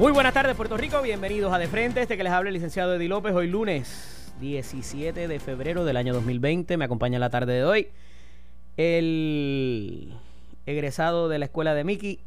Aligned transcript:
Muy 0.00 0.12
buenas 0.12 0.32
tardes, 0.32 0.56
Puerto 0.56 0.78
Rico. 0.78 1.02
Bienvenidos 1.02 1.52
a 1.52 1.58
De 1.58 1.68
Frente. 1.68 2.00
Este 2.00 2.16
que 2.16 2.24
les 2.24 2.32
habla 2.32 2.48
el 2.48 2.54
licenciado 2.54 2.94
Eddie 2.94 3.06
López. 3.06 3.34
Hoy 3.34 3.48
lunes 3.48 4.32
17 4.40 5.28
de 5.28 5.40
febrero 5.40 5.84
del 5.84 5.98
año 5.98 6.14
2020. 6.14 6.78
Me 6.78 6.86
acompaña 6.86 7.16
en 7.16 7.20
la 7.20 7.28
tarde 7.28 7.52
de 7.52 7.64
hoy 7.64 7.88
el 8.78 10.14
egresado 10.64 11.28
de 11.28 11.38
la 11.38 11.44
escuela 11.44 11.74
de 11.74 11.84
Mickey, 11.84 12.18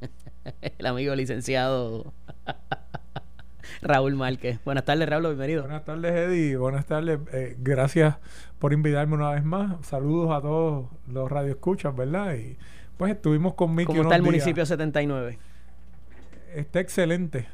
el 0.78 0.86
amigo 0.86 1.14
licenciado 1.14 2.12
Raúl 3.80 4.16
Márquez. 4.16 4.58
Buenas 4.64 4.84
tardes, 4.84 5.08
Raúl, 5.08 5.26
bienvenido. 5.26 5.62
Buenas 5.62 5.84
tardes, 5.84 6.12
Eddie. 6.12 6.56
Buenas 6.56 6.86
tardes. 6.86 7.20
Eh, 7.32 7.54
gracias 7.60 8.16
por 8.58 8.72
invitarme 8.72 9.14
una 9.14 9.30
vez 9.30 9.44
más. 9.44 9.86
Saludos 9.86 10.36
a 10.36 10.40
todos 10.40 10.86
los 11.06 11.30
radioescuchas, 11.30 11.94
¿verdad? 11.94 12.34
Y 12.34 12.58
pues 12.96 13.12
estuvimos 13.12 13.54
con 13.54 13.72
Mickey. 13.72 13.86
¿Cómo 13.86 14.02
está 14.02 14.16
el 14.16 14.22
municipio 14.22 14.66
79? 14.66 15.38
Está 16.54 16.80
excelente. 16.80 17.46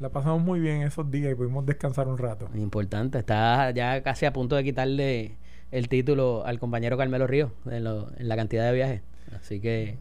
La 0.00 0.10
pasamos 0.10 0.42
muy 0.42 0.60
bien 0.60 0.82
esos 0.82 1.10
días 1.10 1.32
y 1.32 1.34
pudimos 1.34 1.64
descansar 1.66 2.08
un 2.08 2.18
rato. 2.18 2.48
Importante. 2.54 3.18
Está 3.18 3.70
ya 3.70 4.02
casi 4.02 4.26
a 4.26 4.32
punto 4.32 4.56
de 4.56 4.64
quitarle 4.64 5.36
el 5.70 5.88
título 5.88 6.44
al 6.44 6.58
compañero 6.58 6.96
Carmelo 6.96 7.26
Río 7.26 7.52
en, 7.66 7.86
en 7.86 8.28
la 8.28 8.36
cantidad 8.36 8.66
de 8.66 8.72
viajes. 8.72 9.02
Así 9.32 9.60
que 9.60 9.96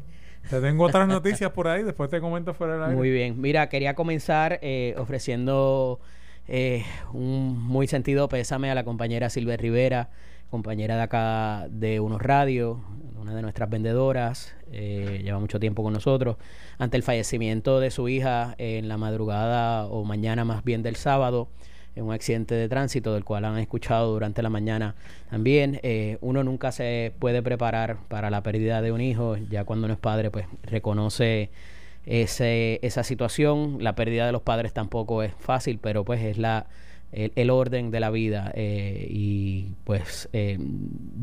te 0.49 0.59
tengo 0.59 0.85
otras 0.85 1.07
noticias 1.09 1.51
por 1.51 1.67
ahí, 1.67 1.83
después 1.83 2.09
te 2.09 2.19
comento 2.19 2.53
fuera 2.53 2.73
del 2.73 2.83
aire. 2.83 2.95
Muy 2.95 3.09
bien. 3.11 3.39
Mira, 3.39 3.69
quería 3.69 3.95
comenzar 3.95 4.59
eh, 4.61 4.95
ofreciendo 4.97 5.99
eh, 6.47 6.83
un 7.13 7.57
muy 7.59 7.87
sentido 7.87 8.27
pésame 8.27 8.69
a 8.69 8.75
la 8.75 8.83
compañera 8.83 9.29
Silvia 9.29 9.57
Rivera, 9.57 10.09
compañera 10.53 10.97
de 10.97 11.01
acá 11.01 11.65
de 11.71 11.99
Unos 11.99 12.21
Radio, 12.21 12.79
una 13.19 13.33
de 13.33 13.41
nuestras 13.41 13.71
vendedoras, 13.71 14.53
eh, 14.71 15.21
lleva 15.23 15.39
mucho 15.39 15.59
tiempo 15.59 15.81
con 15.81 15.93
nosotros, 15.93 16.37
ante 16.77 16.95
el 16.95 17.01
fallecimiento 17.01 17.79
de 17.79 17.89
su 17.89 18.07
hija 18.07 18.53
en 18.59 18.87
la 18.87 18.97
madrugada 18.97 19.87
o 19.87 20.03
mañana 20.03 20.45
más 20.45 20.63
bien 20.63 20.83
del 20.83 20.95
sábado 20.95 21.47
en 21.95 22.03
un 22.05 22.13
accidente 22.13 22.53
de 22.53 22.69
tránsito 22.69 23.15
del 23.15 23.23
cual 23.23 23.45
han 23.45 23.57
escuchado 23.57 24.13
durante 24.13 24.43
la 24.43 24.51
mañana 24.51 24.93
también. 25.31 25.79
Eh, 25.81 26.19
uno 26.21 26.43
nunca 26.43 26.71
se 26.71 27.13
puede 27.17 27.41
preparar 27.41 27.97
para 28.07 28.29
la 28.29 28.43
pérdida 28.43 28.83
de 28.83 28.91
un 28.91 29.01
hijo, 29.01 29.37
ya 29.49 29.63
cuando 29.63 29.85
uno 29.85 29.95
es 29.95 29.99
padre 29.99 30.29
pues 30.29 30.45
reconoce 30.61 31.49
ese, 32.05 32.79
esa 32.83 33.03
situación. 33.03 33.77
La 33.79 33.95
pérdida 33.95 34.27
de 34.27 34.31
los 34.31 34.43
padres 34.43 34.71
tampoco 34.71 35.23
es 35.23 35.33
fácil, 35.33 35.79
pero 35.81 36.05
pues 36.05 36.21
es 36.21 36.37
la 36.37 36.67
el, 37.13 37.49
orden 37.49 37.91
de 37.91 37.99
la 37.99 38.09
vida 38.09 38.51
eh, 38.55 39.07
y 39.09 39.73
pues 39.83 40.29
eh, 40.33 40.57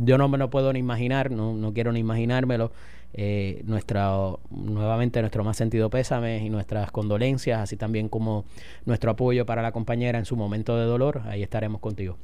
yo 0.04 0.18
no 0.18 0.28
me 0.28 0.38
lo 0.38 0.50
puedo 0.50 0.72
ni 0.72 0.78
imaginar, 0.78 1.30
no, 1.30 1.54
no 1.54 1.72
quiero 1.72 1.92
ni 1.92 2.00
imaginármelo 2.00 2.70
eh, 3.12 3.62
nuestra, 3.66 4.12
nuevamente 4.50 5.20
nuestro 5.20 5.42
más 5.42 5.56
sentido 5.56 5.90
pésame 5.90 6.44
y 6.44 6.50
nuestras 6.50 6.92
condolencias, 6.92 7.60
así 7.60 7.76
también 7.76 8.08
como 8.08 8.44
nuestro 8.86 9.10
apoyo 9.10 9.44
para 9.44 9.62
la 9.62 9.72
compañera 9.72 10.18
en 10.18 10.24
su 10.24 10.36
momento 10.36 10.76
de 10.76 10.84
dolor. 10.84 11.22
Ahí 11.26 11.42
estaremos 11.42 11.80
contigo. 11.80 12.16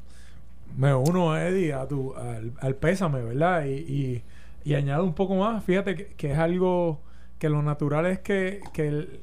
Me 0.77 0.95
uno, 0.95 1.37
Eddie, 1.37 1.73
a 1.73 1.89
tu, 1.89 2.15
al, 2.15 2.77
pésame, 2.77 3.23
¿verdad? 3.23 3.67
Y, 3.67 4.23
y, 4.65 4.75
añado 4.75 5.05
un 5.05 5.15
poco 5.15 5.37
más, 5.37 5.65
fíjate 5.65 6.09
que, 6.17 6.33
es 6.33 6.39
algo 6.39 7.01
que 7.39 7.49
lo 7.49 7.63
natural 7.63 8.07
es 8.07 8.19
que, 8.21 8.61
que 8.73 9.21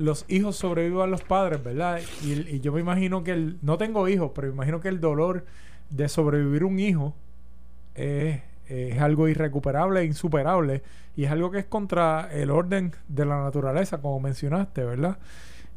los 0.00 0.24
hijos 0.28 0.56
sobrevivan 0.56 1.08
a 1.08 1.10
los 1.10 1.22
padres, 1.22 1.62
¿verdad? 1.62 2.00
Y, 2.24 2.32
y 2.56 2.60
yo 2.60 2.72
me 2.72 2.80
imagino 2.80 3.22
que 3.22 3.32
el, 3.32 3.58
no 3.62 3.78
tengo 3.78 4.08
hijos, 4.08 4.32
pero 4.34 4.48
me 4.48 4.54
imagino 4.54 4.80
que 4.80 4.88
el 4.88 5.00
dolor 5.00 5.44
de 5.90 6.08
sobrevivir 6.08 6.64
un 6.64 6.78
hijo 6.78 7.14
es 7.94 8.40
es 8.70 9.00
algo 9.00 9.28
irrecuperable, 9.28 10.04
insuperable 10.04 10.82
y 11.16 11.24
es 11.24 11.30
algo 11.30 11.50
que 11.50 11.58
es 11.58 11.66
contra 11.66 12.28
el 12.32 12.50
orden 12.50 12.92
de 13.08 13.26
la 13.26 13.42
naturaleza, 13.42 13.98
como 13.98 14.20
mencionaste, 14.20 14.84
¿verdad? 14.84 15.18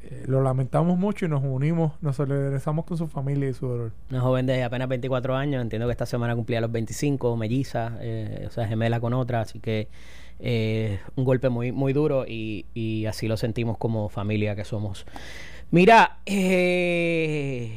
Eh, 0.03 0.25
lo 0.27 0.43
lamentamos 0.43 0.97
mucho 0.99 1.25
y 1.25 1.29
nos 1.29 1.43
unimos, 1.43 1.93
nos 2.01 2.17
solidarizamos 2.17 2.85
con 2.85 2.97
su 2.97 3.07
familia 3.07 3.49
y 3.49 3.53
su 3.53 3.67
dolor. 3.67 3.91
Una 4.11 4.21
joven 4.21 4.45
de 4.45 4.63
apenas 4.63 4.87
24 4.89 5.35
años, 5.35 5.61
entiendo 5.61 5.87
que 5.87 5.93
esta 5.93 6.05
semana 6.05 6.35
cumplía 6.35 6.61
los 6.61 6.71
25, 6.71 7.35
melliza, 7.35 7.97
eh, 7.99 8.45
o 8.47 8.51
sea, 8.51 8.67
gemela 8.67 8.99
con 8.99 9.13
otra, 9.13 9.41
así 9.41 9.59
que 9.59 9.87
eh, 10.45 10.99
un 11.15 11.23
golpe 11.23 11.47
muy, 11.47 11.71
muy 11.71 11.93
duro 11.93 12.25
y, 12.27 13.05
así 13.07 13.29
lo 13.29 13.37
sentimos 13.37 13.77
como 13.77 14.09
familia 14.09 14.57
que 14.57 14.65
somos. 14.65 15.05
Mira, 15.71 16.19
el 16.25 17.69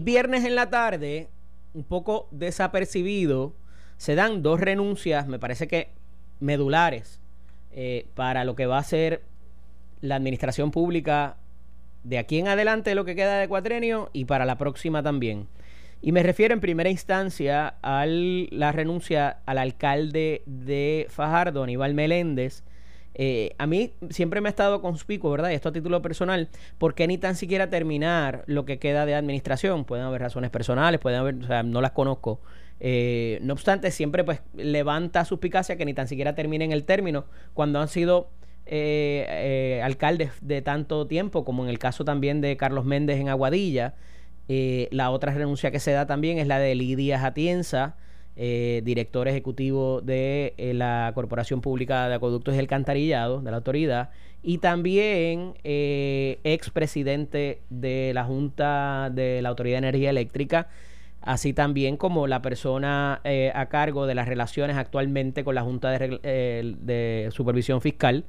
viernes 0.00 0.44
en 0.44 0.56
la 0.56 0.70
tarde, 0.70 1.28
un 1.74 1.84
poco 1.84 2.26
desapercibido, 2.32 3.54
se 3.96 4.16
dan 4.16 4.42
dos 4.42 4.58
renuncias, 4.58 5.28
me 5.28 5.38
parece 5.38 5.68
que 5.68 5.90
medulares, 6.40 7.20
eh, 7.70 8.08
para 8.14 8.44
lo 8.44 8.56
que 8.56 8.66
va 8.66 8.78
a 8.78 8.82
ser 8.82 9.22
la 10.00 10.16
administración 10.16 10.72
pública 10.72 11.36
de 12.02 12.18
aquí 12.18 12.40
en 12.40 12.48
adelante, 12.48 12.96
lo 12.96 13.04
que 13.04 13.14
queda 13.14 13.38
de 13.38 13.46
cuatrenio, 13.46 14.10
y 14.12 14.24
para 14.24 14.44
la 14.44 14.58
próxima 14.58 15.04
también. 15.04 15.46
Y 16.00 16.12
me 16.12 16.22
refiero 16.22 16.54
en 16.54 16.60
primera 16.60 16.90
instancia 16.90 17.74
a 17.82 18.06
la 18.06 18.72
renuncia 18.72 19.38
al 19.46 19.58
alcalde 19.58 20.42
de 20.46 21.06
Fajardo, 21.10 21.62
Aníbal 21.62 21.94
Meléndez. 21.94 22.62
Eh, 23.14 23.56
a 23.58 23.66
mí 23.66 23.94
siempre 24.10 24.40
me 24.40 24.48
ha 24.48 24.50
estado 24.50 24.80
conspicuo, 24.80 25.30
¿verdad? 25.32 25.50
Y 25.50 25.54
esto 25.54 25.70
a 25.70 25.72
título 25.72 26.00
personal, 26.00 26.48
porque 26.78 27.08
ni 27.08 27.18
tan 27.18 27.34
siquiera 27.34 27.68
terminar 27.68 28.44
lo 28.46 28.64
que 28.64 28.78
queda 28.78 29.06
de 29.06 29.16
administración? 29.16 29.84
Pueden 29.84 30.04
haber 30.04 30.20
razones 30.20 30.50
personales, 30.50 31.00
pueden 31.00 31.18
haber, 31.18 31.34
o 31.36 31.46
sea, 31.46 31.64
no 31.64 31.80
las 31.80 31.90
conozco. 31.90 32.40
Eh, 32.80 33.40
no 33.42 33.54
obstante, 33.54 33.90
siempre 33.90 34.22
pues 34.22 34.40
levanta 34.54 35.24
suspicacia 35.24 35.76
que 35.76 35.84
ni 35.84 35.94
tan 35.94 36.06
siquiera 36.06 36.36
terminen 36.36 36.70
el 36.70 36.84
término 36.84 37.24
cuando 37.54 37.80
han 37.80 37.88
sido 37.88 38.30
eh, 38.66 39.26
eh, 39.28 39.82
alcaldes 39.82 40.30
de 40.42 40.62
tanto 40.62 41.06
tiempo, 41.06 41.44
como 41.44 41.64
en 41.64 41.70
el 41.70 41.78
caso 41.78 42.04
también 42.04 42.40
de 42.40 42.56
Carlos 42.56 42.84
Méndez 42.84 43.18
en 43.18 43.28
Aguadilla. 43.28 43.94
La 44.48 45.10
otra 45.10 45.32
renuncia 45.32 45.70
que 45.70 45.80
se 45.80 45.92
da 45.92 46.06
también 46.06 46.38
es 46.38 46.46
la 46.46 46.58
de 46.58 46.74
Lidia 46.74 47.18
Jatienza, 47.18 47.96
director 48.36 49.28
ejecutivo 49.28 50.00
de 50.00 50.54
la 50.74 51.12
Corporación 51.14 51.60
Pública 51.60 52.08
de 52.08 52.14
Acueductos 52.14 52.54
y 52.54 52.58
Alcantarillado, 52.58 53.40
de 53.40 53.50
la 53.50 53.58
autoridad, 53.58 54.10
y 54.42 54.58
también 54.58 55.54
expresidente 55.64 57.62
de 57.68 58.12
la 58.14 58.24
Junta 58.24 59.10
de 59.12 59.42
la 59.42 59.50
Autoridad 59.50 59.74
de 59.76 59.88
Energía 59.88 60.10
Eléctrica, 60.10 60.68
así 61.22 61.52
también 61.52 61.96
como 61.96 62.26
la 62.26 62.42
persona 62.42 63.20
eh, 63.24 63.52
a 63.54 63.66
cargo 63.66 64.06
de 64.06 64.14
las 64.14 64.28
relaciones 64.28 64.76
actualmente 64.76 65.44
con 65.44 65.54
la 65.54 65.62
Junta 65.62 65.90
de, 65.90 66.20
eh, 66.22 67.28
Supervisión 67.32 67.80
Fiscal, 67.80 68.24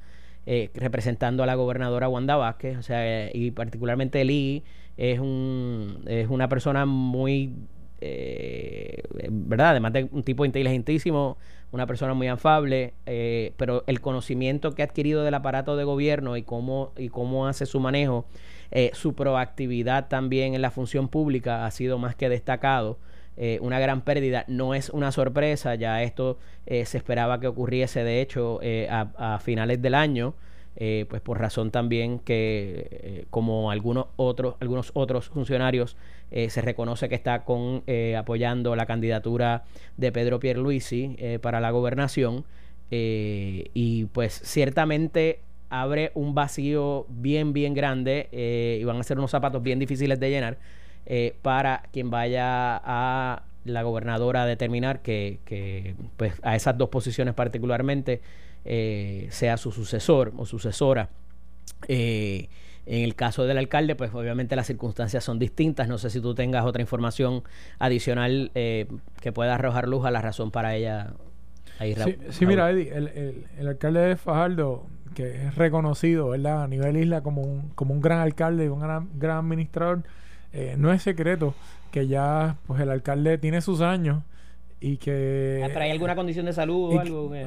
eh, 0.46 0.70
representando 0.74 1.42
a 1.42 1.46
la 1.46 1.54
gobernadora 1.54 2.08
Wanda 2.08 2.36
Vázquez, 2.36 2.78
o 2.78 2.82
sea, 2.82 3.30
y 3.32 3.50
particularmente 3.52 4.24
Lee 4.24 4.64
es, 5.00 5.18
un, 5.18 6.04
es 6.06 6.28
una 6.28 6.48
persona 6.48 6.86
muy, 6.86 7.54
¿verdad? 9.30 9.70
Además 9.70 9.92
de 9.92 10.08
un 10.12 10.22
tipo 10.22 10.44
inteligentísimo, 10.44 11.36
una 11.72 11.86
persona 11.86 12.14
muy 12.14 12.28
afable, 12.28 12.94
pero 13.56 13.84
el 13.86 14.00
conocimiento 14.00 14.72
que 14.72 14.82
ha 14.82 14.84
adquirido 14.84 15.24
del 15.24 15.34
aparato 15.34 15.76
de 15.76 15.84
gobierno 15.84 16.36
y 16.36 16.42
cómo, 16.42 16.92
y 16.96 17.08
cómo 17.08 17.46
hace 17.46 17.66
su 17.66 17.80
manejo 17.80 18.26
eh, 18.72 18.90
su 18.94 19.14
proactividad 19.14 20.08
también 20.08 20.54
en 20.54 20.62
la 20.62 20.70
función 20.70 21.08
pública 21.08 21.66
ha 21.66 21.70
sido 21.70 21.98
más 21.98 22.14
que 22.14 22.28
destacado. 22.28 22.98
Eh, 23.36 23.58
una 23.62 23.80
gran 23.80 24.02
pérdida 24.02 24.44
no 24.48 24.74
es 24.74 24.90
una 24.90 25.12
sorpresa, 25.12 25.74
ya 25.74 26.02
esto 26.02 26.38
eh, 26.66 26.84
se 26.84 26.98
esperaba 26.98 27.40
que 27.40 27.46
ocurriese 27.46 28.04
de 28.04 28.20
hecho 28.20 28.60
a, 28.90 29.38
finales 29.42 29.82
del 29.82 29.94
año. 29.94 30.34
Pues 30.76 31.20
por 31.20 31.38
razón 31.38 31.70
también 31.70 32.20
que 32.20 33.26
como 33.30 33.70
algunos 33.70 34.06
otros 34.16 34.54
algunos 34.60 34.92
otros 34.94 35.28
funcionarios 35.28 35.96
se 36.30 36.60
reconoce 36.62 37.08
que 37.08 37.16
está 37.16 37.44
con 37.44 37.82
apoyando 38.16 38.74
la 38.76 38.86
candidatura 38.86 39.64
de 39.96 40.12
Pedro 40.12 40.40
Pierluisi 40.40 41.16
para 41.42 41.60
la 41.60 41.70
gobernación 41.70 42.44
y 42.90 44.06
pues 44.12 44.40
ciertamente 44.44 45.40
abre 45.70 46.10
un 46.14 46.34
vacío 46.34 47.06
bien, 47.08 47.52
bien 47.52 47.72
grande 47.72 48.28
eh, 48.32 48.78
y 48.80 48.84
van 48.84 48.98
a 48.98 49.02
ser 49.04 49.18
unos 49.18 49.30
zapatos 49.30 49.62
bien 49.62 49.78
difíciles 49.78 50.18
de 50.18 50.28
llenar 50.28 50.58
eh, 51.06 51.36
para 51.42 51.84
quien 51.92 52.10
vaya 52.10 52.76
a 52.84 53.44
la 53.64 53.82
gobernadora 53.82 54.42
a 54.42 54.46
determinar 54.46 55.00
que, 55.00 55.94
pues, 56.16 56.34
a 56.42 56.56
esas 56.56 56.76
dos 56.76 56.88
posiciones 56.88 57.34
particularmente 57.34 58.20
eh, 58.64 59.28
sea 59.30 59.56
su 59.56 59.72
sucesor 59.72 60.32
o 60.36 60.46
sucesora. 60.46 61.10
en 61.88 62.48
el 62.86 63.14
caso 63.14 63.44
del 63.44 63.58
alcalde, 63.58 63.94
pues 63.94 64.12
obviamente 64.14 64.56
las 64.56 64.66
circunstancias 64.66 65.22
son 65.24 65.38
distintas. 65.38 65.88
No 65.88 65.98
sé 65.98 66.10
si 66.10 66.20
tú 66.20 66.34
tengas 66.34 66.64
otra 66.64 66.82
información 66.82 67.42
adicional 67.78 68.50
que 68.54 69.32
pueda 69.32 69.54
arrojar 69.54 69.88
luz 69.88 70.04
a 70.04 70.10
la 70.10 70.20
razón 70.20 70.50
para 70.50 70.74
ella. 70.74 71.14
Ahí, 71.78 71.94
sí, 72.30 72.44
mira, 72.44 72.70
Eddie, 72.70 72.92
el, 72.92 73.46
el 73.58 73.68
alcalde 73.68 74.00
de 74.00 74.16
Fajardo 74.16 74.86
que 75.14 75.46
es 75.46 75.54
reconocido, 75.54 76.30
¿verdad? 76.30 76.62
A 76.64 76.68
nivel 76.68 76.96
isla 76.96 77.22
como 77.22 77.42
un, 77.42 77.70
como 77.74 77.94
un 77.94 78.00
gran 78.00 78.20
alcalde 78.20 78.66
y 78.66 78.68
un 78.68 78.80
gran, 78.80 79.08
gran 79.18 79.38
administrador, 79.38 80.02
eh, 80.52 80.74
no 80.78 80.92
es 80.92 81.02
secreto 81.02 81.54
que 81.90 82.06
ya 82.06 82.56
pues 82.66 82.80
el 82.80 82.90
alcalde 82.90 83.38
tiene 83.38 83.60
sus 83.60 83.80
años 83.80 84.22
y 84.80 84.96
que... 84.96 85.68
¿Trae 85.72 85.90
alguna 85.90 86.14
condición 86.16 86.46
de 86.46 86.52
salud 86.52 86.96
o 86.96 87.00
algo? 87.00 87.34
Eh, 87.34 87.46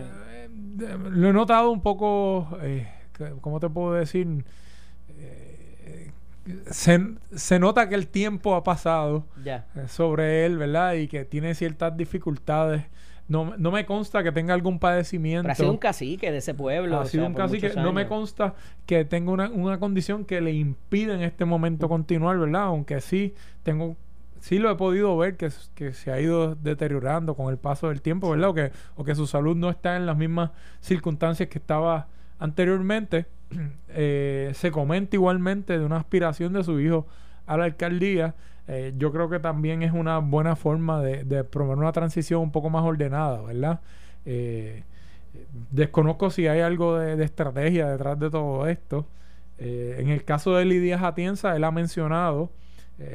lo 1.09 1.29
he 1.29 1.33
notado 1.33 1.71
un 1.71 1.81
poco, 1.81 2.47
eh, 2.61 2.87
¿cómo 3.41 3.59
te 3.59 3.69
puedo 3.69 3.93
decir? 3.93 4.45
eh, 5.17 6.11
se, 6.69 7.59
nota 7.59 7.89
que 7.89 7.95
el 7.95 8.07
tiempo 8.07 8.55
ha 8.55 8.63
pasado 8.63 9.25
sobre 9.87 10.45
él, 10.45 10.57
¿verdad? 10.57 10.93
Y 10.93 11.07
que 11.07 11.25
tiene 11.25 11.55
ciertas 11.55 11.95
dificultades 11.95 12.83
no, 13.27 13.55
no 13.57 13.71
me 13.71 13.85
consta 13.85 14.21
que 14.21 14.31
tenga 14.31 14.53
algún 14.53 14.79
padecimiento. 14.79 15.49
ha 15.49 15.55
sido 15.55 15.71
un 15.71 15.77
cacique 15.77 16.31
de 16.31 16.37
ese 16.37 16.53
pueblo. 16.53 16.99
Ha 16.99 17.05
sido 17.05 17.25
un 17.25 17.33
cacique. 17.33 17.71
No 17.75 17.93
me 17.93 18.07
consta 18.07 18.53
que 18.85 19.05
tenga 19.05 19.31
una, 19.31 19.49
una 19.49 19.79
condición 19.79 20.25
que 20.25 20.41
le 20.41 20.51
impida 20.51 21.15
en 21.15 21.21
este 21.21 21.45
momento 21.45 21.87
continuar, 21.87 22.37
¿verdad? 22.37 22.63
Aunque 22.63 22.99
sí 23.01 23.33
tengo 23.63 23.95
sí 24.43 24.59
lo 24.59 24.69
he 24.69 24.75
podido 24.75 25.15
ver 25.17 25.37
que, 25.37 25.49
que, 25.73 25.93
se 25.93 26.11
ha 26.11 26.19
ido 26.19 26.55
deteriorando 26.55 27.33
con 27.33 27.49
el 27.49 27.57
paso 27.57 27.87
del 27.87 28.01
tiempo, 28.01 28.29
¿verdad? 28.29 28.49
O 28.49 28.53
que, 28.53 28.71
o 28.97 29.05
que 29.05 29.15
su 29.15 29.25
salud 29.25 29.55
no 29.55 29.69
está 29.69 29.95
en 29.95 30.05
las 30.05 30.17
mismas 30.17 30.51
circunstancias 30.81 31.47
que 31.47 31.59
estaba 31.59 32.07
anteriormente. 32.39 33.25
Eh, 33.95 34.51
se 34.55 34.71
comenta 34.71 35.15
igualmente 35.15 35.77
de 35.77 35.85
una 35.85 35.97
aspiración 35.97 36.51
de 36.53 36.63
su 36.63 36.79
hijo 36.79 37.05
a 37.45 37.55
la 37.57 37.65
alcaldía. 37.65 38.33
Eh, 38.67 38.91
yo 38.97 39.11
creo 39.11 39.29
que 39.29 39.39
también 39.39 39.83
es 39.83 39.91
una 39.91 40.17
buena 40.17 40.55
forma 40.55 40.99
de, 40.99 41.43
promover 41.43 41.77
una 41.77 41.91
transición 41.91 42.41
un 42.41 42.51
poco 42.51 42.71
más 42.71 42.83
ordenada, 42.83 43.39
¿verdad? 43.43 43.81
Eh, 44.25 44.83
desconozco 45.69 46.31
si 46.31 46.47
hay 46.47 46.61
algo 46.61 46.97
de, 46.97 47.23
estrategia 47.23 47.87
detrás 47.87 48.19
de 48.19 48.31
todo 48.31 48.67
esto. 48.67 49.05
En 49.59 50.09
el 50.09 50.23
caso 50.25 50.55
de 50.55 50.65
Lidia 50.65 51.05
Atienza, 51.05 51.55
él 51.55 51.63
ha 51.63 51.71
mencionado 51.71 52.49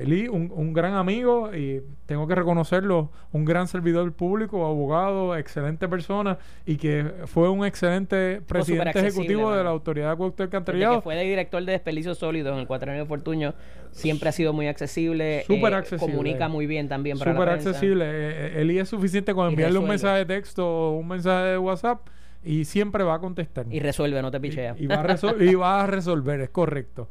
Eli, 0.00 0.28
un, 0.28 0.52
un, 0.54 0.72
gran 0.72 0.94
amigo 0.94 1.54
y 1.54 1.82
tengo 2.06 2.26
que 2.26 2.34
reconocerlo, 2.34 3.10
un 3.32 3.44
gran 3.44 3.68
servidor 3.68 4.12
público, 4.12 4.66
abogado, 4.66 5.36
excelente 5.36 5.88
persona 5.88 6.38
y 6.66 6.76
que 6.76 7.04
fue 7.26 7.48
un 7.48 7.64
excelente 7.64 8.40
presidente 8.46 8.98
ejecutivo 8.98 9.52
de 9.52 9.64
la 9.64 9.70
Autoridad 9.70 10.06
de 10.06 10.12
Acueducto 10.12 10.48
que 10.48 11.00
fue 11.02 11.24
director 11.24 11.64
de 11.64 11.72
desperdicios 11.72 12.18
sólidos 12.18 12.54
en 12.54 12.60
el 12.60 12.66
cuatrienio 12.66 13.02
de 13.02 13.08
Fortuño, 13.08 13.54
siempre 13.92 14.28
ha 14.28 14.32
sido 14.32 14.52
muy 14.52 14.66
accesible. 14.66 15.44
Súper 15.46 15.72
eh, 15.72 15.76
accesible. 15.76 16.12
Comunica 16.12 16.48
muy 16.48 16.66
bien 16.66 16.88
también 16.88 17.18
para 17.18 17.32
Súper 17.32 17.48
accesible. 17.50 18.04
Eh, 18.04 18.56
eh, 18.56 18.60
Eli 18.62 18.78
es 18.78 18.88
suficiente 18.88 19.34
con 19.34 19.48
enviarle 19.48 19.78
un 19.78 19.88
mensaje 19.88 20.18
de 20.18 20.26
texto 20.26 20.66
o 20.66 20.96
un 20.96 21.08
mensaje 21.08 21.46
de 21.46 21.58
WhatsApp 21.58 22.06
y 22.44 22.64
siempre 22.64 23.04
va 23.04 23.14
a 23.14 23.18
contestar. 23.18 23.66
Y 23.70 23.80
resuelve, 23.80 24.22
no 24.22 24.30
te 24.30 24.40
pichea. 24.40 24.74
Y, 24.78 24.86
va, 24.86 25.02
a 25.02 25.42
y 25.42 25.54
va 25.54 25.82
a 25.82 25.86
resolver, 25.86 26.40
es 26.40 26.50
correcto 26.50 27.08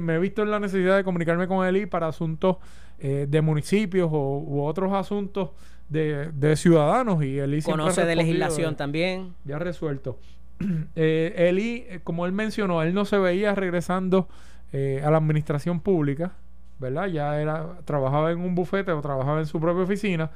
me 0.00 0.14
he 0.14 0.18
visto 0.18 0.42
en 0.42 0.50
la 0.50 0.60
necesidad 0.60 0.96
de 0.96 1.04
comunicarme 1.04 1.48
con 1.48 1.66
él 1.66 1.88
para 1.88 2.08
asuntos 2.08 2.56
eh, 2.98 3.26
de 3.28 3.40
municipios 3.40 4.10
o, 4.12 4.38
u 4.38 4.62
otros 4.62 4.92
asuntos 4.92 5.50
de, 5.88 6.56
ciudadanos 6.56 7.22
y 7.24 7.38
Eli 7.38 7.62
conoce 7.62 8.04
de 8.04 8.16
legislación 8.16 8.76
también. 8.76 9.34
ya 9.44 9.58
resuelto. 9.58 10.18
Eh, 10.94 11.34
Eli 11.48 11.84
eh, 11.88 12.00
como 12.04 12.26
él 12.26 12.32
mencionó 12.32 12.80
él 12.84 12.94
no 12.94 13.04
se 13.04 13.18
veía 13.18 13.56
regresando 13.56 14.28
eh, 14.72 15.02
a 15.04 15.10
la 15.10 15.16
administración 15.16 15.80
pública 15.80 16.34
verdad 16.78 17.08
ya 17.08 17.40
era 17.40 17.80
trabajaba 17.84 18.30
en 18.30 18.38
un 18.38 18.54
bufete 18.54 18.92
o 18.92 19.00
trabajaba 19.00 19.40
en 19.40 19.46
su 19.46 19.60
propia 19.60 19.82
oficina 19.82 20.30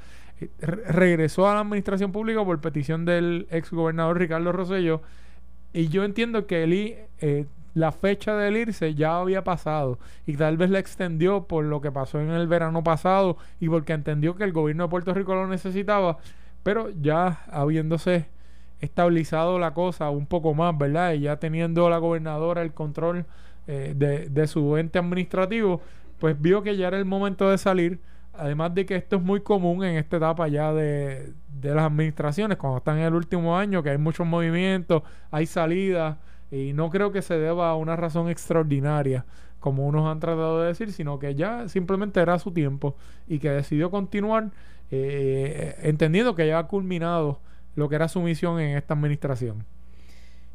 regresó 0.60 1.48
a 1.48 1.54
la 1.54 1.60
administración 1.60 2.10
pública 2.10 2.44
por 2.44 2.60
petición 2.60 3.04
del 3.04 3.46
ex 3.52 3.70
gobernador 3.70 4.18
Ricardo 4.18 4.50
Rosselló 4.50 5.02
y 5.72 5.86
yo 5.86 6.02
entiendo 6.02 6.48
que 6.48 6.64
Eli 6.64 6.96
la 7.74 7.92
fecha 7.92 8.36
del 8.36 8.56
irse 8.56 8.94
ya 8.94 9.18
había 9.18 9.44
pasado 9.44 9.98
y 10.26 10.36
tal 10.36 10.56
vez 10.56 10.70
la 10.70 10.78
extendió 10.78 11.44
por 11.46 11.64
lo 11.64 11.80
que 11.80 11.92
pasó 11.92 12.20
en 12.20 12.30
el 12.30 12.46
verano 12.48 12.82
pasado 12.82 13.36
y 13.60 13.68
porque 13.68 13.92
entendió 13.92 14.36
que 14.36 14.44
el 14.44 14.52
gobierno 14.52 14.84
de 14.84 14.90
Puerto 14.90 15.14
Rico 15.14 15.34
lo 15.34 15.46
necesitaba, 15.46 16.18
pero 16.62 16.90
ya 16.90 17.40
habiéndose 17.50 18.28
estabilizado 18.80 19.58
la 19.58 19.74
cosa 19.74 20.10
un 20.10 20.26
poco 20.26 20.54
más, 20.54 20.76
¿verdad? 20.76 21.12
Y 21.14 21.20
ya 21.20 21.38
teniendo 21.38 21.88
la 21.90 21.98
gobernadora 21.98 22.62
el 22.62 22.72
control 22.72 23.26
eh, 23.66 23.94
de, 23.96 24.28
de 24.28 24.46
su 24.46 24.76
ente 24.76 24.98
administrativo, 24.98 25.80
pues 26.18 26.40
vio 26.40 26.62
que 26.62 26.76
ya 26.76 26.88
era 26.88 26.98
el 26.98 27.04
momento 27.04 27.50
de 27.50 27.58
salir. 27.58 28.00
Además 28.34 28.72
de 28.74 28.86
que 28.86 28.94
esto 28.96 29.16
es 29.16 29.22
muy 29.22 29.40
común 29.40 29.82
en 29.84 29.96
esta 29.96 30.16
etapa 30.18 30.46
ya 30.48 30.72
de, 30.72 31.32
de 31.48 31.74
las 31.74 31.84
administraciones, 31.84 32.56
cuando 32.56 32.78
están 32.78 32.98
en 32.98 33.04
el 33.06 33.14
último 33.14 33.56
año, 33.58 33.82
que 33.82 33.90
hay 33.90 33.98
muchos 33.98 34.26
movimientos, 34.26 35.02
hay 35.30 35.46
salidas, 35.46 36.16
y 36.50 36.72
no 36.72 36.90
creo 36.90 37.12
que 37.12 37.22
se 37.22 37.38
deba 37.38 37.70
a 37.70 37.76
una 37.76 37.96
razón 37.96 38.28
extraordinaria, 38.28 39.26
como 39.60 39.86
unos 39.86 40.06
han 40.06 40.20
tratado 40.20 40.62
de 40.62 40.68
decir, 40.68 40.92
sino 40.92 41.18
que 41.18 41.34
ya 41.34 41.68
simplemente 41.68 42.20
era 42.20 42.38
su 42.38 42.52
tiempo 42.52 42.96
y 43.26 43.38
que 43.38 43.50
decidió 43.50 43.90
continuar 43.90 44.50
eh, 44.90 45.76
entendiendo 45.82 46.34
que 46.34 46.46
ya 46.46 46.58
ha 46.58 46.66
culminado 46.68 47.40
lo 47.74 47.88
que 47.88 47.96
era 47.96 48.08
su 48.08 48.20
misión 48.20 48.60
en 48.60 48.76
esta 48.76 48.94
administración. 48.94 49.64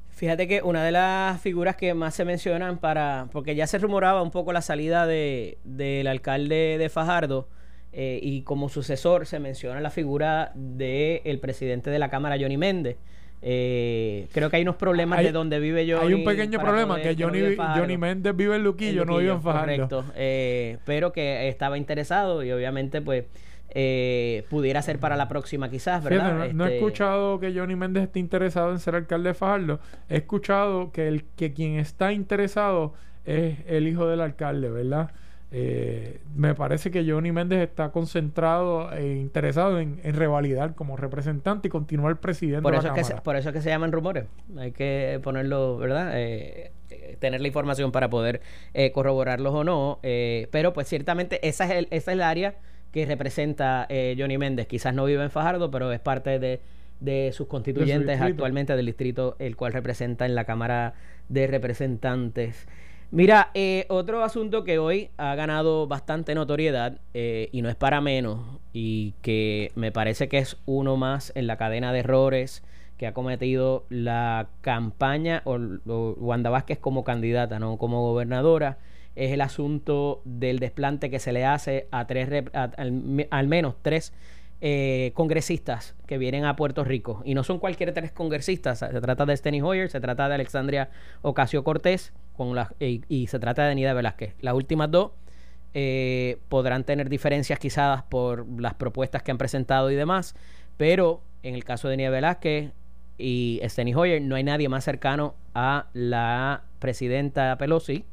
Fíjate 0.09 0.47
que 0.47 0.61
una 0.61 0.83
de 0.83 0.91
las 0.91 1.41
figuras 1.41 1.75
que 1.75 1.93
más 1.93 2.15
se 2.15 2.23
mencionan 2.23 2.77
para, 2.77 3.27
porque 3.31 3.55
ya 3.55 3.67
se 3.67 3.77
rumoraba 3.77 4.21
un 4.21 4.31
poco 4.31 4.53
la 4.53 4.61
salida 4.61 5.05
de, 5.05 5.57
del 5.63 6.07
alcalde 6.07 6.77
de 6.77 6.89
Fajardo, 6.89 7.49
eh, 7.95 8.19
y 8.23 8.41
como 8.41 8.69
sucesor 8.69 9.27
se 9.27 9.39
menciona 9.39 9.79
la 9.79 9.91
figura 9.91 10.51
del 10.55 11.39
presidente 11.39 11.91
de 11.91 11.99
la 11.99 12.09
Cámara, 12.09 12.37
Johnny 12.39 12.57
Méndez. 12.57 12.97
Eh, 13.45 14.27
creo 14.31 14.49
que 14.49 14.55
hay 14.55 14.61
unos 14.61 14.77
problemas 14.77 15.21
de 15.21 15.33
donde 15.33 15.59
vive 15.59 15.85
yo. 15.85 16.01
Hay 16.01 16.13
un 16.13 16.23
pequeño 16.23 16.59
problema, 16.59 17.01
que 17.01 17.15
Johnny, 17.19 17.55
Johnny 17.57 17.97
Méndez 17.97 18.33
vive 18.35 18.55
en 18.55 18.63
Luquillo, 18.63 19.03
no 19.03 19.17
vive 19.17 19.31
en 19.31 19.41
Fajardo. 19.41 19.65
Correcto. 19.65 20.05
Eh, 20.15 20.77
pero 20.85 21.11
que 21.11 21.49
estaba 21.49 21.77
interesado 21.77 22.41
y 22.43 22.51
obviamente 22.53 23.01
pues 23.01 23.25
eh, 23.69 24.45
pudiera 24.49 24.81
ser 24.81 24.97
para 24.99 25.17
la 25.17 25.27
próxima 25.27 25.69
quizás, 25.69 26.03
¿verdad? 26.03 26.53
no, 26.53 26.65
he 26.65 26.67
este 26.67 26.77
escuchado 26.77 27.39
que 27.41 27.53
Johnny 27.53 27.75
Méndez 27.75 28.03
esté 28.03 28.19
interesado 28.19 28.71
en 28.71 28.79
ser 28.79 28.95
alcalde 28.95 29.29
de 29.29 29.33
Fajardo. 29.33 29.81
He 30.09 30.17
escuchado 30.17 30.93
que, 30.93 31.09
el, 31.09 31.25
que 31.35 31.53
quien 31.53 31.79
está 31.79 32.13
interesado 32.13 32.93
es 33.25 33.57
el 33.67 33.89
hijo 33.89 34.07
del 34.07 34.21
alcalde, 34.21 34.69
¿verdad? 34.69 35.11
Eh, 35.55 36.19
me 36.35 36.55
parece 36.55 36.89
que 36.89 37.07
Johnny 37.07 37.31
Méndez 37.31 37.61
está 37.61 37.91
concentrado 37.91 38.91
e 38.91 39.13
interesado 39.17 39.79
en, 39.79 39.99
revalidar 40.01 40.73
como 40.73 40.97
representante 40.97 41.67
y 41.67 41.71
continuar 41.71 42.19
presidente 42.19 42.63
por 42.63 42.71
de 42.71 42.77
la 42.77 42.79
eso 42.79 42.87
Cámara. 42.87 43.07
Que 43.07 43.15
se, 43.15 43.21
por 43.21 43.35
eso 43.35 43.49
es 43.49 43.53
que 43.53 43.61
se 43.61 43.69
llaman 43.69 43.91
rumores. 43.91 44.25
Hay 44.57 44.71
que 44.71 45.19
ponerlo, 45.23 45.77
¿verdad? 45.77 46.13
Eh, 46.15 46.71
tener 47.19 47.39
la 47.39 47.47
información 47.47 47.91
para 47.91 48.09
poder 48.09 48.41
eh, 48.73 48.91
corroborarlos 48.91 49.53
o 49.53 49.63
no. 49.63 49.99
pero 50.01 50.73
pues 50.73 50.87
ciertamente 50.87 51.47
esa 51.47 51.65
es, 51.65 51.71
el, 51.71 51.87
esa 51.91 52.11
es 52.11 52.15
el 52.15 52.23
área 52.23 52.55
que 52.91 53.05
representa 53.05 53.87
Johnny 54.17 54.39
Méndez. 54.39 54.65
Quizás 54.65 54.95
no 54.95 55.05
vive 55.05 55.23
en 55.23 55.29
Fajardo, 55.29 55.69
pero 55.69 55.91
es 55.91 55.99
parte 55.99 56.39
de, 56.39 56.61
de 56.99 57.31
sus 57.31 57.47
constituyentes 57.47 58.19
actualmente 58.21 58.75
del 58.75 58.87
distrito, 58.87 59.35
el 59.37 59.55
cual 59.55 59.73
representa 59.73 60.25
en 60.25 60.33
la 60.33 60.45
Cámara 60.45 60.95
de 61.29 61.45
Representantes. 61.45 62.67
Mira, 63.13 63.51
eh, 63.53 63.85
otro 63.89 64.23
asunto 64.23 64.63
que 64.63 64.79
hoy 64.79 65.11
ha 65.17 65.35
ganado 65.35 65.85
bastante 65.85 66.33
notoriedad 66.33 66.97
eh, 67.13 67.47
y 67.51 67.61
no 67.61 67.69
es 67.69 67.75
para 67.75 68.01
menos 68.01 68.39
y 68.73 69.13
que 69.21 69.71
me 69.75 69.91
parece 69.91 70.27
que 70.27 70.39
es 70.39 70.57
uno 70.65 70.97
más 70.97 71.31
en 71.35 71.45
la 71.45 71.55
cadena 71.57 71.93
de 71.93 71.99
errores 71.99 72.63
que 72.97 73.05
ha 73.05 73.13
cometido 73.13 73.85
la 73.89 74.47
campaña 74.61 75.43
o, 75.45 75.59
Wanda 76.17 76.49
Vázquez 76.49 76.79
como 76.79 77.03
candidata, 77.03 77.59
no 77.59 77.77
como 77.77 78.01
gobernadora, 78.01 78.79
es 79.15 79.31
el 79.31 79.41
asunto 79.41 80.23
del 80.25 80.57
desplante 80.57 81.11
que 81.11 81.19
se 81.19 81.33
le 81.33 81.45
hace 81.45 81.87
a 81.91 82.07
tres, 82.07 82.45
al, 82.51 83.47
menos 83.47 83.75
tres 83.83 84.11
eh, 84.65 85.11
congresistas 85.13 85.93
que 86.07 86.17
vienen 86.17 86.45
a 86.45 86.55
Puerto 86.55 86.85
Rico. 86.85 87.21
Y 87.25 87.33
no 87.33 87.43
son 87.43 87.59
cualquier 87.59 87.93
tres 87.93 88.13
congresistas. 88.13 88.79
Se 88.79 89.01
trata 89.01 89.25
de 89.25 89.35
Steny 89.35 89.61
Hoyer, 89.61 89.89
se 89.89 89.99
trata 89.99 90.29
de 90.29 90.35
Alexandria 90.35 90.89
Ocasio 91.21 91.65
Cortés 91.65 92.13
con 92.37 92.57
y, 92.79 93.27
se 93.27 93.39
trata 93.39 93.67
de 93.67 93.75
Nida 93.75 93.93
Velázquez. 93.93 94.35
Las 94.39 94.53
últimas 94.53 94.89
dos 94.89 95.11
eh, 95.73 96.37
podrán 96.47 96.85
tener 96.85 97.09
diferencias 97.09 97.59
quizás 97.59 98.03
por 98.03 98.47
las 98.57 98.73
propuestas 98.75 99.21
que 99.21 99.31
han 99.31 99.37
presentado 99.37 99.91
y 99.91 99.95
demás, 99.95 100.33
pero 100.77 101.23
en 101.41 101.55
el 101.55 101.65
caso 101.65 101.89
de 101.89 101.97
Nida 101.97 102.09
Velázquez 102.09 102.71
y 103.17 103.59
Steny 103.65 103.93
Hoyer 103.93 104.21
no 104.21 104.37
hay 104.37 104.45
nadie 104.45 104.69
más 104.69 104.85
cercano 104.85 105.35
a 105.53 105.87
la 105.91 106.63
presidenta 106.79 107.57
Pelosi 107.57 108.05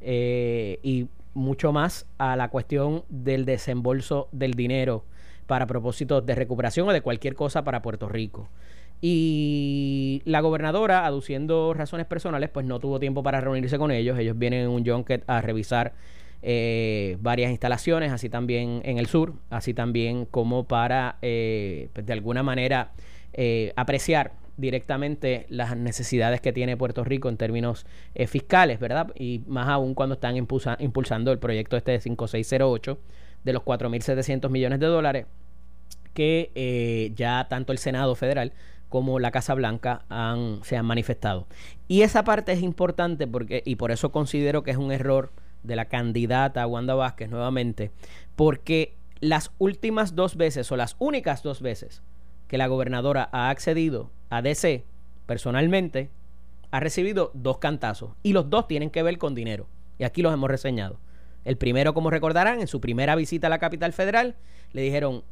eh, 0.00 0.80
y 0.82 1.08
mucho 1.34 1.70
más 1.70 2.06
a 2.16 2.34
la 2.34 2.48
cuestión 2.48 3.04
del 3.10 3.44
desembolso 3.44 4.30
del 4.32 4.54
dinero 4.54 5.04
para 5.46 5.66
propósitos 5.66 6.24
de 6.24 6.34
recuperación 6.34 6.88
o 6.88 6.92
de 6.92 7.00
cualquier 7.00 7.34
cosa 7.34 7.64
para 7.64 7.82
Puerto 7.82 8.08
Rico. 8.08 8.48
Y 9.04 10.22
la 10.24 10.40
gobernadora, 10.40 11.04
aduciendo 11.04 11.74
razones 11.74 12.06
personales, 12.06 12.50
pues 12.50 12.64
no 12.64 12.78
tuvo 12.78 13.00
tiempo 13.00 13.24
para 13.24 13.40
reunirse 13.40 13.76
con 13.76 13.90
ellos. 13.90 14.16
Ellos 14.16 14.38
vienen 14.38 14.60
en 14.60 14.68
un 14.68 14.86
junket 14.86 15.24
a 15.26 15.40
revisar 15.40 15.92
eh, 16.40 17.16
varias 17.20 17.50
instalaciones, 17.50 18.12
así 18.12 18.28
también 18.28 18.80
en 18.84 18.98
el 18.98 19.06
sur, 19.06 19.34
así 19.50 19.74
también 19.74 20.24
como 20.26 20.64
para, 20.64 21.18
eh, 21.20 21.88
pues 21.92 22.06
de 22.06 22.12
alguna 22.12 22.44
manera, 22.44 22.92
eh, 23.32 23.72
apreciar 23.74 24.32
directamente 24.56 25.46
las 25.48 25.76
necesidades 25.76 26.40
que 26.40 26.52
tiene 26.52 26.76
Puerto 26.76 27.02
Rico 27.04 27.28
en 27.28 27.36
términos 27.36 27.86
fiscales, 28.26 28.78
¿verdad? 28.78 29.08
Y 29.16 29.40
más 29.46 29.68
aún 29.68 29.94
cuando 29.94 30.14
están 30.14 30.36
impulsando 30.36 31.32
el 31.32 31.38
proyecto 31.38 31.76
este 31.76 31.92
de 31.92 32.00
5608 32.00 32.98
de 33.44 33.52
los 33.52 33.62
4.700 33.62 34.50
millones 34.50 34.80
de 34.80 34.86
dólares 34.86 35.26
que 36.14 37.12
ya 37.16 37.46
tanto 37.48 37.72
el 37.72 37.78
Senado 37.78 38.14
federal 38.14 38.52
como 38.88 39.18
la 39.18 39.30
Casa 39.30 39.54
Blanca 39.54 40.04
han, 40.10 40.60
se 40.64 40.76
han 40.76 40.84
manifestado. 40.84 41.46
Y 41.88 42.02
esa 42.02 42.24
parte 42.24 42.52
es 42.52 42.60
importante 42.60 43.26
porque, 43.26 43.62
y 43.64 43.76
por 43.76 43.90
eso 43.90 44.12
considero 44.12 44.62
que 44.62 44.70
es 44.70 44.76
un 44.76 44.92
error 44.92 45.32
de 45.62 45.76
la 45.76 45.86
candidata 45.86 46.66
Wanda 46.66 46.94
Vázquez 46.94 47.30
nuevamente, 47.30 47.90
porque 48.36 48.94
las 49.20 49.50
últimas 49.58 50.14
dos 50.14 50.36
veces 50.36 50.70
o 50.72 50.76
las 50.76 50.96
únicas 50.98 51.42
dos 51.42 51.62
veces 51.62 52.02
que 52.48 52.58
la 52.58 52.66
gobernadora 52.66 53.30
ha 53.32 53.48
accedido 53.48 54.10
a 54.28 54.42
DC 54.42 54.84
personalmente, 55.24 56.10
ha 56.70 56.80
recibido 56.80 57.30
dos 57.32 57.56
cantazos 57.58 58.10
y 58.22 58.34
los 58.34 58.50
dos 58.50 58.68
tienen 58.68 58.90
que 58.90 59.02
ver 59.02 59.16
con 59.16 59.34
dinero. 59.34 59.68
Y 59.98 60.04
aquí 60.04 60.20
los 60.20 60.34
hemos 60.34 60.50
reseñado. 60.50 60.98
El 61.44 61.56
primero, 61.56 61.94
como 61.94 62.10
recordarán, 62.10 62.60
en 62.60 62.68
su 62.68 62.80
primera 62.80 63.16
visita 63.16 63.48
a 63.48 63.50
la 63.50 63.58
capital 63.58 63.92
federal, 63.92 64.36
le 64.72 64.82
dijeron, 64.82 65.24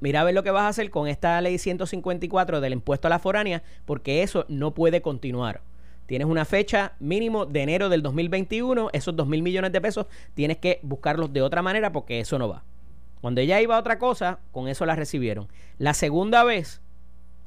mira 0.00 0.22
a 0.22 0.24
ver 0.24 0.34
lo 0.34 0.42
que 0.42 0.50
vas 0.50 0.62
a 0.62 0.68
hacer 0.68 0.90
con 0.90 1.06
esta 1.08 1.40
ley 1.40 1.58
154 1.58 2.60
del 2.60 2.72
impuesto 2.72 3.08
a 3.08 3.10
la 3.10 3.18
foránea, 3.18 3.62
porque 3.84 4.22
eso 4.22 4.46
no 4.48 4.72
puede 4.72 5.02
continuar. 5.02 5.62
Tienes 6.06 6.26
una 6.26 6.44
fecha 6.44 6.94
mínimo 6.98 7.46
de 7.46 7.62
enero 7.62 7.88
del 7.88 8.02
2021, 8.02 8.90
esos 8.92 9.14
2 9.14 9.28
mil 9.28 9.42
millones 9.42 9.70
de 9.70 9.80
pesos 9.80 10.06
tienes 10.34 10.56
que 10.56 10.80
buscarlos 10.82 11.32
de 11.32 11.42
otra 11.42 11.62
manera 11.62 11.92
porque 11.92 12.18
eso 12.18 12.38
no 12.38 12.48
va. 12.48 12.64
Cuando 13.20 13.40
ella 13.40 13.60
iba 13.60 13.76
a 13.76 13.78
otra 13.78 13.98
cosa, 13.98 14.40
con 14.50 14.66
eso 14.66 14.86
la 14.86 14.96
recibieron. 14.96 15.48
La 15.78 15.94
segunda 15.94 16.42
vez 16.42 16.80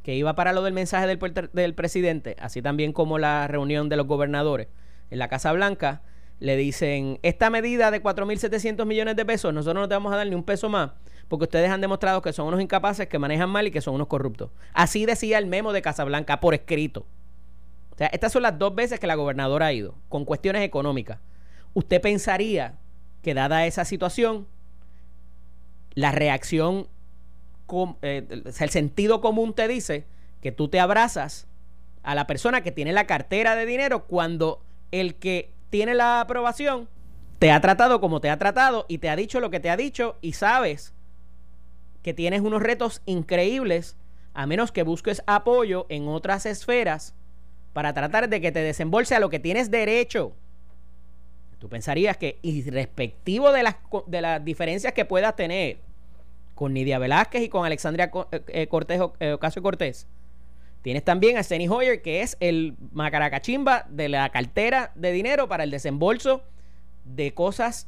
que 0.03 0.15
iba 0.15 0.36
para 0.36 0.53
lo 0.53 0.63
del 0.63 0.74
mensaje 0.74 1.08
del, 1.08 1.50
del 1.51 1.74
presidente, 1.74 2.36
así 2.39 2.62
también 2.62 2.93
como 2.93 3.17
la 3.17 3.48
reunión 3.48 3.89
de 3.89 3.98
los 3.98 4.08
gobernadores 4.08 4.67
en 5.10 5.20
la 5.20 5.27
Casa 5.27 5.51
Blanca, 5.51 6.01
le 6.44 6.58
dicen, 6.58 7.20
esta 7.24 7.50
medida 7.50 7.90
de 7.90 8.04
4.700 8.04 8.86
millones 8.86 9.16
de 9.16 9.26
pesos, 9.26 9.54
nosotros 9.54 9.82
no 9.82 9.88
te 9.88 9.96
vamos 9.96 10.12
a 10.12 10.18
dar 10.18 10.28
ni 10.28 10.36
un 10.36 10.44
peso 10.44 10.68
más, 10.68 10.92
porque 11.30 11.46
ustedes 11.46 11.70
han 11.70 11.80
demostrado 11.80 12.22
que 12.22 12.34
son 12.34 12.48
unos 12.48 12.60
incapaces, 12.60 13.08
que 13.08 13.18
manejan 13.18 13.50
mal 13.50 13.66
y 13.66 13.72
que 13.72 13.80
son 13.80 13.96
unos 13.96 14.08
corruptos. 14.08 14.52
Así 14.74 15.06
decía 15.06 15.38
el 15.38 15.46
memo 15.46 15.72
de 15.72 15.82
Casablanca 15.82 16.42
por 16.42 16.54
escrito. 16.54 17.06
O 17.94 17.98
sea, 17.98 18.08
estas 18.08 18.34
son 18.34 18.42
las 18.42 18.60
dos 18.60 18.76
veces 18.76 19.00
que 19.00 19.08
la 19.08 19.16
gobernadora 19.16 19.68
ha 19.68 19.72
ido, 19.72 19.96
con 20.10 20.26
cuestiones 20.26 20.64
económicas. 20.64 21.20
Usted 21.76 22.02
pensaría 22.02 22.76
que 23.22 23.34
dada 23.34 23.66
esa 23.66 23.86
situación, 23.86 24.46
la 25.94 26.12
reacción, 26.12 26.88
eh, 28.02 28.28
el 28.30 28.70
sentido 28.70 29.22
común 29.22 29.54
te 29.54 29.70
dice 29.70 30.08
que 30.42 30.52
tú 30.52 30.68
te 30.68 30.82
abrazas 30.82 31.48
a 32.04 32.16
la 32.16 32.28
persona 32.28 32.60
que 32.64 32.74
tiene 32.74 32.92
la 32.92 33.08
cartera 33.08 33.56
de 33.56 33.66
dinero 33.66 34.08
cuando 34.08 34.62
el 34.92 35.16
que 35.16 35.52
tiene 35.74 35.96
la 35.96 36.22
aprobación 36.22 36.88
te 37.39 37.50
ha 37.50 37.60
tratado 37.60 38.00
como 38.00 38.22
te 38.22 38.30
ha 38.30 38.38
tratado 38.38 38.86
y 38.88 39.00
te 39.00 39.10
ha 39.10 39.15
dicho 39.15 39.39
lo 39.39 39.50
que 39.50 39.60
te 39.60 39.72
ha 39.72 39.75
dicho 39.75 40.18
y 40.22 40.34
sabes 40.34 40.94
que 42.03 42.13
tienes 42.13 42.42
unos 42.42 42.62
retos 42.62 43.01
increíbles 43.08 43.98
a 44.36 44.46
menos 44.46 44.72
que 44.72 44.84
busques 44.84 45.24
apoyo 45.25 45.88
en 45.89 46.08
otras 46.08 46.46
esferas 46.46 47.15
para 47.74 47.92
tratar 47.92 48.30
de 48.30 48.39
que 48.39 48.51
te 48.51 48.60
desembolse 48.60 49.15
a 49.15 49.20
lo 49.20 49.32
que 49.32 49.39
tienes 49.39 49.72
derecho. 49.72 50.34
Tú 51.58 51.70
pensarías 51.70 52.18
que, 52.18 52.38
irrespectivo 52.44 53.51
de 53.51 53.63
las, 53.63 53.77
de 54.06 54.22
las 54.22 54.46
diferencias 54.46 54.94
que 54.94 55.06
puedas 55.06 55.36
tener 55.36 55.80
con 56.53 56.72
Nidia 56.72 57.00
Velázquez 57.00 57.42
y 57.42 57.50
con 57.50 57.65
Alexandria 57.65 58.12
Cortés, 58.12 59.01
Ocasio 59.01 59.63
Cortés, 59.63 60.06
tienes 60.84 61.04
también 61.04 61.38
a 61.38 61.44
Steny 61.44 61.68
Hoyer, 61.68 62.04
que 62.04 62.22
es 62.22 62.38
el 62.40 62.75
macaracachimba 62.92 63.88
de 63.90 64.10
la 64.10 64.30
cartera 64.30 64.92
de 64.94 65.12
dinero 65.12 65.48
para 65.48 65.63
el 65.63 65.72
desembolso 65.72 66.44
de 67.04 67.34
cosas, 67.34 67.88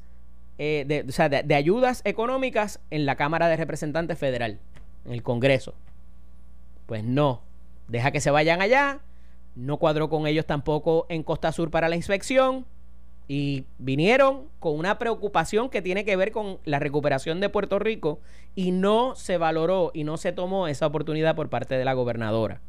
de, 0.57 1.05
o 1.07 1.11
sea, 1.11 1.29
de 1.29 1.55
ayudas 1.55 2.01
económicas 2.05 2.79
en 2.89 3.05
la 3.05 3.15
Cámara 3.15 3.47
de 3.47 3.57
Representantes 3.57 4.17
Federal, 4.17 4.59
en 5.05 5.11
el 5.11 5.21
Congreso. 5.21 5.75
Pues 6.87 7.03
no, 7.03 7.41
deja 7.87 8.11
que 8.11 8.21
se 8.21 8.31
vayan 8.31 8.61
allá, 8.61 9.01
no 9.55 9.77
cuadró 9.77 10.09
con 10.09 10.27
ellos 10.27 10.45
tampoco 10.45 11.05
en 11.09 11.23
Costa 11.23 11.51
Sur 11.51 11.71
para 11.71 11.89
la 11.89 11.95
inspección 11.95 12.65
y 13.27 13.65
vinieron 13.79 14.49
con 14.59 14.77
una 14.77 14.99
preocupación 14.99 15.69
que 15.69 15.81
tiene 15.81 16.05
que 16.05 16.15
ver 16.15 16.31
con 16.31 16.59
la 16.65 16.79
recuperación 16.79 17.39
de 17.39 17.49
Puerto 17.49 17.79
Rico 17.79 18.19
y 18.53 18.71
no 18.71 19.15
se 19.15 19.37
valoró 19.37 19.91
y 19.93 20.03
no 20.03 20.17
se 20.17 20.31
tomó 20.31 20.67
esa 20.67 20.85
oportunidad 20.85 21.35
por 21.35 21.49
parte 21.49 21.75
de 21.77 21.85
la 21.85 21.93
gobernadora. 21.93 22.61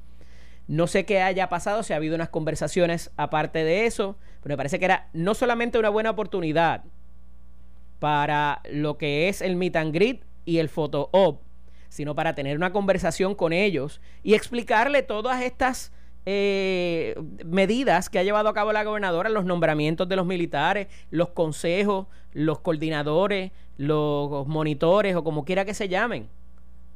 No 0.69 0.87
sé 0.87 1.05
qué 1.05 1.23
haya 1.23 1.49
pasado, 1.49 1.83
si 1.83 1.93
ha 1.93 1.97
habido 1.97 2.15
unas 2.15 2.29
conversaciones 2.29 3.11
aparte 3.17 3.63
de 3.63 3.87
eso, 3.87 4.17
pero 4.43 4.55
me 4.55 4.57
parece 4.57 4.79
que 4.79 4.85
era 4.85 5.09
no 5.13 5.35
solamente 5.35 5.79
una 5.79 5.91
buena 5.91 6.11
oportunidad 6.11 6.85
para 7.99 8.61
lo 8.71 8.99
que 8.99 9.29
es 9.29 9.41
el 9.43 9.57
meet 9.57 9.77
and 9.77 9.95
greet 9.95 10.25
y 10.45 10.59
el 10.59 10.69
photo 10.69 11.09
op, 11.13 11.41
sino 11.89 12.15
para 12.15 12.35
tener 12.35 12.57
una 12.57 12.73
conversación 12.73 13.35
con 13.35 13.53
ellos 13.53 14.01
y 14.23 14.35
explicarle 14.35 15.03
todas 15.03 15.43
estas 15.43 15.93
eh, 16.27 17.15
medidas 17.45 18.11
que 18.11 18.19
ha 18.19 18.25
llevado 18.25 18.49
a 18.49 18.55
cabo 18.55 18.73
la 18.73 18.83
gobernadora, 18.83 19.29
los 19.29 19.45
nombramientos 19.45 20.09
de 20.09 20.17
los 20.17 20.27
militares, 20.27 20.89
los 21.11 21.29
consejos, 21.29 22.09
los 22.33 22.59
coordinadores, 22.59 23.53
los 23.77 24.47
monitores 24.49 25.15
o 25.15 25.23
como 25.23 25.45
quiera 25.45 25.65
que 25.65 25.75
se 25.75 25.89
llamen. 25.89 26.29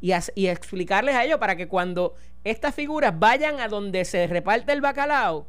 Y, 0.00 0.12
explicarles 0.46 1.14
a 1.14 1.24
ellos 1.24 1.38
para 1.38 1.56
que 1.56 1.68
cuando 1.68 2.14
estas 2.42 2.74
figuras 2.74 3.18
vayan 3.18 3.60
a 3.60 3.68
donde 3.68 4.04
se 4.04 4.26
reparte 4.26 4.72
el 4.72 4.80
bacalao, 4.80 5.46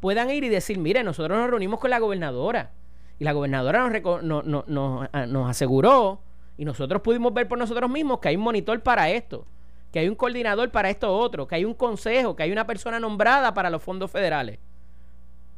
puedan 0.00 0.30
ir 0.30 0.44
y 0.44 0.48
decir, 0.48 0.78
mire, 0.78 1.02
nosotros 1.02 1.36
nos 1.36 1.50
reunimos 1.50 1.80
con 1.80 1.90
la 1.90 1.98
gobernadora 1.98 2.72
y 3.18 3.24
la 3.24 3.32
gobernadora 3.32 3.90
nos, 4.22 4.66
nos 4.66 5.50
aseguró 5.50 6.20
y 6.56 6.64
nosotros 6.64 7.02
pudimos 7.02 7.34
ver 7.34 7.48
por 7.48 7.58
nosotros 7.58 7.90
mismos 7.90 8.20
que 8.20 8.28
hay 8.28 8.36
un 8.36 8.42
monitor 8.42 8.80
para 8.80 9.10
esto 9.10 9.46
que 9.94 10.00
hay 10.00 10.08
un 10.08 10.16
coordinador 10.16 10.72
para 10.72 10.90
esto 10.90 11.16
otro, 11.16 11.46
que 11.46 11.54
hay 11.54 11.64
un 11.64 11.72
consejo, 11.72 12.34
que 12.34 12.42
hay 12.42 12.50
una 12.50 12.66
persona 12.66 12.98
nombrada 12.98 13.54
para 13.54 13.70
los 13.70 13.80
fondos 13.80 14.10
federales. 14.10 14.58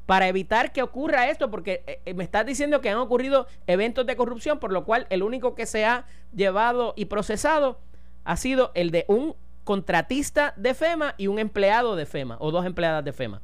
Para 0.04 0.28
evitar 0.28 0.74
que 0.74 0.82
ocurra 0.82 1.30
esto, 1.30 1.50
porque 1.50 1.82
eh, 1.86 2.02
eh, 2.04 2.12
me 2.12 2.22
estás 2.22 2.44
diciendo 2.44 2.82
que 2.82 2.90
han 2.90 2.98
ocurrido 2.98 3.46
eventos 3.66 4.04
de 4.04 4.14
corrupción, 4.14 4.58
por 4.58 4.74
lo 4.74 4.84
cual 4.84 5.06
el 5.08 5.22
único 5.22 5.54
que 5.54 5.64
se 5.64 5.86
ha 5.86 6.04
llevado 6.34 6.92
y 6.98 7.06
procesado 7.06 7.78
ha 8.26 8.36
sido 8.36 8.72
el 8.74 8.90
de 8.90 9.04
un 9.08 9.34
contratista 9.64 10.52
de 10.56 10.74
FEMA 10.74 11.14
y 11.16 11.28
un 11.28 11.38
empleado 11.38 11.96
de 11.96 12.06
FEMA, 12.06 12.36
o 12.40 12.50
dos 12.50 12.66
empleadas 12.66 13.04
de 13.04 13.12
FEMA. 13.12 13.40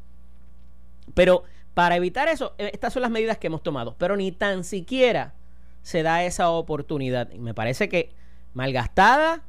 Pero 1.14 1.44
para 1.74 1.96
evitar 1.96 2.28
eso, 2.28 2.54
eh, 2.58 2.70
estas 2.72 2.92
son 2.92 3.02
las 3.02 3.10
medidas 3.10 3.38
que 3.38 3.46
hemos 3.46 3.62
tomado, 3.62 3.96
pero 3.96 4.16
ni 4.16 4.32
tan 4.32 4.64
siquiera 4.64 5.34
se 5.82 6.02
da 6.02 6.24
esa 6.24 6.50
oportunidad. 6.50 7.30
Y 7.32 7.38
me 7.38 7.54
parece 7.54 7.88
que 7.88 8.12
malgastada 8.54 9.42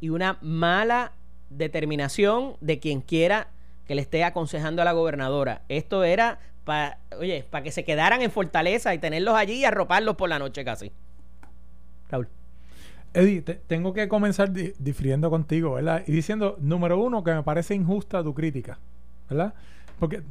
y 0.00 0.10
una 0.10 0.38
mala 0.40 1.12
determinación 1.50 2.56
de 2.60 2.78
quien 2.78 3.00
quiera 3.00 3.48
que 3.86 3.94
le 3.94 4.02
esté 4.02 4.22
aconsejando 4.24 4.82
a 4.82 4.84
la 4.84 4.92
gobernadora. 4.92 5.62
Esto 5.68 6.04
era 6.04 6.38
para, 6.64 6.98
oye, 7.18 7.46
para 7.48 7.62
que 7.62 7.72
se 7.72 7.84
quedaran 7.84 8.22
en 8.22 8.30
Fortaleza 8.30 8.92
y 8.94 8.98
tenerlos 8.98 9.34
allí 9.34 9.54
y 9.54 9.64
arroparlos 9.64 10.16
por 10.16 10.28
la 10.28 10.38
noche 10.38 10.64
casi. 10.64 10.92
Raúl. 12.10 12.28
Eddie, 13.18 13.42
tengo 13.42 13.92
que 13.92 14.08
comenzar 14.08 14.52
difiriendo 14.52 15.28
contigo, 15.28 15.74
¿verdad? 15.74 16.04
Y 16.06 16.12
diciendo, 16.12 16.56
número 16.60 17.00
uno, 17.00 17.24
que 17.24 17.34
me 17.34 17.42
parece 17.42 17.74
injusta 17.74 18.22
tu 18.22 18.32
crítica, 18.32 18.78
¿verdad? 19.28 19.54
Porque... 19.98 20.22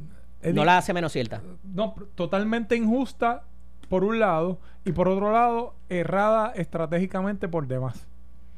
no 0.54 0.64
la 0.64 0.78
hace 0.78 0.94
menos 0.94 1.12
cierta. 1.12 1.42
No, 1.64 1.94
totalmente 2.14 2.76
injusta 2.76 3.44
por 3.88 4.04
un 4.04 4.18
lado 4.18 4.58
y 4.84 4.92
por 4.92 5.08
otro 5.08 5.32
lado, 5.32 5.74
errada 5.88 6.52
estratégicamente 6.54 7.46
por 7.48 7.66
demás. 7.66 8.06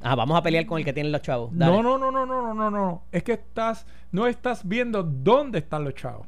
Ah, 0.00 0.14
vamos 0.14 0.38
a 0.38 0.42
pelear 0.42 0.64
con 0.64 0.78
el 0.78 0.84
que 0.84 0.92
tiene 0.92 1.10
los 1.10 1.22
chavos. 1.22 1.52
No, 1.52 1.82
no, 1.82 1.98
no, 1.98 2.10
no, 2.10 2.24
no, 2.24 2.42
no, 2.42 2.54
no, 2.54 2.70
no. 2.70 3.02
Es 3.12 3.22
que 3.22 3.32
estás, 3.32 3.86
no 4.12 4.26
estás 4.26 4.66
viendo 4.66 5.02
dónde 5.02 5.58
están 5.58 5.84
los 5.84 5.94
chavos. 5.94 6.26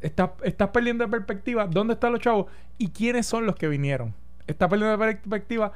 estás, 0.00 0.30
estás 0.42 0.70
perdiendo 0.70 1.04
de 1.04 1.10
perspectiva 1.10 1.66
dónde 1.66 1.94
están 1.94 2.12
los 2.12 2.20
chavos 2.20 2.46
y 2.78 2.88
quiénes 2.88 3.26
son 3.26 3.46
los 3.46 3.56
que 3.56 3.68
vinieron. 3.68 4.14
Estás 4.46 4.68
perdiendo 4.68 4.96
de 4.96 5.12
perspectiva 5.12 5.72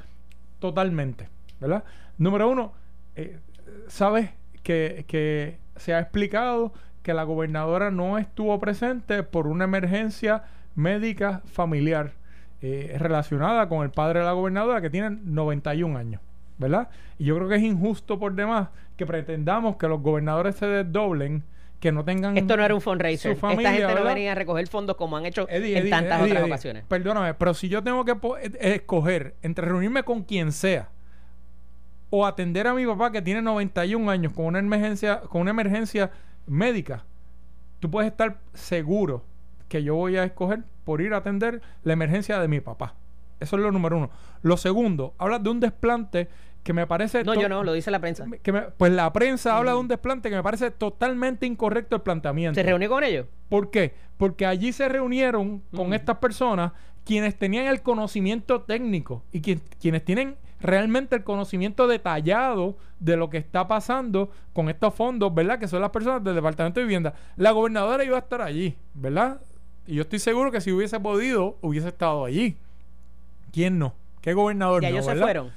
totalmente, 0.63 1.29
¿verdad? 1.61 1.83
Número 2.17 2.49
uno, 2.49 2.73
eh, 3.17 3.41
sabes 3.89 4.31
que, 4.63 5.05
que 5.09 5.59
se 5.77 5.93
ha 5.93 5.99
explicado 5.99 6.73
que 7.03 7.13
la 7.13 7.25
gobernadora 7.25 7.91
no 7.91 8.17
estuvo 8.17 8.59
presente 8.61 9.25
por 9.25 9.49
una 9.49 9.65
emergencia 9.65 10.45
médica 10.77 11.43
familiar 11.47 12.13
eh, 12.61 12.95
relacionada 12.97 13.69
con 13.69 13.83
el 13.83 13.91
padre 13.91 14.21
de 14.21 14.25
la 14.25 14.33
gobernadora 14.33 14.81
que 14.81 14.89
tiene 14.89 15.19
91 15.25 15.99
años. 15.99 16.21
¿verdad? 16.59 16.91
Y 17.19 17.25
yo 17.25 17.37
creo 17.37 17.49
que 17.49 17.57
es 17.57 17.63
injusto 17.63 18.21
por 18.21 18.35
demás 18.35 18.69
que 18.97 19.05
pretendamos 19.05 19.77
que 19.77 19.89
los 19.89 20.01
gobernadores 20.01 20.55
se 20.55 20.67
desdoblen, 20.67 21.43
que 21.83 21.91
no 21.91 22.05
tengan. 22.05 22.39
Esto 22.39 22.57
no 22.57 22.65
era 22.65 22.77
un 22.77 22.81
fundraiser. 22.81 23.33
Esta 23.33 23.49
gente 23.57 23.95
no 23.95 24.05
venía 24.05 24.31
a 24.31 24.35
recoger 24.37 24.69
fondos 24.69 24.95
como 24.95 25.17
han 25.17 25.27
hecho 25.27 25.49
en 25.51 25.91
tantas 25.91 26.23
otras 26.23 26.45
ocasiones. 26.45 26.85
Perdóname, 26.87 27.35
pero 27.35 27.55
si 27.55 27.69
yo 27.69 27.83
tengo 27.83 28.05
que 28.05 28.15
escoger 28.61 29.35
entre 29.43 29.67
reunirme 29.67 30.05
con 30.05 30.23
quien 30.23 30.53
sea 30.53 30.91
o 32.09 32.25
atender 32.25 32.69
a 32.69 32.75
mi 32.75 32.87
papá 32.87 33.11
que 33.11 33.21
tiene 33.21 33.43
91 33.43 34.09
años 34.09 34.33
con 34.33 34.45
una 34.45 34.61
emergencia, 34.61 35.23
con 35.23 35.41
una 35.41 35.51
emergencia 35.51 36.13
médica, 36.47 37.05
tú 37.81 37.91
puedes 37.91 38.13
estar 38.13 38.39
seguro 38.55 39.25
que 39.69 39.83
yo 39.83 39.97
voy 39.97 40.17
a 40.19 40.23
escoger 40.23 40.63
por 40.85 41.01
ir 41.01 41.15
a 41.15 41.17
atender 41.17 41.63
la 41.83 41.95
emergencia 41.95 42.39
de 42.39 42.47
mi 42.47 42.61
papá. 42.61 42.95
Eso 43.41 43.57
es 43.57 43.63
lo 43.63 43.73
número 43.73 43.97
uno. 43.97 44.11
Lo 44.43 44.57
segundo, 44.57 45.15
hablas 45.19 45.43
de 45.43 45.51
un 45.51 45.59
desplante 45.59 46.29
que 46.63 46.73
me 46.73 46.87
parece... 46.87 47.25
No, 47.25 47.35
yo 47.35 47.49
no, 47.49 47.65
lo 47.65 47.73
dice 47.73 47.91
la 47.91 47.99
prensa. 48.01 48.25
que 48.43 48.53
me- 48.53 48.63
pues 48.63 48.93
la 48.93 49.13
prensa 49.13 49.57
habla 49.57 49.73
de 49.73 49.79
un 49.79 49.89
desplante 49.89 50.31
que 50.31 50.37
me 50.37 50.43
parece 50.43 50.71
totalmente 50.71 51.45
incorrecto 51.47 51.97
el 51.97 52.03
planteamiento. 52.03 52.55
¿Se 52.55 52.63
reunió 52.63 52.89
con 52.89 53.03
ellos? 53.05 53.27
¿Por 53.49 53.71
qué? 53.71 53.95
Porque 54.17 54.47
allí 54.47 54.73
se 54.73 54.89
reunieron 54.89 55.61
con 55.75 55.87
Ujú. 55.87 55.95
estas 55.95 56.19
personas 56.19 56.73
quienes 57.05 57.37
tenían 57.37 57.67
el 57.67 57.83
conocimiento 57.83 58.61
técnico 58.63 59.25
y 59.33 59.41
quien- 59.41 59.61
quienes 59.81 60.05
tienen 60.05 60.37
realmente 60.61 61.17
el 61.17 61.25
conocimiento 61.25 61.89
detallado 61.89 62.77
de 63.01 63.17
lo 63.17 63.29
que 63.29 63.39
está 63.39 63.67
pasando 63.67 64.31
con 64.53 64.69
estos 64.69 64.95
fondos, 64.95 65.35
¿verdad? 65.35 65.59
Que 65.59 65.67
son 65.67 65.81
las 65.81 65.91
personas 65.91 66.23
del 66.23 66.37
Departamento 66.37 66.79
de 66.79 66.87
Vivienda. 66.87 67.15
La 67.37 67.51
gobernadora 67.51 68.05
iba 68.05 68.17
a 68.17 68.21
estar 68.21 68.41
allí, 68.41 68.77
¿verdad? 68.95 69.41
Y 69.89 69.97
yo 69.97 70.03
estoy 70.03 70.21
seguro 70.21 70.53
que 70.53 70.61
si 70.61 70.71
hubiese 70.71 71.01
podido, 71.01 71.59
hubiese 71.63 71.89
estado 71.89 72.25
allí. 72.25 72.57
¿Quién 73.53 73.81
no? 73.81 73.95
¿Qué 74.21 74.35
gobernador 74.35 74.83
no, 74.83 74.89
ellos 74.89 75.05
se 75.05 75.11
verdad? 75.11 75.25
fueron. 75.27 75.51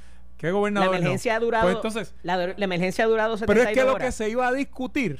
¿Qué 0.45 0.51
La 0.51 0.57
gobernador 0.57 0.89
no? 0.91 0.95
emergencia 0.97 1.35
ha 1.35 1.39
durado. 1.39 1.63
Pues 1.65 1.75
entonces, 1.75 2.15
la, 2.23 2.37
la 2.37 2.65
emergencia 2.65 3.03
ha 3.05 3.07
durado 3.07 3.35
pero 3.45 3.53
es 3.61 3.67
72 3.67 3.85
que 3.95 3.99
lo 3.99 4.05
que 4.05 4.11
se 4.11 4.29
iba 4.29 4.47
a 4.47 4.53
discutir 4.53 5.19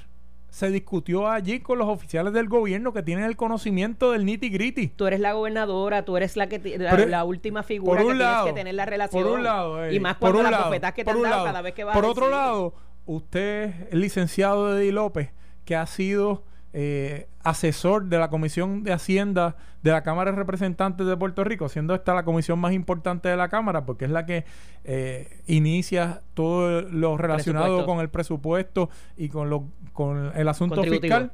se 0.50 0.70
discutió 0.72 1.27
allí 1.29 1.60
con 1.60 1.77
los 1.79 1.89
oficiales 1.89 2.32
del 2.32 2.48
gobierno 2.48 2.94
que 2.94 3.03
tienen 3.03 3.25
el 3.25 3.36
conocimiento 3.36 4.12
del 4.13 4.24
nitty 4.25 4.50
gritty. 4.50 4.88
Tú 4.88 5.05
eres 5.05 5.20
la 5.20 5.34
gobernadora, 5.34 6.05
tú 6.05 6.15
eres 6.15 6.38
la 6.38 6.48
que 6.48 6.60
la, 6.77 6.91
Pero- 6.91 7.08
la 7.08 7.25
última 7.25 7.62
figura 7.63 8.01
por 8.01 8.12
que 8.13 8.17
tienes 8.17 8.44
que 8.46 8.53
tener 8.53 8.74
la 8.75 8.86
relación. 8.86 9.24
Por 9.24 9.32
un 9.34 9.44
lado, 9.44 9.84
eh, 9.84 9.94
y 9.94 10.00
más 10.00 10.13
por 10.15 10.32
cuando 10.32 10.48
un 10.48 10.51
las 10.51 10.63
bofetas 10.65 10.94
que 10.94 11.03
te 11.03 11.12
por 11.12 11.17
han 11.17 11.24
dado 11.24 11.36
lado. 11.36 11.46
cada 11.46 11.62
vez 11.62 11.74
que 11.74 11.84
vas 11.84 11.94
Por 11.94 12.05
a 12.05 12.08
otro 12.08 12.25
decir- 12.27 12.38
lado, 12.39 12.74
usted, 13.05 13.74
el 13.91 14.00
licenciado 14.00 14.74
de 14.74 14.82
Eddie 14.82 14.91
López, 14.94 15.29
que 15.65 15.75
ha 15.75 15.86
sido 15.88 16.44
eh, 16.77 17.29
asesor 17.41 18.08
de 18.08 18.20
la 18.20 18.29
Comisión 18.29 18.84
de 18.84 18.91
Hacienda 18.91 19.55
de 19.82 19.91
la 19.91 20.03
Cámara 20.03 20.32
de 20.32 20.38
Representantes 20.38 21.08
de 21.08 21.15
Puerto 21.15 21.46
Rico, 21.46 21.70
siendo 21.70 21.96
esta 21.96 22.13
la 22.13 22.25
comisión 22.25 22.60
más 22.60 22.74
importante 22.74 23.29
de 23.29 23.38
la 23.38 23.48
Cámara, 23.48 23.86
porque 23.86 24.03
es 24.03 24.12
la 24.12 24.25
que 24.25 24.44
eh, 24.84 25.41
inicia 25.48 26.22
todo 26.34 26.82
lo 26.82 27.15
relacionado 27.15 27.67
Presupuesto. 27.67 27.86
con 27.86 28.00
el 28.01 28.10
presupuesto 28.10 28.89
y 29.15 29.29
con, 29.29 29.50
lo, 29.50 29.70
con 29.94 30.34
el 30.36 30.50
asunto 30.50 30.84
fiscal. 30.84 31.32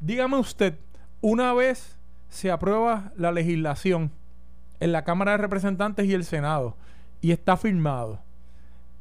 Dígame 0.00 0.36
usted, 0.36 0.78
una 1.22 1.54
vez 1.54 1.98
se 2.28 2.50
aprueba 2.50 3.12
la 3.16 3.32
legislación 3.32 4.12
en 4.80 4.92
la 4.92 5.02
Cámara 5.02 5.30
de 5.32 5.38
Representantes 5.38 6.04
y 6.04 6.12
el 6.12 6.24
Senado 6.24 6.76
y 7.22 7.32
está 7.32 7.56
firmado, 7.56 8.20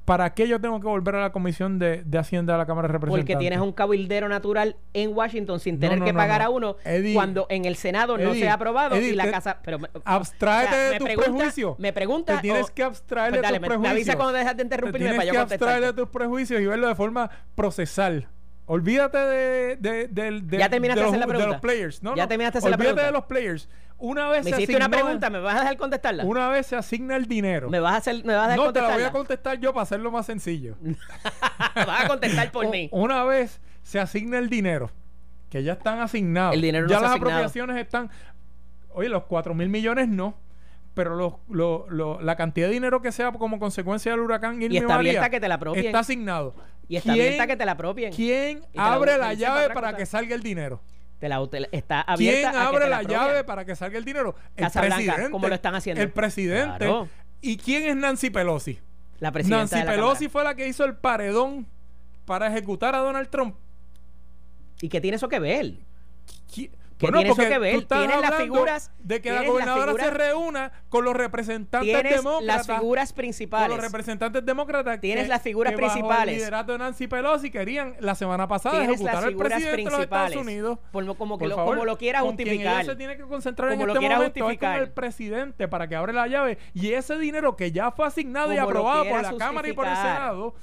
¿para 0.07 0.33
qué 0.33 0.47
yo 0.47 0.61
tengo 0.61 0.79
que 0.79 0.87
volver 0.87 1.15
a 1.15 1.21
la 1.21 1.31
Comisión 1.33 1.79
de, 1.79 2.01
de 2.05 2.17
Hacienda 2.17 2.53
de 2.53 2.59
la 2.59 2.65
Cámara 2.65 2.87
de 2.87 2.93
Representantes? 2.93 3.25
Porque 3.35 3.37
tienes 3.39 3.59
un 3.59 3.73
cabildero 3.73 4.29
natural 4.29 4.77
en 4.93 5.13
Washington 5.13 5.59
sin 5.59 5.75
No, 5.75 5.81
tener 5.81 5.99
no, 5.99 6.05
que 6.05 6.13
no, 6.13 6.17
pagar 6.17 6.39
no. 6.39 6.45
a 6.47 6.49
uno 6.49 6.75
Eddie, 6.85 7.13
cuando 7.13 7.45
en 7.49 7.65
el 7.65 7.75
Senado 7.75 8.17
no 8.17 8.31
Eddie, 8.31 8.39
se 8.43 8.47
ha 8.49 8.53
aprobado 8.53 8.95
Eddie, 8.95 9.09
y 9.09 9.15
la 9.15 9.25
te- 9.25 9.31
casa. 9.31 9.59
Pero, 9.63 9.79
Abstráete 10.05 10.69
o 10.73 10.77
sea, 10.77 10.89
de 10.91 10.97
tus 10.99 11.09
prejuicios. 11.25 11.77
Me 11.79 11.91
pregunta. 11.91 12.35
Te 12.37 12.41
tienes 12.41 12.69
o- 12.69 12.73
que 12.73 12.83
abstraer 12.83 13.31
pues 13.31 13.41
de 13.41 13.47
tus 13.49 13.51
me, 13.51 13.59
me 13.59 13.67
prejuicios. 13.67 13.91
avisa 13.93 14.15
cuando 14.15 14.33
dejas 14.33 14.53
de 14.53 14.55
Te 14.55 14.63
interrumpirme 14.63 14.99
tienes 14.99 15.15
para 15.17 15.25
yo 15.27 15.31
que 15.33 15.37
abstraer 15.39 15.59
contestar. 15.81 15.93
de 15.95 16.01
tus 16.01 16.09
prejuicios 16.09 16.61
y 16.61 16.65
verlo 16.65 16.87
de 16.87 16.95
forma 16.95 17.29
procesal. 17.55 18.29
Olvídate 18.69 19.17
de, 19.17 19.77
de, 19.77 20.07
del- 20.09 20.45
de- 20.47 20.57
Ya 20.57 20.69
terminaste 20.69 20.99
de 20.99 21.05
de 21.05 21.11
los, 21.11 21.21
hacer 21.23 21.27
la 21.37 21.45
de 21.45 21.47
los 21.53 21.61
players. 21.61 22.03
No, 22.03 22.15
Ya 22.15 22.23
no. 22.23 22.27
terminaste 22.27 22.55
de 22.55 22.59
hacer 22.59 22.69
la 22.69 22.75
Olvídate 22.75 22.93
pregunta. 22.95 23.05
de 23.05 23.11
los 23.13 23.25
players. 23.25 23.69
Una 23.97 24.29
vez 24.29 24.43
Me 24.45 24.51
se 24.51 24.57
hiciste 24.57 24.75
una 24.75 24.89
pregunta, 24.89 25.29
¿me 25.31 25.39
vas 25.39 25.55
a 25.55 25.59
dejar 25.61 25.77
contestarla? 25.77 26.23
Una 26.25 26.49
vez 26.49 26.67
se 26.67 26.75
asigna 26.75 27.15
el 27.15 27.25
dinero. 27.25 27.69
¿Me 27.69 27.79
vas 27.79 27.93
a 27.93 27.97
hacer, 27.97 28.23
me 28.25 28.35
vas 28.35 28.45
a 28.45 28.51
dejar 28.51 28.65
No, 28.65 28.73
te 28.73 28.79
la 28.81 28.85
voy 28.87 28.93
contestarla? 28.93 29.07
a 29.07 29.11
contestar 29.11 29.59
yo 29.59 29.73
para 29.73 29.83
hacerlo 29.83 30.11
más 30.11 30.25
sencillo. 30.27 30.75
vas 31.75 32.03
a 32.05 32.07
contestar 32.07 32.51
por 32.51 32.65
U- 32.65 32.69
mí. 32.71 32.89
Una 32.91 33.23
vez 33.23 33.59
se 33.83 33.99
asigna 33.99 34.37
el 34.37 34.49
dinero, 34.49 34.91
que 35.49 35.63
ya 35.63 35.73
están 35.73 35.99
asignados. 35.99 36.53
El 36.53 36.61
dinero 36.61 36.85
no 36.85 36.91
ya 36.91 36.99
las 36.99 37.11
apropiaciones 37.13 37.77
están. 37.77 38.11
Oye, 38.91 39.09
los 39.09 39.23
4 39.23 39.53
mil 39.55 39.69
millones 39.69 40.07
no. 40.09 40.35
Pero 40.97 41.15
los, 41.15 41.33
lo- 41.49 41.85
lo- 41.89 42.19
la 42.21 42.35
cantidad 42.35 42.67
de 42.67 42.73
dinero 42.73 43.01
que 43.01 43.11
sea 43.13 43.31
como 43.31 43.59
consecuencia 43.59 44.11
del 44.11 44.19
huracán 44.21 44.61
Irma 44.61 44.73
Y 44.73 44.77
está 44.77 44.95
María 44.95 45.11
abierta 45.11 45.29
que 45.29 45.39
te 45.39 45.47
la 45.47 45.55
apropien. 45.55 45.85
está 45.85 45.99
asignado. 45.99 46.55
Y 46.89 46.95
está 46.97 47.13
¿Quién- 47.13 47.25
abierta 47.27 47.47
que 47.47 47.55
te 47.55 47.65
la 47.65 47.71
apropien. 47.73 48.11
¿Quién 48.13 48.61
la- 48.73 48.93
abre 48.93 49.17
la 49.17 49.33
llave 49.35 49.69
para 49.73 49.95
que 49.95 50.05
salga 50.05 50.33
el 50.35 50.41
dinero? 50.43 50.81
Te 51.19 51.29
la, 51.29 51.47
te 51.47 51.59
la- 51.61 51.67
está 51.71 52.01
abierta 52.01 52.49
¿Quién 52.51 52.61
abre 52.61 52.89
la 52.89 53.03
llave 53.03 53.43
para 53.43 53.63
que 53.63 53.75
salga 53.75 53.97
el 53.97 54.03
dinero? 54.05 54.35
El 54.55 54.65
Casa 54.65 54.81
Blanca, 54.81 54.95
presidente. 54.97 55.31
como 55.31 55.47
lo 55.47 55.55
están 55.55 55.75
haciendo. 55.75 56.01
El 56.01 56.11
presidente. 56.11 56.77
Claro. 56.79 57.07
¿Y 57.41 57.57
quién 57.57 57.83
es 57.87 57.95
Nancy 57.95 58.29
Pelosi? 58.31 58.79
La 59.19 59.31
presidenta 59.31 59.59
Nancy 59.61 59.75
de 59.77 59.85
la 59.85 59.91
Pelosi 59.91 60.15
Cámara. 60.25 60.31
fue 60.31 60.43
la 60.43 60.55
que 60.55 60.67
hizo 60.67 60.83
el 60.83 60.95
paredón 60.95 61.67
para 62.25 62.47
ejecutar 62.47 62.95
a 62.95 62.99
Donald 62.99 63.29
Trump. 63.29 63.55
¿Y 64.81 64.89
qué 64.89 64.99
tiene 65.01 65.17
eso 65.17 65.27
que 65.29 65.39
ver? 65.39 65.73
¿Qui- 66.51 66.71
¿Qué 66.97 67.05
Bueno, 67.05 67.19
tiene 67.19 67.31
eso 67.31 67.41
que 67.49 67.59
ver? 67.59 67.85
Tienes 67.85 68.21
las 68.21 68.33
figuras- 68.35 68.91
de 68.97 69.21
que 69.21 69.31
la 69.31 69.43
gobernadora 69.43 69.93
se 70.03 70.09
reúna 70.09 70.71
con 70.89 71.05
los 71.05 71.15
representantes 71.15 71.93
Tienes 71.93 72.15
demócratas. 72.23 72.67
las 72.67 72.77
figuras 72.79 73.09
con 73.09 73.15
principales. 73.17 73.69
los 73.69 73.81
representantes 73.81 74.43
demócratas. 74.45 74.99
Tienes 74.99 75.25
que- 75.25 75.29
las 75.29 75.41
figuras 75.43 75.75
que 75.75 75.81
bajo 75.81 75.93
principales. 75.93 76.33
el 76.33 76.39
liderato 76.39 76.71
de 76.71 76.77
Nancy 76.79 77.07
Pelosi 77.07 77.51
querían 77.51 77.95
la 77.99 78.15
semana 78.15 78.47
pasada 78.47 78.79
Tienes 78.79 78.95
ejecutar 78.99 79.23
al 79.23 79.35
presidente 79.35 79.69
de 79.77 79.83
los 79.83 79.93
principales. 79.93 80.31
Estados 80.31 80.35
Unidos. 80.47 80.79
Por 80.91 81.15
como, 81.17 81.37
que 81.37 81.43
Por 81.43 81.49
lo, 81.49 81.55
favor, 81.55 81.73
como 81.75 81.85
lo 81.85 81.97
quieras 81.99 82.23
con 82.23 82.35
quien 82.35 82.47
justificar. 82.47 82.85
se 82.85 82.95
tiene 82.95 83.15
que 83.15 83.23
concentrar 83.23 83.69
Como 83.69 83.83
en 83.83 83.89
este 83.89 83.99
momento 84.09 84.49
es 84.49 84.57
con 84.57 84.71
el 84.73 84.89
presidente 84.91 85.67
para 85.67 85.87
que 85.87 85.95
abra 85.95 86.13
la 86.13 86.27
llave 86.27 86.57
y 86.73 86.93
ese 86.93 87.17
dinero 87.19 87.55
que 87.55 87.71
ya 87.71 87.91
fue 87.91 88.07
asignado 88.07 88.51
y 88.51 88.57
Como 88.57 88.71
lo 88.71 88.79
aprobado 88.79 89.05
por 89.07 89.21
la 89.21 89.37
Cámara 89.37 89.67
y 89.69 89.73
por 89.73 89.85
el. 89.87 89.95
Senado 89.95 90.55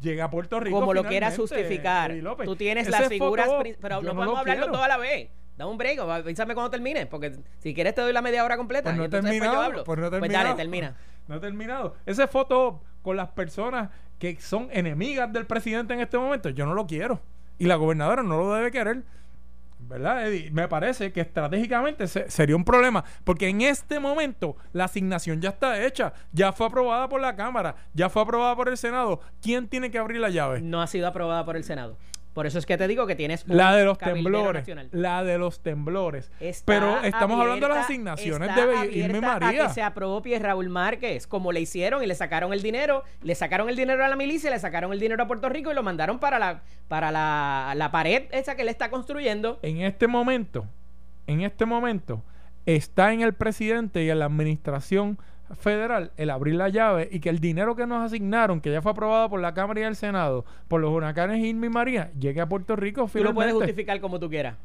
llega 0.00 0.24
a 0.24 0.30
Puerto 0.30 0.58
Rico 0.58 0.80
como 0.80 0.94
lo 0.94 1.04
quieras 1.04 1.36
justificar. 1.36 2.14
Tú 2.44 2.56
tienes 2.56 2.88
Ese 2.88 2.98
las 2.98 3.08
figuras. 3.08 3.46
Pero 3.80 3.96
no, 3.96 4.02
no 4.02 4.14
podemos 4.14 4.26
lo 4.26 4.36
hablarlo 4.38 4.62
quiero. 4.64 4.72
todo 4.72 4.82
a 4.82 4.88
la 4.88 4.96
vez. 4.96 5.28
Dame 5.56 5.70
un 5.70 5.78
break, 5.78 5.98
o 6.00 6.10
avísame 6.10 6.54
cuando 6.54 6.70
termines, 6.70 7.06
porque 7.06 7.34
si 7.58 7.72
quieres 7.74 7.94
te 7.94 8.00
doy 8.02 8.12
la 8.12 8.20
media 8.22 8.44
hora 8.44 8.56
completa. 8.56 8.90
Pues 8.90 8.96
no 8.96 9.04
he 9.04 9.08
después 9.08 9.24
terminado. 9.30 9.54
yo 9.54 9.60
hablo. 9.62 9.84
Pues 9.84 9.98
no 9.98 10.06
he 10.06 10.18
Pues 10.18 10.30
dale, 10.32 10.54
termina. 10.54 10.96
No 11.28 11.36
he 11.36 11.40
terminado. 11.40 11.96
Esa 12.04 12.28
foto 12.28 12.82
con 13.02 13.16
las 13.16 13.28
personas 13.30 13.90
que 14.18 14.38
son 14.40 14.68
enemigas 14.72 15.32
del 15.32 15.46
presidente 15.46 15.94
en 15.94 16.00
este 16.00 16.18
momento, 16.18 16.50
yo 16.50 16.66
no 16.66 16.74
lo 16.74 16.86
quiero. 16.86 17.20
Y 17.58 17.64
la 17.66 17.76
gobernadora 17.76 18.22
no 18.22 18.36
lo 18.38 18.52
debe 18.54 18.70
querer. 18.70 19.02
¿Verdad, 19.78 20.26
Eddie? 20.28 20.50
Me 20.50 20.68
parece 20.68 21.12
que 21.12 21.20
estratégicamente 21.20 22.06
se- 22.06 22.30
sería 22.30 22.56
un 22.56 22.64
problema. 22.64 23.04
Porque 23.24 23.48
en 23.48 23.60
este 23.60 24.00
momento 24.00 24.56
la 24.72 24.84
asignación 24.84 25.40
ya 25.40 25.50
está 25.50 25.82
hecha. 25.84 26.12
Ya 26.32 26.52
fue 26.52 26.66
aprobada 26.66 27.08
por 27.08 27.20
la 27.20 27.36
Cámara. 27.36 27.76
Ya 27.94 28.08
fue 28.08 28.22
aprobada 28.22 28.56
por 28.56 28.68
el 28.68 28.76
Senado. 28.78 29.20
¿Quién 29.42 29.68
tiene 29.68 29.90
que 29.90 29.98
abrir 29.98 30.18
la 30.20 30.30
llave? 30.30 30.60
No 30.60 30.80
ha 30.82 30.86
sido 30.86 31.06
aprobada 31.06 31.44
por 31.44 31.56
el 31.56 31.64
Senado. 31.64 31.96
Por 32.36 32.46
eso 32.46 32.58
es 32.58 32.66
que 32.66 32.76
te 32.76 32.86
digo 32.86 33.06
que 33.06 33.16
tienes 33.16 33.48
La 33.48 33.74
de 33.74 33.86
los 33.86 33.96
temblores. 33.96 34.60
nacional. 34.60 34.88
La 34.92 35.24
de 35.24 35.38
los 35.38 35.60
temblores. 35.60 36.30
Está 36.38 36.64
Pero 36.66 37.02
estamos 37.02 37.40
hablando 37.40 37.66
de 37.66 37.74
las 37.74 37.86
asignaciones 37.86 38.54
de 38.54 38.94
Irma 38.94 39.16
y 39.16 39.20
María. 39.22 39.64
A 39.64 39.68
que 39.68 39.72
se 39.72 39.82
apropie 39.82 40.38
Raúl 40.38 40.68
Márquez, 40.68 41.26
como 41.26 41.50
le 41.50 41.60
hicieron 41.60 42.02
y 42.02 42.06
le 42.06 42.14
sacaron 42.14 42.52
el 42.52 42.60
dinero, 42.60 43.04
le 43.22 43.34
sacaron 43.34 43.70
el 43.70 43.76
dinero 43.76 44.04
a 44.04 44.08
la 44.08 44.16
milicia, 44.16 44.50
le 44.50 44.58
sacaron 44.58 44.92
el 44.92 45.00
dinero 45.00 45.22
a 45.22 45.26
Puerto 45.26 45.48
Rico 45.48 45.72
y 45.72 45.74
lo 45.74 45.82
mandaron 45.82 46.18
para 46.18 46.38
la 46.38 46.60
para 46.88 47.10
la, 47.10 47.72
la 47.74 47.90
pared 47.90 48.24
esa 48.32 48.54
que 48.54 48.60
él 48.60 48.68
está 48.68 48.90
construyendo. 48.90 49.58
en 49.62 49.80
este 49.80 50.06
momento, 50.06 50.66
en 51.26 51.40
este 51.40 51.64
momento, 51.64 52.22
está 52.66 53.14
en 53.14 53.22
el 53.22 53.32
presidente 53.32 54.04
y 54.04 54.10
en 54.10 54.18
la 54.18 54.26
administración 54.26 55.18
federal 55.54 56.12
el 56.16 56.30
abrir 56.30 56.54
la 56.56 56.68
llave 56.68 57.08
y 57.10 57.20
que 57.20 57.28
el 57.28 57.38
dinero 57.38 57.76
que 57.76 57.86
nos 57.86 58.04
asignaron, 58.04 58.60
que 58.60 58.72
ya 58.72 58.82
fue 58.82 58.92
aprobado 58.92 59.28
por 59.30 59.40
la 59.40 59.54
Cámara 59.54 59.80
y 59.80 59.82
el 59.84 59.96
Senado, 59.96 60.44
por 60.68 60.80
los 60.80 60.90
huracanes 60.92 61.38
Irma 61.44 61.66
y 61.66 61.70
María, 61.70 62.10
llegue 62.18 62.40
a 62.40 62.48
Puerto 62.48 62.74
Rico 62.76 63.02
Tú 63.12 63.18
lo 63.22 63.34
puedes 63.34 63.50
finalmente. 63.52 63.54
justificar 63.54 64.00
como 64.00 64.18
tú 64.18 64.28
quieras. 64.28 64.56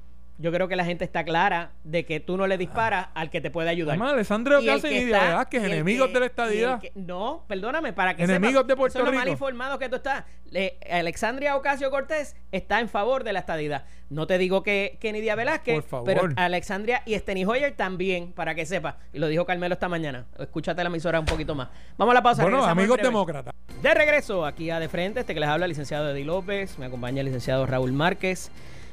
Yo 0.41 0.51
creo 0.51 0.67
que 0.67 0.75
la 0.75 0.83
gente 0.85 1.05
está 1.05 1.23
clara 1.23 1.71
de 1.83 2.03
que 2.03 2.19
tú 2.19 2.35
no 2.35 2.47
le 2.47 2.57
disparas 2.57 3.09
al 3.13 3.29
que 3.29 3.41
te 3.41 3.51
puede 3.51 3.69
ayudar. 3.69 3.91
Además, 3.93 4.13
Alessandro 4.13 4.59
Y 4.59 4.67
Ocasio 4.67 4.89
que 4.89 4.95
y 4.95 4.97
está- 5.03 5.23
Velázquez, 5.27 5.61
y 5.61 5.65
el 5.65 5.71
enemigos 5.73 6.07
que- 6.07 6.13
de 6.15 6.19
la 6.19 6.25
y 6.25 6.79
que- 6.79 6.91
no, 6.95 7.45
perdóname, 7.47 7.93
para 7.93 8.15
que 8.15 8.23
Enemigos 8.23 8.53
sepas, 8.63 8.67
de 8.67 8.75
Puerto 8.75 8.97
eso 8.97 9.05
es 9.07 9.11
lo 9.11 9.17
mal 9.17 9.25
Rico. 9.25 9.33
informado 9.33 9.77
que 9.77 9.87
tú 9.87 9.97
estás. 9.97 10.23
Le- 10.49 10.77
Alexandria 10.89 11.55
Ocasio 11.55 11.91
Cortés 11.91 12.35
está 12.51 12.79
en 12.79 12.89
favor 12.89 13.23
de 13.23 13.33
la 13.33 13.39
estadidad. 13.39 13.85
No 14.09 14.25
te 14.27 14.37
digo 14.39 14.63
que, 14.63 14.97
que 14.99 15.13
Nidia 15.13 15.35
Velázquez, 15.35 15.75
Por 15.75 15.83
favor. 15.83 16.05
pero 16.05 16.29
Alexandria 16.35 17.03
y 17.05 17.15
Steny 17.17 17.45
Hoyer 17.45 17.73
también, 17.77 18.33
para 18.33 18.55
que 18.55 18.65
sepas. 18.65 18.95
Y 19.13 19.19
lo 19.19 19.27
dijo 19.27 19.45
Carmelo 19.45 19.73
esta 19.73 19.87
mañana. 19.89 20.25
Escúchate 20.39 20.83
la 20.83 20.89
emisora 20.89 21.19
un 21.19 21.25
poquito 21.27 21.53
más. 21.55 21.69
Vamos 21.97 22.11
a 22.13 22.15
la 22.15 22.23
pausa. 22.23 22.41
Bueno, 22.41 22.65
amigos 22.65 22.97
demócratas. 23.01 23.53
De 23.81 23.93
regreso 23.93 24.45
aquí 24.45 24.69
a 24.71 24.79
De 24.79 24.89
Frente, 24.89 25.19
este 25.21 25.33
que 25.33 25.39
les 25.39 25.47
habla 25.49 25.65
el 25.65 25.69
licenciado 25.69 26.09
Eddie 26.09 26.25
López, 26.25 26.77
me 26.79 26.87
acompaña 26.87 27.19
el 27.21 27.25
licenciado 27.27 27.65
Raúl 27.67 27.93
Márquez. 27.93 28.51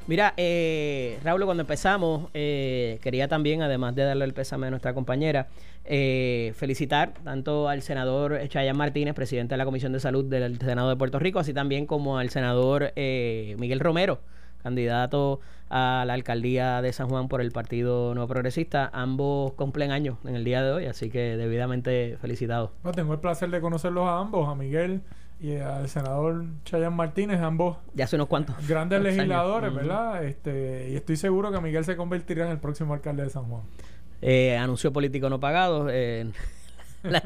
Mira, 0.09 0.33
eh, 0.39 1.21
Raúl, 1.23 1.45
cuando 1.45 1.61
empezamos, 1.61 2.31
eh, 2.33 2.99
quería 3.03 3.29
también, 3.29 3.61
además 3.61 3.95
de 3.95 4.05
darle 4.05 4.25
el 4.25 4.33
pésame 4.33 4.69
a 4.69 4.71
nuestra 4.71 4.95
compañera, 4.95 5.49
eh, 5.85 6.55
felicitar 6.57 7.13
tanto 7.23 7.69
al 7.69 7.83
senador 7.83 8.41
Chayan 8.49 8.75
Martínez, 8.75 9.15
presidente 9.15 9.53
de 9.53 9.59
la 9.59 9.67
Comisión 9.67 9.93
de 9.93 10.01
Salud 10.01 10.25
del 10.25 10.59
Senado 10.61 10.89
de 10.89 10.97
Puerto 10.97 11.19
Rico, 11.19 11.41
así 11.41 11.53
también 11.53 11.85
como 11.85 12.17
al 12.17 12.31
senador 12.31 12.91
eh, 12.97 13.55
Miguel 13.59 13.81
Romero, 13.81 14.21
candidato 14.63 15.41
a 15.69 16.05
la 16.07 16.15
alcaldía 16.15 16.81
de 16.81 16.91
San 16.95 17.11
Juan 17.11 17.29
por 17.29 17.43
el 17.43 17.53
Partido 17.53 18.15
Nuevo 18.15 18.29
Progresista. 18.29 18.89
Ambos 18.95 19.53
cumplen 19.53 19.91
años 19.91 20.17
en 20.25 20.37
el 20.37 20.45
día 20.45 20.63
de 20.63 20.73
hoy, 20.73 20.87
así 20.87 21.11
que 21.11 21.37
debidamente 21.37 22.17
felicitados. 22.19 22.71
Tengo 22.95 23.13
el 23.13 23.21
placer 23.21 23.51
de 23.51 23.61
conocerlos 23.61 24.07
a 24.07 24.21
ambos, 24.21 24.49
a 24.49 24.55
Miguel 24.55 25.03
y 25.41 25.57
al 25.57 25.89
senador 25.89 26.45
Chayan 26.65 26.95
Martínez, 26.95 27.41
ambos 27.41 27.77
Ya 27.95 28.05
hace 28.05 28.17
unos 28.17 28.29
cuantos. 28.29 28.57
grandes 28.67 29.01
legisladores. 29.01 29.73
¿verdad? 29.73 30.25
Este, 30.25 30.91
y 30.91 30.97
estoy 30.97 31.17
seguro 31.17 31.53
que 31.53 31.61
Miguel 31.61 31.85
se 31.85 31.97
convertirá 31.97 32.47
en 32.47 32.53
el 32.53 32.59
próximo 32.59 32.95
alcalde 32.95 33.23
de 33.25 33.31
San 33.31 33.45
Juan. 33.45 33.63
Eh, 34.21 34.57
anuncio 34.57 34.93
político 34.93 35.31
no 35.31 35.39
pagado. 35.39 35.89
eh, 35.91 36.31
la, 37.05 37.23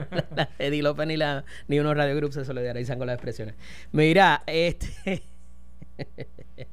Eddie 0.59 0.83
López 0.83 1.07
ni, 1.07 1.17
la, 1.17 1.45
ni 1.69 1.79
unos 1.79 1.97
radiogrupos 1.97 2.35
se 2.35 2.45
solidarizan 2.45 2.99
con 2.99 3.07
las 3.07 3.15
expresiones. 3.15 3.55
Mira, 3.93 4.43
este. 4.47 5.23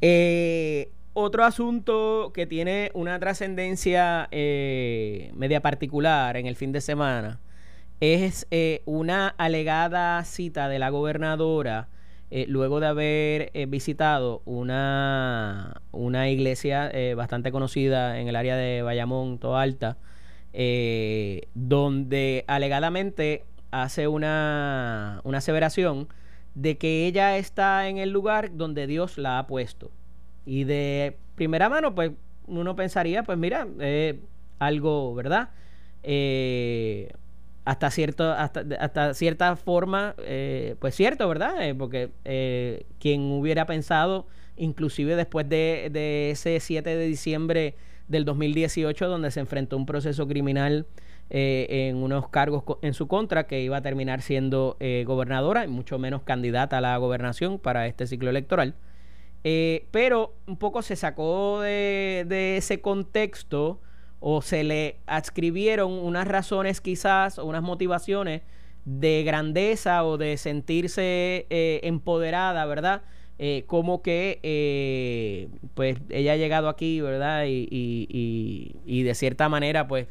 eh, 0.00 0.90
otro 1.12 1.44
asunto 1.44 2.32
que 2.34 2.46
tiene 2.46 2.90
una 2.94 3.18
trascendencia 3.20 4.28
eh, 4.32 5.30
media 5.34 5.60
particular 5.60 6.36
en 6.36 6.46
el 6.46 6.56
fin 6.56 6.72
de 6.72 6.80
semana 6.80 7.38
es 8.00 8.46
eh, 8.50 8.82
una 8.84 9.28
alegada 9.28 10.22
cita 10.24 10.68
de 10.68 10.78
la 10.78 10.90
gobernadora 10.90 11.88
eh, 12.30 12.46
luego 12.48 12.80
de 12.80 12.86
haber 12.86 13.68
visitado 13.68 14.42
una, 14.44 15.82
una 15.92 16.28
iglesia 16.28 16.90
bastante 17.14 17.52
conocida 17.52 18.18
en 18.18 18.28
el 18.28 18.34
área 18.34 18.56
de 18.56 18.82
Bayamón, 18.82 19.38
Toalta, 19.38 19.98
donde 21.54 22.44
alegadamente 22.48 23.44
hace 23.70 24.08
una, 24.08 25.20
una 25.24 25.38
aseveración 25.38 26.08
de 26.54 26.78
que 26.78 27.06
ella 27.06 27.36
está 27.36 27.88
en 27.88 27.98
el 27.98 28.10
lugar 28.10 28.56
donde 28.56 28.86
Dios 28.86 29.18
la 29.18 29.38
ha 29.38 29.46
puesto. 29.46 29.90
Y 30.46 30.64
de 30.64 31.16
primera 31.34 31.68
mano, 31.68 31.94
pues 31.94 32.12
uno 32.46 32.76
pensaría, 32.76 33.22
pues 33.22 33.38
mira, 33.38 33.66
eh, 33.80 34.20
algo, 34.58 35.14
¿verdad? 35.14 35.50
Eh, 36.02 37.12
hasta 37.64 37.90
cierto 37.90 38.30
hasta, 38.32 38.64
hasta 38.78 39.14
cierta 39.14 39.56
forma 39.56 40.14
eh, 40.18 40.76
pues 40.78 40.94
cierto 40.94 41.28
verdad 41.28 41.54
porque 41.78 42.10
quien 42.98 43.30
hubiera 43.32 43.66
pensado 43.66 44.26
inclusive 44.56 45.16
después 45.16 45.48
de, 45.48 45.88
de, 45.90 46.30
ese 46.30 46.60
7 46.60 46.96
de 46.96 47.06
diciembre 47.06 47.74
del 48.08 48.24
2018 48.24 49.08
donde 49.08 49.30
se 49.30 49.40
enfrentó 49.40 49.76
un 49.76 49.86
proceso 49.86 50.28
criminal 50.28 50.86
en 51.30 51.96
unos 51.96 52.28
cargos 52.28 52.64
en 52.82 52.92
su 52.92 53.08
contra 53.08 53.46
que 53.46 53.62
iba 53.62 53.78
a 53.78 53.82
terminar 53.82 54.20
siendo 54.20 54.76
gobernadora 55.06 55.64
y 55.64 55.68
mucho 55.68 55.98
menos 55.98 56.22
candidata 56.22 56.78
a 56.78 56.80
la 56.82 56.96
gobernación 56.98 57.58
para 57.58 57.86
este 57.86 58.06
ciclo 58.06 58.28
electoral. 58.28 58.74
Eh, 59.44 59.86
pero 59.90 60.34
un 60.46 60.56
poco 60.56 60.80
se 60.80 60.96
sacó 60.96 61.60
de, 61.60 62.56
ese 62.56 62.80
contexto 62.80 63.78
o 64.26 64.40
se 64.40 64.64
le 64.64 64.96
adscribieron 65.06 65.92
unas 65.92 66.26
razones 66.26 66.80
quizás 66.80 67.38
o 67.38 67.44
unas 67.44 67.62
motivaciones 67.62 68.40
de 68.86 69.22
grandeza 69.22 70.02
o 70.02 70.16
de 70.16 70.38
sentirse 70.38 71.46
eh, 71.50 71.80
empoderada, 71.82 72.64
¿verdad? 72.64 73.02
Eh, 73.38 73.64
como 73.66 74.00
que 74.00 75.50
pues 75.74 75.98
ella 76.08 76.32
ha 76.32 76.36
llegado 76.36 76.70
aquí, 76.70 77.02
¿verdad? 77.02 77.44
Y, 77.44 77.68
y, 77.70 78.76
y, 78.86 79.02
de 79.02 79.14
cierta 79.14 79.50
manera 79.50 79.86
pues 79.88 80.06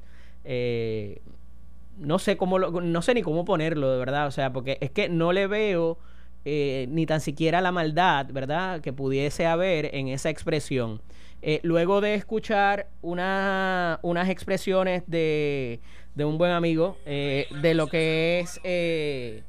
no 1.98 2.20
sé 2.20 2.38
cómo 2.38 2.60
no 2.60 3.02
sé 3.02 3.16
ni 3.16 3.24
cómo 3.24 3.46
ponerlo, 3.46 3.92
de 3.92 3.98
verdad, 3.98 4.28
o 4.28 4.32
sea, 4.32 4.54
porque 4.54 4.78
es 4.80 4.92
que 4.92 5.10
no 5.10 5.34
le 5.34 5.48
veo 5.48 5.98
eh, 6.46 6.88
ni 6.90 7.06
tan 7.06 7.22
siquiera 7.22 7.62
la 7.62 7.72
maldad, 7.72 8.26
¿verdad?, 8.34 8.82
que 8.82 8.92
pudiese 8.92 9.46
haber 9.46 9.96
en 9.96 10.10
esa 10.10 10.30
expresión. 10.30 11.02
Eh, 11.42 11.62
luego 11.64 12.02
de 12.02 12.16
escuchar 12.16 12.88
una, 13.02 14.00
unas 14.02 14.28
expresiones 14.28 15.04
de, 15.08 15.80
de, 16.16 16.26
un 16.26 16.38
buen 16.38 16.52
amigo 16.52 16.98
eh, 17.06 17.48
de 17.62 17.74
lo 17.74 17.88
que 17.88 18.42
es 18.42 18.60
el, 18.64 19.44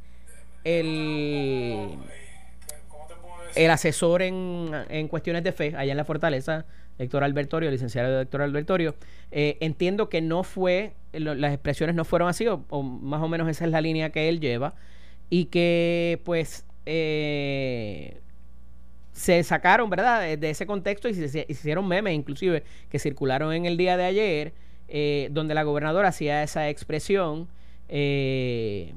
el 3.56 3.70
asesor 3.70 4.22
en, 4.22 4.70
en, 4.88 5.08
cuestiones 5.08 5.42
de 5.42 5.50
fe 5.50 5.74
allá 5.76 5.90
en 5.90 5.96
la 5.96 6.04
fortaleza, 6.04 6.64
Héctor 6.98 7.24
Albertorio, 7.24 7.72
licenciado 7.72 8.20
Héctor 8.20 8.42
Albertorio, 8.42 8.94
entiendo 9.32 10.08
que 10.08 10.20
no 10.20 10.44
fue, 10.44 10.94
las 11.12 11.52
expresiones 11.52 11.96
no 11.96 12.04
fueron 12.04 12.28
así, 12.28 12.46
o, 12.46 12.82
más 12.82 13.20
o 13.20 13.26
menos 13.26 13.48
esa 13.48 13.64
es 13.64 13.72
la 13.72 13.80
línea 13.80 14.10
que 14.10 14.28
él 14.28 14.38
lleva, 14.38 14.74
y 15.28 15.46
que 15.46 16.20
pues 16.24 16.64
eh, 16.86 18.20
se 19.12 19.42
sacaron, 19.44 19.90
¿verdad?, 19.90 20.36
de, 20.36 20.50
ese 20.50 20.66
contexto 20.66 21.08
y 21.08 21.14
se, 21.14 21.46
hicieron 21.48 21.86
memes, 21.86 22.14
inclusive, 22.14 22.64
que 22.90 22.98
circularon 22.98 23.52
en 23.52 23.64
el 23.64 23.76
día 23.76 23.96
de 23.96 24.04
ayer, 24.04 24.52
eh, 24.88 25.28
donde 25.30 25.54
la 25.54 25.62
gobernadora 25.62 26.08
hacía 26.08 26.42
esa 26.42 26.68
expresión. 26.68 27.48
Eh, 27.88 28.94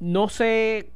no 0.00 0.28
sé 0.28 0.90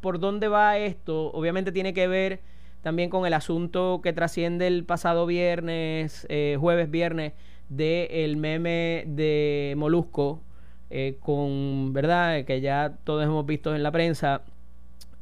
por 0.00 0.18
dónde 0.18 0.48
va 0.48 0.78
esto, 0.78 1.30
obviamente 1.32 1.72
tiene 1.72 1.92
que 1.92 2.06
ver 2.06 2.40
también 2.82 3.10
con 3.10 3.26
el 3.26 3.34
asunto 3.34 4.00
que 4.02 4.12
trasciende 4.12 4.66
el 4.66 4.84
pasado 4.84 5.26
viernes, 5.26 6.26
jueves, 6.58 6.90
viernes, 6.90 7.34
del 7.68 8.08
el 8.10 8.36
meme 8.38 9.04
de 9.06 9.74
Molusco, 9.76 10.40
con, 11.20 11.92
¿verdad?, 11.92 12.44
que 12.44 12.60
ya 12.60 12.96
todos 13.04 13.24
hemos 13.24 13.44
visto 13.44 13.74
en 13.74 13.82
la 13.82 13.92
prensa 13.92 14.42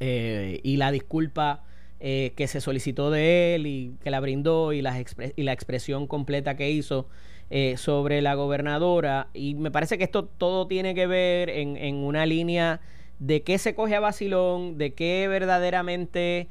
eh, 0.00 0.60
y 0.62 0.76
la 0.76 0.92
disculpa 0.92 1.64
eh, 2.00 2.32
que 2.36 2.46
se 2.46 2.60
solicitó 2.60 3.10
de 3.10 3.54
él 3.54 3.66
y 3.66 3.94
que 4.02 4.10
la 4.10 4.20
brindó 4.20 4.72
y, 4.72 4.82
la 4.82 5.04
y 5.36 5.42
la 5.42 5.52
expresión 5.52 6.06
completa 6.06 6.56
que 6.56 6.70
hizo 6.70 7.08
eh, 7.50 7.76
sobre 7.76 8.22
la 8.22 8.34
gobernadora. 8.34 9.28
Y 9.34 9.54
me 9.54 9.70
parece 9.70 9.98
que 9.98 10.04
esto 10.04 10.24
todo 10.24 10.66
tiene 10.66 10.94
que 10.94 11.06
ver 11.06 11.50
en, 11.50 11.96
una 11.96 12.26
línea 12.26 12.80
de 13.18 13.42
qué 13.42 13.58
se 13.58 13.74
coge 13.74 13.96
a 13.96 14.00
vacilón, 14.00 14.78
de 14.78 14.94
qué 14.94 15.26
verdaderamente 15.28 16.48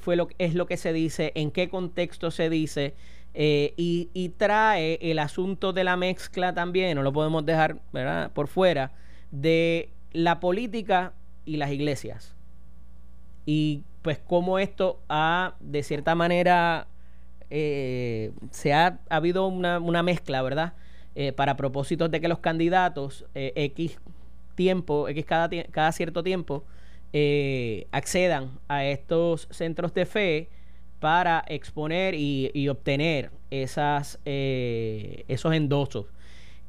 fue 0.00 0.16
lo, 0.16 0.28
es 0.38 0.54
lo 0.54 0.66
que 0.66 0.78
se 0.78 0.94
dice, 0.94 1.32
en 1.34 1.50
qué 1.50 1.68
contexto 1.68 2.30
se 2.30 2.48
dice. 2.48 2.94
y, 3.34 4.08
y, 4.14 4.28
trae 4.30 4.98
el 5.02 5.18
asunto 5.18 5.74
de 5.74 5.84
la 5.84 5.96
mezcla 5.96 6.54
también, 6.54 6.94
no 6.96 7.02
lo 7.02 7.12
podemos 7.12 7.44
dejar 7.44 7.76
por 8.32 8.48
fuera, 8.48 8.92
de 9.30 9.90
la 10.12 10.40
política 10.40 11.12
y 11.44 11.58
las 11.58 11.70
iglesias 11.70 12.37
y 13.50 13.82
pues 14.02 14.18
cómo 14.18 14.58
esto 14.58 15.00
ha, 15.08 15.54
de 15.58 15.82
cierta 15.82 16.14
manera, 16.14 16.86
eh, 17.48 18.30
se 18.50 18.74
ha, 18.74 18.98
habido 19.08 19.46
una, 19.46 20.02
mezcla, 20.02 20.42
¿verdad? 20.42 20.74
Eh, 21.14 21.32
para 21.32 21.56
propósitos 21.56 22.10
de 22.10 22.20
que 22.20 22.28
los 22.28 22.40
candidatos 22.40 23.24
eh, 23.34 23.54
X 23.56 23.98
tiempo, 24.54 25.08
X 25.08 25.24
cada, 25.24 25.48
cada 25.70 25.92
cierto 25.92 26.22
tiempo, 26.22 26.62
accedan 27.90 28.50
a 28.68 28.84
estos 28.84 29.48
centros 29.50 29.94
de 29.94 30.04
fe 30.04 30.50
para 31.00 31.42
exponer 31.48 32.14
y, 32.14 32.68
obtener 32.68 33.30
esas, 33.50 34.20
esos 34.26 35.54
endosos. 35.54 36.04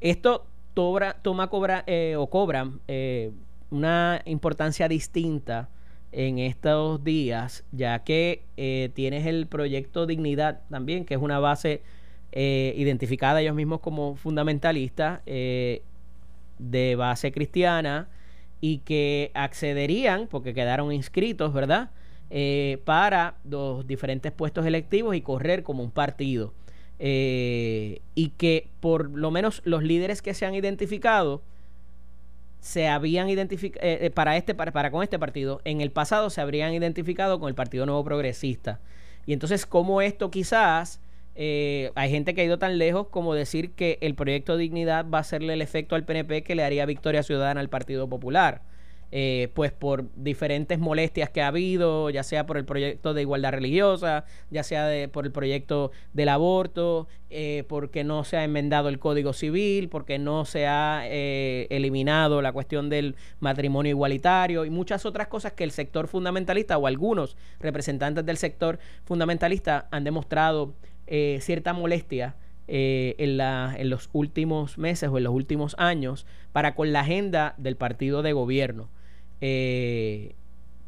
Esto 0.00 0.46
toma 0.72 1.50
cobra, 1.50 1.84
o 2.16 2.26
cobra 2.30 2.70
una 3.70 4.22
importancia 4.24 4.88
distinta 4.88 5.68
en 6.12 6.38
estos 6.38 7.02
días, 7.04 7.64
ya 7.72 8.00
que 8.00 8.42
eh, 8.56 8.90
tienes 8.94 9.26
el 9.26 9.46
proyecto 9.46 10.06
Dignidad 10.06 10.60
también, 10.68 11.04
que 11.04 11.14
es 11.14 11.20
una 11.20 11.38
base 11.38 11.82
eh, 12.32 12.74
identificada 12.76 13.40
ellos 13.40 13.54
mismos 13.54 13.80
como 13.80 14.16
fundamentalista 14.16 15.22
eh, 15.26 15.82
de 16.58 16.96
base 16.96 17.32
cristiana 17.32 18.08
y 18.60 18.78
que 18.78 19.30
accederían, 19.34 20.26
porque 20.26 20.52
quedaron 20.52 20.92
inscritos, 20.92 21.52
¿verdad? 21.52 21.90
para 22.84 23.34
los 23.42 23.84
diferentes 23.88 24.30
puestos 24.30 24.64
electivos 24.64 25.16
y 25.16 25.20
correr 25.20 25.64
como 25.64 25.82
un 25.82 25.90
partido. 25.90 26.54
y 27.00 28.28
que 28.36 28.68
por 28.78 29.10
lo 29.10 29.32
menos 29.32 29.62
los 29.64 29.82
líderes 29.82 30.22
que 30.22 30.32
se 30.32 30.46
han 30.46 30.54
identificado, 30.54 31.42
se 32.60 32.88
habían 32.88 33.28
identificado 33.28 33.86
eh, 33.86 34.06
eh, 34.06 34.10
para 34.10 34.36
este 34.36 34.54
para, 34.54 34.72
para, 34.72 34.90
con 34.90 35.02
este 35.02 35.18
partido 35.18 35.60
en 35.64 35.80
el 35.80 35.90
pasado 35.90 36.30
se 36.30 36.40
habrían 36.40 36.72
identificado 36.74 37.40
con 37.40 37.48
el 37.48 37.54
Partido 37.54 37.86
Nuevo 37.86 38.04
Progresista. 38.04 38.80
Y 39.26 39.32
entonces 39.32 39.66
como 39.66 40.02
esto 40.02 40.30
quizás 40.30 41.00
eh, 41.34 41.90
hay 41.94 42.10
gente 42.10 42.34
que 42.34 42.42
ha 42.42 42.44
ido 42.44 42.58
tan 42.58 42.78
lejos 42.78 43.08
como 43.08 43.34
decir 43.34 43.72
que 43.72 43.98
el 44.02 44.14
proyecto 44.14 44.56
Dignidad 44.56 45.06
va 45.08 45.18
a 45.18 45.20
hacerle 45.22 45.54
el 45.54 45.62
efecto 45.62 45.94
al 45.94 46.04
PNP 46.04 46.42
que 46.42 46.54
le 46.54 46.64
haría 46.64 46.84
victoria 46.86 47.22
ciudadana 47.22 47.60
al 47.60 47.68
Partido 47.68 48.08
Popular 48.08 48.62
eh, 49.12 49.48
pues 49.54 49.72
por 49.72 50.04
diferentes 50.14 50.78
molestias 50.78 51.30
que 51.30 51.42
ha 51.42 51.48
habido, 51.48 52.10
ya 52.10 52.22
sea 52.22 52.46
por 52.46 52.56
el 52.56 52.64
proyecto 52.64 53.12
de 53.12 53.22
igualdad 53.22 53.50
religiosa, 53.50 54.24
ya 54.50 54.62
sea 54.62 55.08
por 55.10 55.26
el 55.26 55.32
proyecto 55.32 55.90
del 56.12 56.28
aborto, 56.28 57.08
eh, 57.28 57.64
porque 57.68 58.04
no 58.04 58.22
se 58.22 58.36
ha 58.36 58.44
enmendado 58.44 58.88
el 58.88 59.00
Código 59.00 59.32
Civil, 59.32 59.88
porque 59.88 60.20
no 60.20 60.44
se 60.44 60.68
ha 60.68 61.02
eh, 61.06 61.66
eliminado 61.70 62.40
la 62.40 62.52
cuestión 62.52 62.88
del 62.88 63.16
matrimonio 63.40 63.90
igualitario 63.90 64.64
y 64.64 64.70
muchas 64.70 65.04
otras 65.04 65.26
cosas 65.26 65.54
que 65.54 65.64
el 65.64 65.72
sector 65.72 66.06
fundamentalista 66.06 66.78
o 66.78 66.86
algunos 66.86 67.36
representantes 67.58 68.24
del 68.24 68.36
sector 68.36 68.78
fundamentalista 69.04 69.88
han 69.90 70.04
demostrado 70.04 70.74
cierta 71.40 71.72
molestia 71.72 72.36
en, 72.68 73.36
la, 73.36 73.74
en 73.76 73.90
los 73.90 74.10
últimos 74.12 74.78
meses 74.78 75.10
o 75.10 75.18
en 75.18 75.24
los 75.24 75.34
últimos 75.34 75.74
años 75.76 76.24
para 76.52 76.76
con 76.76 76.92
la 76.92 77.00
agenda 77.00 77.54
del 77.58 77.74
partido 77.74 78.22
de 78.22 78.32
gobierno. 78.32 78.88
Eh, 79.40 80.34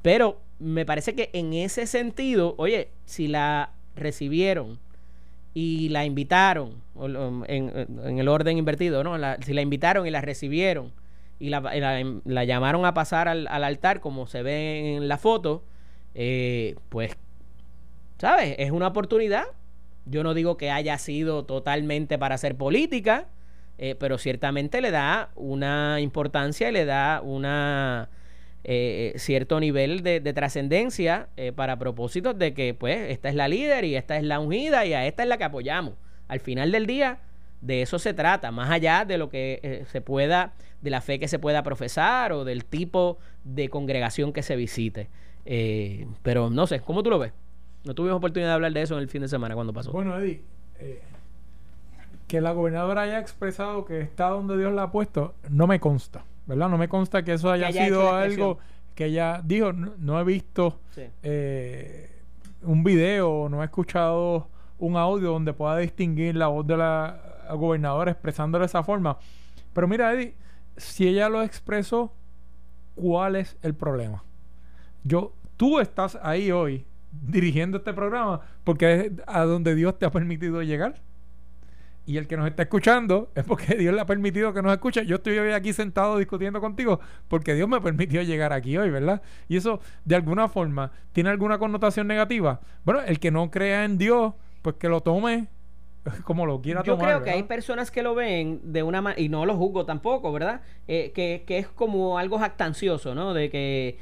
pero 0.02 0.40
me 0.58 0.84
parece 0.84 1.14
que 1.14 1.30
en 1.32 1.52
ese 1.52 1.86
sentido, 1.86 2.54
oye, 2.58 2.88
si 3.04 3.28
la 3.28 3.70
recibieron 3.96 4.78
y 5.54 5.88
la 5.90 6.04
invitaron, 6.04 6.82
en, 7.46 8.18
el 8.18 8.28
orden 8.28 8.58
invertido, 8.58 9.04
¿no? 9.04 9.16
si 9.44 9.52
la 9.52 9.62
invitaron 9.62 10.06
y 10.06 10.10
la 10.10 10.20
recibieron 10.20 10.92
y 11.42 11.50
la, 11.50 12.44
llamaron 12.44 12.84
a 12.84 12.94
pasar 12.94 13.26
al, 13.26 13.48
altar, 13.48 14.00
como 14.00 14.28
se 14.28 14.42
ve 14.42 14.96
en 14.96 15.08
la 15.08 15.18
foto, 15.18 15.64
eh, 16.14 16.76
pues, 16.88 17.16
¿sabes? 18.18 18.54
Es 18.58 18.70
una 18.70 18.86
oportunidad. 18.86 19.46
Yo 20.06 20.22
no 20.22 20.34
digo 20.34 20.56
que 20.56 20.70
haya 20.70 20.98
sido 20.98 21.44
totalmente 21.44 22.16
para 22.16 22.36
hacer 22.36 22.56
política, 22.56 23.26
eh, 23.78 23.96
pero 23.98 24.18
ciertamente 24.18 24.80
le 24.80 24.92
da 24.92 25.30
una 25.34 26.00
importancia 26.00 26.68
y 26.68 26.72
le 26.72 26.84
da 26.84 27.20
una 27.24 28.08
eh, 28.64 29.14
cierto 29.16 29.58
nivel 29.60 30.02
de, 30.02 30.20
trascendencia 30.32 31.28
para 31.56 31.78
propósitos 31.78 32.38
de 32.38 32.54
que 32.54 32.74
pues 32.74 33.10
esta 33.10 33.28
es 33.28 33.34
la 33.34 33.48
líder 33.48 33.84
y 33.84 33.96
esta 33.96 34.16
es 34.16 34.24
la 34.24 34.40
ungida 34.40 34.86
y 34.86 34.94
a 34.94 35.06
esta 35.06 35.22
es 35.22 35.28
la 35.28 35.38
que 35.38 35.44
apoyamos. 35.44 35.94
Al 36.28 36.40
final 36.40 36.72
del 36.72 36.86
día, 36.86 37.20
de 37.60 37.82
eso 37.82 37.98
se 37.98 38.14
trata, 38.14 38.50
más 38.50 38.70
allá 38.70 39.04
de 39.04 39.18
lo 39.18 39.28
que 39.28 39.84
se 39.90 40.00
pueda, 40.00 40.54
de 40.80 40.90
la 40.90 41.00
fe 41.00 41.18
que 41.18 41.28
se 41.28 41.38
pueda 41.38 41.62
profesar 41.62 42.32
o 42.32 42.44
del 42.44 42.64
tipo 42.64 43.18
de 43.44 43.68
congregación 43.68 44.32
que 44.32 44.42
se 44.42 44.56
visite. 44.56 45.08
pero 46.22 46.50
no 46.50 46.66
sé, 46.66 46.80
¿cómo 46.80 47.02
tú 47.02 47.10
lo 47.10 47.18
ves? 47.18 47.32
No 47.84 47.94
tuvimos 47.94 48.18
oportunidad 48.18 48.50
de 48.50 48.54
hablar 48.54 48.72
de 48.72 48.82
eso 48.82 48.94
en 48.94 49.00
el 49.00 49.08
fin 49.08 49.22
de 49.22 49.28
semana 49.28 49.54
cuando 49.54 49.72
pasó. 49.72 49.92
Bueno, 49.92 50.16
Eddie, 50.18 50.42
que 52.32 52.40
la 52.40 52.52
gobernadora 52.52 53.02
haya 53.02 53.18
expresado 53.18 53.84
que 53.84 54.00
está 54.00 54.30
donde 54.30 54.56
Dios 54.56 54.72
la 54.72 54.84
ha 54.84 54.90
puesto, 54.90 55.34
no 55.50 55.66
me 55.66 55.80
consta, 55.80 56.24
¿verdad? 56.46 56.68
No 56.68 56.78
me 56.78 56.88
consta 56.88 57.22
que 57.22 57.34
eso 57.34 57.50
haya, 57.50 57.72
sido 57.72 58.14
algo 58.14 58.58
que 58.94 59.06
ella 59.06 59.40
dijo. 59.44 59.72
No, 59.72 60.20
he 60.20 60.24
visto 60.24 60.80
eh, 61.22 62.20
un 62.62 62.84
video, 62.84 63.48
no 63.48 63.62
he 63.62 63.64
escuchado 63.64 64.48
un 64.78 64.96
audio 64.96 65.30
donde 65.30 65.52
pueda 65.52 65.78
distinguir 65.78 66.36
la 66.36 66.48
voz 66.48 66.66
de 66.66 66.76
la 66.76 67.46
gobernadora 67.50 68.10
expresando 68.10 68.58
de 68.58 68.66
esa 68.66 68.82
forma. 68.82 69.18
Pero 69.72 69.88
mira, 69.88 70.12
Eddie, 70.12 70.34
si 70.76 71.08
ella 71.08 71.28
lo 71.28 71.42
expresó, 71.42 72.12
¿cuál 72.94 73.36
es 73.36 73.56
el 73.62 73.74
problema? 73.74 74.24
Yo, 75.04 75.32
tú 75.56 75.78
estás 75.78 76.18
ahí 76.22 76.50
hoy 76.50 76.84
dirigiendo 77.10 77.78
este 77.78 77.92
programa 77.92 78.40
porque 78.64 78.92
es 78.92 79.12
a 79.26 79.44
donde 79.44 79.74
Dios 79.74 79.98
te 79.98 80.06
ha 80.06 80.10
permitido 80.10 80.62
llegar. 80.62 81.00
Y 82.04 82.16
el 82.16 82.26
que 82.26 82.36
nos 82.36 82.48
está 82.48 82.64
escuchando 82.64 83.30
es 83.34 83.44
porque 83.44 83.74
Dios 83.78 83.94
le 83.94 84.00
ha 84.00 84.06
permitido 84.06 84.52
que 84.52 84.62
nos 84.62 84.72
escuche. 84.72 85.06
Yo 85.06 85.16
estoy 85.16 85.38
hoy 85.38 85.52
aquí 85.52 85.72
sentado 85.72 86.18
discutiendo 86.18 86.60
contigo 86.60 87.00
porque 87.28 87.54
Dios 87.54 87.68
me 87.68 87.80
permitió 87.80 88.22
llegar 88.22 88.52
aquí 88.52 88.76
hoy, 88.76 88.90
¿verdad? 88.90 89.22
Y 89.48 89.56
eso, 89.56 89.80
de 90.04 90.16
alguna 90.16 90.48
forma, 90.48 90.90
tiene 91.12 91.30
alguna 91.30 91.58
connotación 91.58 92.06
negativa. 92.06 92.60
Bueno, 92.84 93.00
el 93.02 93.20
que 93.20 93.30
no 93.30 93.50
crea 93.50 93.84
en 93.84 93.98
Dios, 93.98 94.34
pues 94.62 94.76
que 94.76 94.88
lo 94.88 95.00
tome 95.00 95.48
como 96.24 96.46
lo 96.46 96.60
quiera 96.60 96.82
Yo 96.82 96.98
creo 96.98 97.22
que 97.22 97.30
hay 97.30 97.44
personas 97.44 97.90
que 97.90 98.02
lo 98.02 98.14
ven 98.14 98.60
de 98.64 98.82
una 98.82 99.00
manera, 99.00 99.20
y 99.20 99.28
no 99.28 99.46
lo 99.46 99.56
juzgo 99.56 99.84
tampoco, 99.86 100.32
¿verdad? 100.32 100.62
Eh, 100.88 101.12
que, 101.14 101.44
que, 101.46 101.58
es 101.58 101.68
como 101.68 102.18
algo 102.18 102.38
jactancioso, 102.38 103.14
¿no? 103.14 103.34
De 103.34 103.50
que, 103.50 103.98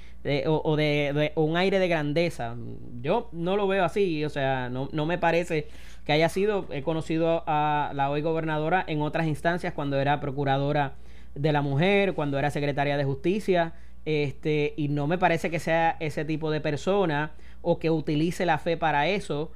o, 0.46 0.76
de, 0.76 1.32
un 1.34 1.56
aire 1.56 1.78
de 1.78 1.88
grandeza. 1.88 2.56
Yo 3.00 3.28
no 3.32 3.56
lo 3.56 3.66
veo 3.68 3.84
así, 3.84 4.24
o 4.24 4.30
sea, 4.30 4.68
no, 4.70 4.88
no 4.92 5.06
me 5.06 5.18
parece 5.18 5.68
que 6.04 6.12
haya 6.12 6.28
sido, 6.28 6.66
he 6.70 6.82
conocido 6.82 7.44
a 7.46 7.92
la 7.94 8.10
hoy 8.10 8.22
gobernadora 8.22 8.84
en 8.86 9.02
otras 9.02 9.26
instancias 9.26 9.74
cuando 9.74 10.00
era 10.00 10.20
procuradora 10.20 10.94
de 11.34 11.52
la 11.52 11.62
mujer, 11.62 12.14
cuando 12.14 12.38
era 12.38 12.50
secretaria 12.50 12.96
de 12.96 13.04
justicia, 13.04 13.74
este, 14.04 14.72
y 14.76 14.88
no 14.88 15.06
me 15.06 15.18
parece 15.18 15.50
que 15.50 15.58
sea 15.58 15.96
ese 16.00 16.24
tipo 16.24 16.50
de 16.50 16.60
persona 16.60 17.32
o 17.62 17.78
que 17.78 17.90
utilice 17.90 18.46
la 18.46 18.58
fe 18.58 18.76
para 18.76 19.08
eso, 19.08 19.52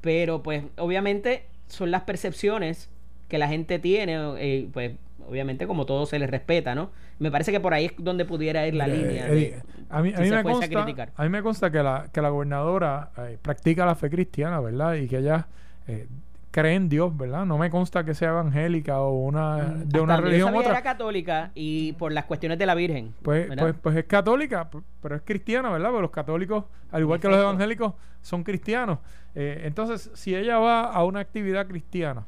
pero 0.00 0.42
pues 0.42 0.62
obviamente 0.76 1.44
son 1.68 1.90
las 1.90 2.02
percepciones 2.02 2.90
que 3.28 3.38
la 3.38 3.48
gente 3.48 3.78
tiene, 3.78 4.16
eh, 4.38 4.68
pues 4.72 4.92
obviamente 5.28 5.66
como 5.66 5.86
todo 5.86 6.06
se 6.06 6.18
les 6.18 6.30
respeta, 6.30 6.74
¿no? 6.74 6.90
Me 7.18 7.30
parece 7.30 7.52
que 7.52 7.60
por 7.60 7.74
ahí 7.74 7.86
es 7.86 7.92
donde 7.98 8.24
pudiera 8.24 8.66
ir 8.66 8.74
la 8.74 8.86
eh, 8.86 8.96
línea. 8.96 9.62
a, 9.90 10.02
mí, 10.02 10.12
me 10.12 10.42
consta, 10.42 11.10
a 11.16 11.22
mí 11.22 11.28
me 11.28 11.42
consta 11.42 11.70
que 11.70 11.82
la, 11.82 12.08
que 12.12 12.22
la 12.22 12.30
gobernadora 12.30 13.10
eh, 13.18 13.38
practica 13.40 13.84
la 13.84 13.94
fe 13.94 14.08
cristiana, 14.08 14.60
¿verdad? 14.60 14.94
Y 14.94 15.08
que 15.08 15.18
ella 15.18 15.46
eh, 15.86 16.06
cree 16.50 16.74
en 16.74 16.88
Dios, 16.88 17.16
¿verdad? 17.16 17.44
No 17.44 17.58
me 17.58 17.70
consta 17.70 18.04
que 18.04 18.14
sea 18.14 18.30
evangélica 18.30 19.00
o 19.00 19.18
una 19.18 19.56
mm, 19.56 19.88
de 19.88 20.00
una 20.00 20.16
religión 20.16 20.54
otra. 20.54 20.70
era 20.70 20.82
católica 20.82 21.50
y 21.54 21.92
por 21.94 22.12
las 22.12 22.24
cuestiones 22.24 22.58
de 22.58 22.66
la 22.66 22.74
Virgen. 22.74 23.14
Pues, 23.22 23.48
pues, 23.58 23.74
pues, 23.82 23.96
es 23.96 24.04
católica, 24.04 24.70
pero 25.02 25.16
es 25.16 25.22
cristiana, 25.22 25.70
¿verdad? 25.70 25.88
Porque 25.88 26.02
los 26.02 26.10
católicos, 26.10 26.64
al 26.90 27.02
igual 27.02 27.20
que 27.20 27.28
los 27.28 27.38
evangélicos, 27.38 27.94
son 28.22 28.44
cristianos. 28.44 28.98
Eh, 29.40 29.62
entonces, 29.64 30.10
si 30.14 30.34
ella 30.34 30.58
va 30.58 30.82
a 30.82 31.04
una 31.04 31.20
actividad 31.20 31.68
cristiana 31.68 32.26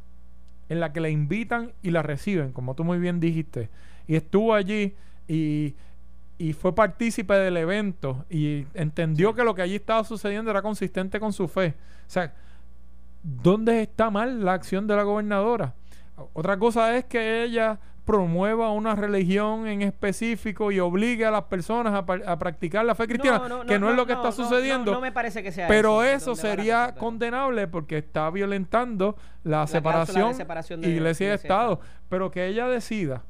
en 0.68 0.78
la 0.78 0.92
que 0.92 1.00
la 1.00 1.08
invitan 1.08 1.72
y 1.82 1.90
la 1.90 2.02
reciben, 2.02 2.52
como 2.52 2.76
tú 2.76 2.84
muy 2.84 2.98
bien 2.98 3.18
dijiste, 3.18 3.68
y 4.06 4.14
estuvo 4.14 4.54
allí 4.54 4.94
y 5.26 5.74
y 6.40 6.54
fue 6.54 6.74
partícipe 6.74 7.34
del 7.34 7.58
evento 7.58 8.24
y 8.30 8.66
entendió 8.72 9.34
que 9.34 9.44
lo 9.44 9.54
que 9.54 9.60
allí 9.60 9.74
estaba 9.74 10.02
sucediendo 10.04 10.50
era 10.50 10.62
consistente 10.62 11.20
con 11.20 11.34
su 11.34 11.46
fe. 11.48 11.74
O 12.06 12.10
sea, 12.10 12.32
¿dónde 13.22 13.82
está 13.82 14.08
mal 14.08 14.42
la 14.42 14.54
acción 14.54 14.86
de 14.86 14.96
la 14.96 15.02
gobernadora? 15.02 15.74
Otra 16.32 16.58
cosa 16.58 16.96
es 16.96 17.04
que 17.04 17.44
ella 17.44 17.78
promueva 18.10 18.72
una 18.72 18.96
religión 18.96 19.68
en 19.68 19.82
específico 19.82 20.72
y 20.72 20.80
obligue 20.80 21.24
a 21.24 21.30
las 21.30 21.44
personas 21.44 21.94
a, 21.94 22.38
practicar 22.40 22.84
la 22.84 22.96
fe 22.96 23.06
cristiana, 23.06 23.40
que 23.68 23.78
no, 23.78 23.88
es 23.88 23.94
lo 23.94 24.04
que 24.04 24.14
está 24.14 24.32
sucediendo. 24.32 24.90
No, 24.90 25.00
me 25.00 25.12
parece 25.12 25.44
que 25.44 25.52
sea 25.52 25.68
Pero 25.68 26.02
eso, 26.02 26.34
sería 26.34 26.96
condenable 26.98 27.68
porque 27.68 27.98
está 27.98 28.28
violentando 28.30 29.16
la, 29.44 29.64
separación, 29.68 30.36
de, 30.80 30.88
iglesia 30.88 31.28
y 31.28 31.30
Estado. 31.30 31.78
Pero 32.08 32.32
que 32.32 32.48
ella 32.48 32.66
decida, 32.66 33.22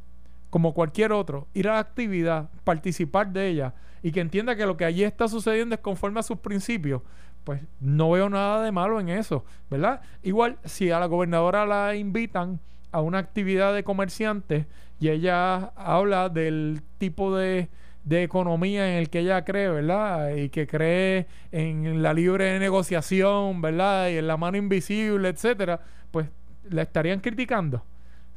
como 0.49 0.73
cualquier 0.73 1.13
otro, 1.13 1.47
ir 1.53 1.69
a 1.69 1.75
la 1.75 1.81
actividad, 1.81 2.49
participar 2.65 3.29
de 3.35 3.49
ella 3.49 3.75
y 4.03 4.13
que 4.13 4.21
entienda 4.21 4.57
que 4.57 4.65
lo 4.65 4.79
que 4.79 4.87
allí 4.87 5.05
está 5.05 5.29
sucediendo 5.29 5.75
es 5.75 5.83
conforme 5.83 6.21
a 6.21 6.23
sus 6.23 6.39
principios, 6.39 7.03
pues 7.45 7.61
no 7.81 8.13
veo 8.13 8.31
nada 8.31 8.65
de 8.65 8.73
malo 8.73 8.99
en 8.99 9.11
eso, 9.11 9.45
¿verdad? 9.69 10.01
Igual, 10.23 10.57
si 10.65 10.91
a 10.91 10.99
la 10.99 11.05
gobernadora 11.05 11.67
la 11.67 11.95
invitan 11.97 12.61
a 12.93 13.01
una 13.01 13.19
actividad 13.19 13.75
de 13.75 13.85
comerciantes 13.85 14.67
y 14.99 15.09
ella 15.09 15.73
habla 15.77 16.29
del 16.29 16.83
tipo 16.99 17.37
de, 17.37 17.69
de 18.05 18.23
economía 18.23 18.91
en 18.93 18.99
el 18.99 19.11
que 19.11 19.21
ella 19.21 19.45
cree, 19.45 19.69
¿verdad? 19.69 20.35
Y 20.35 20.49
que 20.49 20.67
cree 20.67 21.27
en 21.53 22.03
la 22.03 22.13
libre 22.13 22.59
negociación, 22.59 23.63
¿verdad? 23.63 24.09
Y 24.09 24.19
en 24.19 24.27
la 24.27 24.37
mano 24.37 24.57
invisible, 24.57 25.29
etcétera, 25.29 25.81
pues 26.11 26.29
la 26.69 26.83
estarían 26.83 27.21
criticando. 27.21 27.85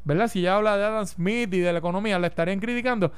¿Verdad? 0.05 0.27
Si 0.27 0.39
ella 0.39 0.55
habla 0.55 0.77
de 0.77 0.83
Adam 0.83 1.05
Smith 1.05 1.53
y 1.53 1.59
de 1.59 1.71
la 1.71 1.79
economía, 1.79 2.19
la 2.19 2.27
estarían 2.27 2.59
criticando. 2.59 3.11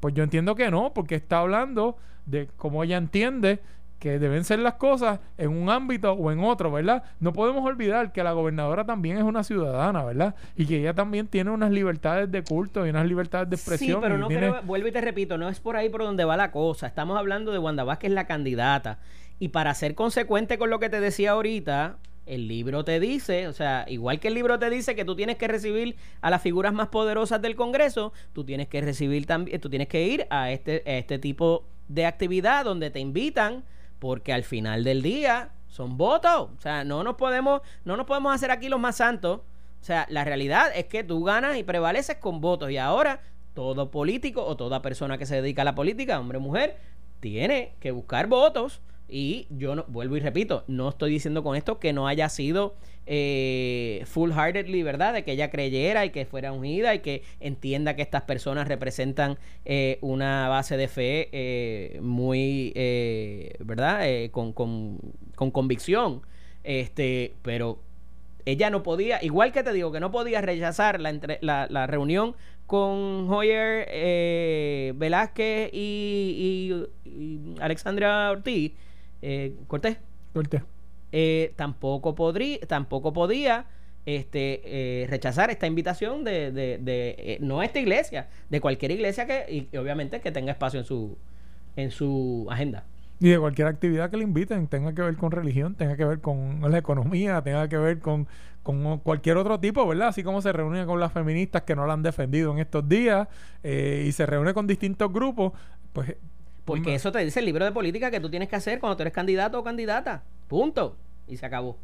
Pues 0.00 0.14
yo 0.14 0.24
entiendo 0.24 0.54
que 0.54 0.70
no, 0.70 0.92
porque 0.92 1.14
está 1.14 1.38
hablando 1.38 1.96
de 2.26 2.48
cómo 2.56 2.82
ella 2.84 2.96
entiende 2.96 3.60
que 3.98 4.18
deben 4.18 4.44
ser 4.44 4.60
las 4.60 4.74
cosas 4.74 5.20
en 5.36 5.50
un 5.50 5.70
ámbito 5.70 6.12
o 6.12 6.30
en 6.30 6.40
otro, 6.40 6.70
¿verdad? 6.70 7.02
No 7.20 7.32
podemos 7.32 7.64
olvidar 7.64 8.12
que 8.12 8.22
la 8.22 8.32
gobernadora 8.32 8.84
también 8.84 9.16
es 9.16 9.24
una 9.24 9.42
ciudadana, 9.42 10.04
¿verdad? 10.04 10.34
Y 10.56 10.66
que 10.66 10.78
ella 10.78 10.94
también 10.94 11.26
tiene 11.26 11.50
unas 11.50 11.70
libertades 11.70 12.30
de 12.30 12.42
culto 12.44 12.86
y 12.86 12.90
unas 12.90 13.06
libertades 13.06 13.50
de 13.50 13.56
expresión. 13.56 14.00
Sí, 14.00 14.02
pero 14.02 14.18
no 14.18 14.28
vuelvo 14.62 14.88
y 14.88 14.92
te 14.92 15.00
repito, 15.00 15.36
no 15.36 15.48
es 15.48 15.60
por 15.60 15.76
ahí 15.76 15.88
por 15.88 16.02
donde 16.02 16.24
va 16.24 16.36
la 16.36 16.50
cosa. 16.52 16.86
Estamos 16.86 17.18
hablando 17.18 17.50
de 17.50 17.58
Wanda 17.58 17.84
Vázquez, 17.84 18.12
la 18.12 18.26
candidata. 18.26 18.98
Y 19.40 19.48
para 19.48 19.74
ser 19.74 19.94
consecuente 19.94 20.58
con 20.58 20.70
lo 20.70 20.78
que 20.78 20.88
te 20.88 21.00
decía 21.00 21.32
ahorita, 21.32 21.98
el 22.26 22.46
libro 22.46 22.84
te 22.84 23.00
dice, 23.00 23.48
o 23.48 23.52
sea, 23.52 23.84
igual 23.88 24.20
que 24.20 24.28
el 24.28 24.34
libro 24.34 24.58
te 24.58 24.70
dice 24.70 24.94
que 24.94 25.04
tú 25.04 25.16
tienes 25.16 25.36
que 25.36 25.48
recibir 25.48 25.96
a 26.20 26.30
las 26.30 26.42
figuras 26.42 26.72
más 26.72 26.88
poderosas 26.88 27.40
del 27.40 27.56
Congreso, 27.56 28.12
tú 28.32 28.44
tienes 28.44 28.68
que 28.68 28.80
recibir 28.80 29.26
también, 29.26 29.60
tú 29.60 29.70
tienes 29.70 29.88
que 29.88 30.06
ir 30.06 30.26
a 30.30 30.52
este, 30.52 30.82
a 30.86 30.98
este 30.98 31.18
tipo 31.18 31.64
de 31.88 32.04
actividad 32.04 32.64
donde 32.64 32.90
te 32.90 33.00
invitan 33.00 33.64
porque 33.98 34.32
al 34.32 34.44
final 34.44 34.84
del 34.84 35.02
día 35.02 35.52
son 35.68 35.96
votos. 35.96 36.50
O 36.56 36.60
sea, 36.60 36.84
no 36.84 37.02
nos 37.02 37.16
podemos, 37.16 37.62
no 37.84 37.96
nos 37.96 38.06
podemos 38.06 38.34
hacer 38.34 38.50
aquí 38.50 38.68
los 38.68 38.80
más 38.80 38.96
santos. 38.96 39.40
O 39.80 39.84
sea, 39.84 40.06
la 40.10 40.24
realidad 40.24 40.70
es 40.74 40.86
que 40.86 41.04
tú 41.04 41.24
ganas 41.24 41.56
y 41.56 41.62
prevaleces 41.62 42.16
con 42.16 42.40
votos. 42.40 42.70
Y 42.70 42.78
ahora 42.78 43.20
todo 43.54 43.90
político 43.90 44.44
o 44.44 44.56
toda 44.56 44.82
persona 44.82 45.18
que 45.18 45.26
se 45.26 45.36
dedica 45.36 45.62
a 45.62 45.64
la 45.64 45.74
política, 45.74 46.18
hombre 46.20 46.38
o 46.38 46.40
mujer, 46.40 46.78
tiene 47.20 47.74
que 47.80 47.90
buscar 47.90 48.28
votos 48.28 48.80
y 49.08 49.46
yo 49.50 49.74
no, 49.74 49.84
vuelvo 49.88 50.16
y 50.16 50.20
repito, 50.20 50.64
no 50.66 50.90
estoy 50.90 51.10
diciendo 51.10 51.42
con 51.42 51.56
esto 51.56 51.78
que 51.78 51.94
no 51.94 52.06
haya 52.06 52.28
sido 52.28 52.76
eh, 53.06 54.02
full-heartedly, 54.04 54.82
¿verdad? 54.82 55.14
De 55.14 55.24
que 55.24 55.32
ella 55.32 55.50
creyera 55.50 56.04
y 56.04 56.10
que 56.10 56.26
fuera 56.26 56.52
unida 56.52 56.94
y 56.94 56.98
que 56.98 57.22
entienda 57.40 57.96
que 57.96 58.02
estas 58.02 58.22
personas 58.22 58.68
representan 58.68 59.38
eh, 59.64 59.96
una 60.02 60.48
base 60.48 60.76
de 60.76 60.88
fe 60.88 61.28
eh, 61.32 62.00
muy, 62.02 62.72
eh, 62.76 63.54
¿verdad? 63.60 64.02
Con, 64.30 64.52
con, 64.52 64.98
con, 65.34 65.50
convicción. 65.50 66.20
Este, 66.62 67.32
pero 67.40 67.78
ella 68.44 68.68
no 68.68 68.82
podía, 68.82 69.24
igual 69.24 69.52
que 69.52 69.62
te 69.62 69.72
digo, 69.72 69.90
que 69.90 70.00
no 70.00 70.10
podía 70.10 70.42
rechazar 70.42 71.00
la, 71.00 71.08
entre, 71.08 71.38
la, 71.40 71.66
la 71.70 71.86
reunión 71.86 72.36
con 72.66 73.26
Hoyer 73.30 74.92
Velázquez 74.94 75.70
y, 75.72 76.86
y, 77.06 77.08
y 77.08 77.54
Alexandra 77.58 78.30
Ortiz 78.30 78.74
eh, 79.22 79.54
Cortés. 79.66 79.98
Cortés. 80.32 80.62
eh, 81.12 81.54
tampoco, 81.56 82.14
podría, 82.14 82.60
tampoco 82.66 83.12
podía 83.12 83.66
este, 84.06 85.02
eh, 85.02 85.06
rechazar 85.08 85.50
esta 85.50 85.66
invitación 85.66 86.24
de, 86.24 86.50
de, 86.52 86.78
de 86.78 87.10
eh, 87.18 87.38
no 87.40 87.62
esta 87.62 87.78
iglesia, 87.80 88.28
de 88.48 88.60
cualquier 88.60 88.90
iglesia 88.92 89.26
que, 89.26 89.68
y, 89.72 89.76
obviamente 89.76 90.20
que 90.20 90.32
tenga 90.32 90.52
espacio 90.52 90.80
en 90.80 90.86
su, 90.86 91.18
en 91.76 91.90
su 91.90 92.46
agenda. 92.50 92.84
Y 93.20 93.30
de 93.30 93.38
cualquier 93.38 93.66
actividad 93.68 94.10
que 94.10 94.16
le 94.16 94.22
inviten, 94.24 94.68
tenga 94.68 94.94
que 94.94 95.02
ver 95.02 95.16
con 95.16 95.30
religión, 95.32 95.74
tenga 95.74 95.96
que 95.96 96.04
ver 96.04 96.20
con 96.20 96.60
la 96.70 96.78
economía, 96.78 97.42
tenga 97.42 97.68
que 97.68 97.76
ver 97.76 97.98
con, 97.98 98.28
con 98.62 98.98
cualquier 99.00 99.36
otro 99.38 99.58
tipo, 99.58 99.86
¿verdad? 99.88 100.08
Así 100.08 100.22
como 100.22 100.40
se 100.40 100.52
reúne 100.52 100.86
con 100.86 101.00
las 101.00 101.12
feministas 101.12 101.62
que 101.62 101.74
no 101.74 101.86
la 101.86 101.94
han 101.94 102.02
defendido 102.02 102.52
en 102.52 102.60
estos 102.60 102.88
días 102.88 103.26
eh, 103.64 104.04
y 104.06 104.12
se 104.12 104.24
reúne 104.26 104.54
con 104.54 104.66
distintos 104.66 105.12
grupos, 105.12 105.52
pues... 105.92 106.16
Porque 106.68 106.94
eso 106.94 107.10
te 107.10 107.24
dice 107.24 107.40
el 107.40 107.46
libro 107.46 107.64
de 107.64 107.72
política 107.72 108.10
que 108.10 108.20
tú 108.20 108.30
tienes 108.30 108.48
que 108.48 108.56
hacer 108.56 108.78
cuando 108.78 108.96
tú 108.96 109.02
eres 109.02 109.12
candidato 109.12 109.58
o 109.58 109.64
candidata. 109.64 110.22
Punto. 110.46 110.96
Y 111.26 111.36
se 111.36 111.46
acabó. 111.46 111.78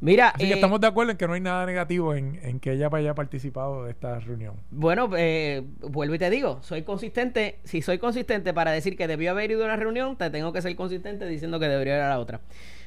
Mira, 0.00 0.28
Así 0.28 0.44
que 0.46 0.52
eh, 0.52 0.54
estamos 0.54 0.80
de 0.80 0.86
acuerdo 0.86 1.10
en 1.10 1.18
que 1.18 1.26
no 1.26 1.32
hay 1.32 1.40
nada 1.40 1.66
negativo 1.66 2.14
en, 2.14 2.60
que 2.60 2.72
ella 2.72 2.88
haya 2.92 3.14
participado 3.14 3.84
de 3.84 3.90
esta 3.90 4.20
reunión. 4.20 4.54
Bueno, 4.70 5.10
eh, 5.16 5.64
vuelvo 5.80 6.14
y 6.14 6.18
te 6.18 6.30
digo, 6.30 6.60
soy 6.62 6.82
consistente. 6.82 7.58
Si 7.64 7.82
soy 7.82 7.98
consistente 7.98 8.54
para 8.54 8.70
decir 8.70 8.96
que 8.96 9.08
debió 9.08 9.32
haber 9.32 9.50
ido 9.50 9.62
a 9.62 9.64
una 9.64 9.76
reunión, 9.76 10.16
te 10.16 10.30
tengo 10.30 10.52
que 10.52 10.62
ser 10.62 10.76
consistente 10.76 11.26
diciendo 11.26 11.58
que 11.58 11.66
debería 11.66 11.96
ir 11.96 12.02
a 12.02 12.10
la 12.10 12.20
otra. 12.20 12.40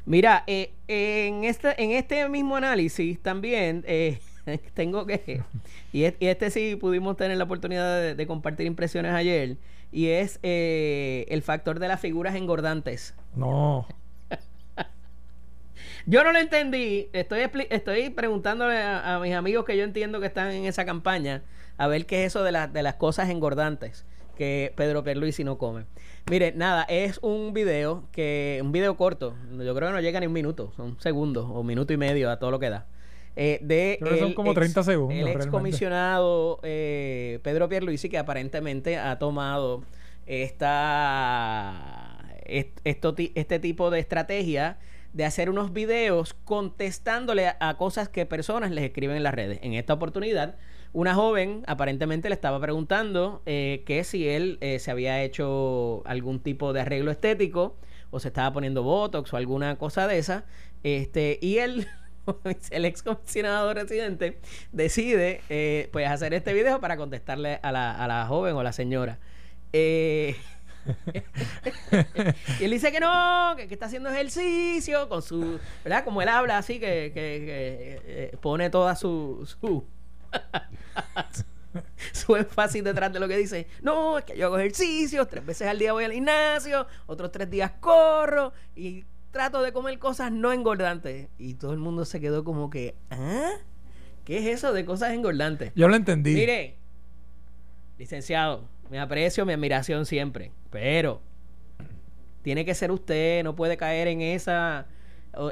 Mira, 0.06 0.44
eh, 0.48 0.74
en, 0.88 1.44
este, 1.44 1.82
en 1.82 1.92
este 1.92 2.28
mismo 2.28 2.56
análisis 2.56 3.20
también 3.22 3.84
eh, 3.88 4.20
tengo 4.74 5.06
que... 5.06 5.42
Y, 5.94 6.04
este 6.04 6.50
sí 6.50 6.76
pudimos 6.76 7.18
tener 7.18 7.38
la 7.38 7.44
oportunidad 7.44 8.16
de, 8.16 8.28
compartir 8.28 8.66
impresiones 8.66 9.12
ayer. 9.12 9.58
Y 9.92 10.08
es 10.08 10.40
el 10.42 11.42
factor 11.42 11.80
de 11.80 11.88
las 11.88 12.00
figuras 12.00 12.36
engordantes. 12.36 13.16
No. 13.36 13.88
Yo 16.06 16.24
no 16.24 16.32
lo 16.32 16.40
entendí. 16.40 17.10
Estoy, 17.14 17.42
estoy 17.70 18.10
preguntándole 18.10 18.82
a, 18.82 19.20
mis 19.22 19.34
amigos 19.34 19.66
que 19.66 19.78
yo 19.78 19.84
entiendo 19.84 20.20
que 20.20 20.28
están 20.28 20.52
en 20.52 20.66
esa 20.66 20.86
campaña 20.86 21.44
a 21.78 21.88
ver 21.88 22.06
qué 22.06 22.26
es 22.26 22.28
eso 22.32 22.44
de, 22.44 22.68
de 22.68 22.84
las 22.84 22.96
cosas 22.96 23.30
engordantes 23.30 24.06
que 24.36 24.74
Pedro 24.76 25.04
Pierluisi 25.04 25.44
no 25.44 25.58
come. 25.58 25.86
Mire, 26.30 26.54
nada, 26.54 26.84
es 26.84 27.20
un 27.22 27.54
video 27.54 28.04
que 28.12 28.60
un 28.64 28.72
video 28.72 28.98
corto. 28.98 29.36
Yo 29.52 29.76
creo 29.76 29.90
que 29.90 29.94
no 29.94 30.00
llega 30.00 30.20
ni 30.20 30.28
un 30.28 30.34
minuto, 30.34 30.74
son 30.76 31.00
segundos 31.00 31.48
o 31.50 31.64
minuto 31.64 31.94
y 31.94 31.98
medio 31.98 32.30
a 32.30 32.40
todo 32.40 32.52
lo 32.52 32.60
que 32.60 32.70
da. 32.70 32.86
Eh, 33.36 33.60
de 33.62 33.98
son 34.20 34.34
como 34.34 34.54
30 34.54 34.84
segundos. 34.84 35.18
El 35.18 35.28
excomisionado 35.30 36.60
eh, 36.64 37.40
Pedro 37.44 37.70
Pierluisi 37.70 38.10
que 38.10 38.18
aparentemente 38.18 38.98
ha 38.98 39.18
tomado 39.20 39.84
esta 40.26 42.18
esto, 42.46 43.16
este 43.36 43.60
tipo 43.60 43.90
de 43.90 44.00
estrategia 44.00 44.78
de 45.14 45.26
hacer 45.26 45.50
unos 45.50 45.74
videos 45.74 46.34
contestándole 46.46 47.52
a, 47.60 47.78
cosas 47.78 48.10
que 48.10 48.26
personas 48.26 48.72
les 48.72 48.84
escriben 48.86 49.18
en 49.18 49.24
las 49.24 49.34
redes. 49.34 49.60
En 49.62 49.74
esta 49.74 49.94
oportunidad, 49.94 50.56
una 50.94 51.16
joven 51.16 51.64
aparentemente 51.68 52.30
le 52.30 52.36
estaba 52.36 52.60
preguntando 52.60 53.42
eh, 53.46 53.84
que 53.86 54.04
si 54.04 54.28
él 54.28 54.58
eh, 54.62 54.80
se 54.80 54.92
había 54.92 55.22
hecho 55.22 56.02
algún 56.06 56.40
tipo 56.40 56.74
de 56.74 56.82
arreglo 56.82 57.12
estético 57.12 57.76
o 58.10 58.20
se 58.20 58.30
estaba 58.30 58.54
poniendo 58.54 58.84
botox 58.84 59.34
o 59.34 59.38
alguna 59.38 59.78
cosa 59.78 60.08
de 60.08 60.18
esa. 60.18 60.46
Este, 60.84 61.40
y 61.42 61.58
él, 61.58 61.88
el 62.72 62.86
ex 62.86 63.04
comisionado 63.04 63.74
residente, 63.74 64.40
decide 64.72 65.42
eh, 65.50 65.90
pues 65.92 66.08
hacer 66.08 66.34
este 66.34 66.54
video 66.54 66.80
para 66.80 66.98
contestarle 66.98 67.60
a 67.64 67.72
la, 67.72 67.92
a 67.92 68.08
la 68.08 68.26
joven 68.28 68.56
o 68.56 68.64
la 68.64 68.74
señora. 68.74 69.20
Eh, 69.74 70.36
y 72.60 72.64
él 72.64 72.72
dice 72.72 72.92
que 72.92 73.00
no, 73.00 73.54
que, 73.56 73.64
está 73.72 73.86
haciendo 73.86 74.10
ejercicio 74.10 75.08
con 75.10 75.22
su, 75.22 75.60
¿verdad? 75.84 76.04
Como 76.04 76.22
él 76.22 76.30
habla 76.30 76.58
así, 76.58 76.80
que, 76.80 77.12
eh, 77.16 78.38
pone 78.42 78.70
toda 78.70 78.96
su, 78.96 79.48
su, 79.62 79.86
su 82.12 82.36
énfasis 82.36 82.84
detrás 82.84 83.14
de 83.14 83.20
lo 83.20 83.28
que 83.28 83.38
dice. 83.38 83.68
No, 83.82 84.18
es 84.18 84.26
que 84.26 84.38
yo 84.38 84.48
hago 84.48 84.58
ejercicio, 84.58 85.26
tres 85.28 85.46
veces 85.46 85.68
al 85.68 85.80
día 85.80 85.94
voy 85.94 86.06
al 86.06 86.14
gimnasio, 86.14 86.88
otros 87.06 87.32
tres 87.32 87.50
días 87.50 87.72
corro 87.80 88.54
y 88.76 89.06
trato 89.32 89.62
de 89.62 89.74
comer 89.74 89.98
cosas 90.00 90.32
no 90.32 90.52
engordantes. 90.54 91.30
Y 91.38 91.56
todo 91.56 91.74
el 91.74 91.80
mundo 91.80 92.06
se 92.06 92.20
quedó 92.20 92.44
como 92.44 92.70
que, 92.70 92.96
¿ah? 93.10 93.52
¿Qué 94.26 94.38
es 94.38 94.58
eso 94.58 94.74
de 94.74 94.86
cosas 94.86 95.14
engordantes? 95.14 95.72
Yo 95.76 95.88
lo 95.88 95.96
entendí. 95.96 96.36
Mire, 96.36 96.78
licenciado, 97.98 98.68
mi 98.90 98.98
aprecio, 98.98 99.46
mi 99.46 99.54
admiración 99.54 100.06
siempre. 100.06 100.52
Pero 100.70 101.22
tiene 102.44 102.66
que 102.66 102.76
ser 102.76 102.92
usted, 102.92 103.44
no 103.44 103.56
puede 103.56 103.78
caer 103.78 104.08
en 104.08 104.22
esa 104.22 104.88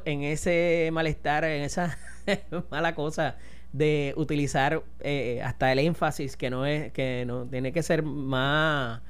en 0.06 0.24
ese 0.24 0.90
malestar, 0.92 1.46
en 1.46 1.62
esa 1.62 1.98
mala 2.70 2.96
cosa 2.96 3.38
de 3.72 4.14
utilizar 4.18 4.84
eh, 5.00 5.42
hasta 5.44 5.72
el 5.72 5.80
énfasis 5.80 6.36
que 6.36 6.50
no 6.50 6.66
es 6.66 6.92
que 6.92 7.24
no 7.26 7.46
tiene 7.46 7.72
que 7.72 7.84
ser 7.84 8.04
más 8.04 9.02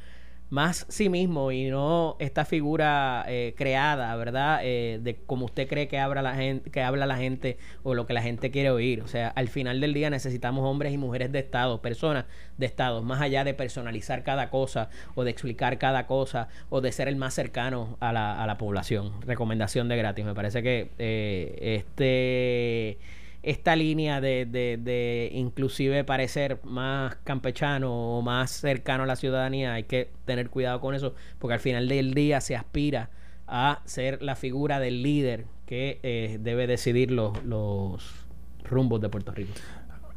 más 0.50 0.86
sí 0.90 1.10
mismo 1.10 1.52
y 1.52 1.70
no 1.70 2.16
esta 2.20 2.46
figura 2.46 3.24
eh, 3.28 3.54
creada, 3.56 4.16
¿verdad? 4.16 4.62
Eh, 4.64 5.00
de 5.02 5.16
como 5.16 5.46
usted 5.46 5.68
cree 5.68 5.88
que 5.88 6.00
habla 6.00 6.22
la 6.22 6.36
gente, 6.36 6.70
que 6.72 6.82
habla 6.82 7.06
la 7.06 7.18
gente 7.18 7.58
o 7.84 7.94
lo 7.94 8.06
que 8.06 8.14
la 8.14 8.22
gente 8.22 8.52
quiere 8.52 8.72
oír. 8.72 9.02
O 9.02 9.08
sea, 9.08 9.28
al 9.30 9.48
final 9.48 9.80
del 9.80 9.94
día 9.94 10.10
necesitamos 10.10 10.66
hombres 10.66 10.94
y 10.94 10.98
mujeres 10.98 11.32
de 11.32 11.40
Estado, 11.40 11.82
personas 11.82 12.26
de 12.58 12.66
Estado, 12.66 13.04
más 13.04 13.22
allá 13.22 13.44
de 13.44 13.54
personalizar 13.54 14.24
cada 14.24 14.50
cosa 14.50 14.90
o 15.16 15.24
de 15.24 15.32
explicar 15.32 15.78
cada 15.78 16.08
cosa 16.08 16.48
o 16.70 16.82
de 16.82 16.92
ser 16.92 17.08
el 17.08 17.16
más 17.16 17.34
cercano 17.34 17.98
a 18.00 18.12
la, 18.12 18.42
a 18.42 18.48
la 18.48 18.58
población. 18.58 19.22
Recomendación 19.22 19.88
de 19.88 19.98
gratis. 19.98 20.26
Me 20.26 20.34
parece 20.34 20.64
que 20.64 20.92
eh, 20.98 21.84
este 21.86 22.98
esta 23.42 23.76
línea 23.76 24.20
de, 24.22 24.46
de, 24.46 24.78
de, 24.78 25.30
inclusive 25.34 26.04
parecer 26.04 26.60
más 26.64 27.16
campechano 27.24 28.18
o 28.18 28.22
más 28.22 28.52
cercano 28.52 29.04
a 29.04 29.06
la 29.06 29.16
ciudadanía, 29.16 29.74
hay 29.74 29.84
que 29.84 30.12
tener 30.26 30.50
cuidado 30.50 30.82
con 30.82 30.94
eso, 30.96 31.16
porque 31.40 31.54
al 31.54 31.60
final 31.60 31.88
del 31.88 32.14
día 32.14 32.42
se 32.42 32.56
aspira 32.56 33.10
a 33.48 33.82
ser 33.86 34.22
la 34.22 34.36
figura 34.36 34.80
del 34.80 35.02
líder 35.02 35.46
que 35.66 36.00
eh, 36.04 36.38
debe 36.42 36.68
decidir 36.68 37.12
los, 37.12 37.44
los 37.44 38.26
rumbos 38.64 39.02
de 39.02 39.10
Puerto 39.10 39.32
Rico. 39.32 39.52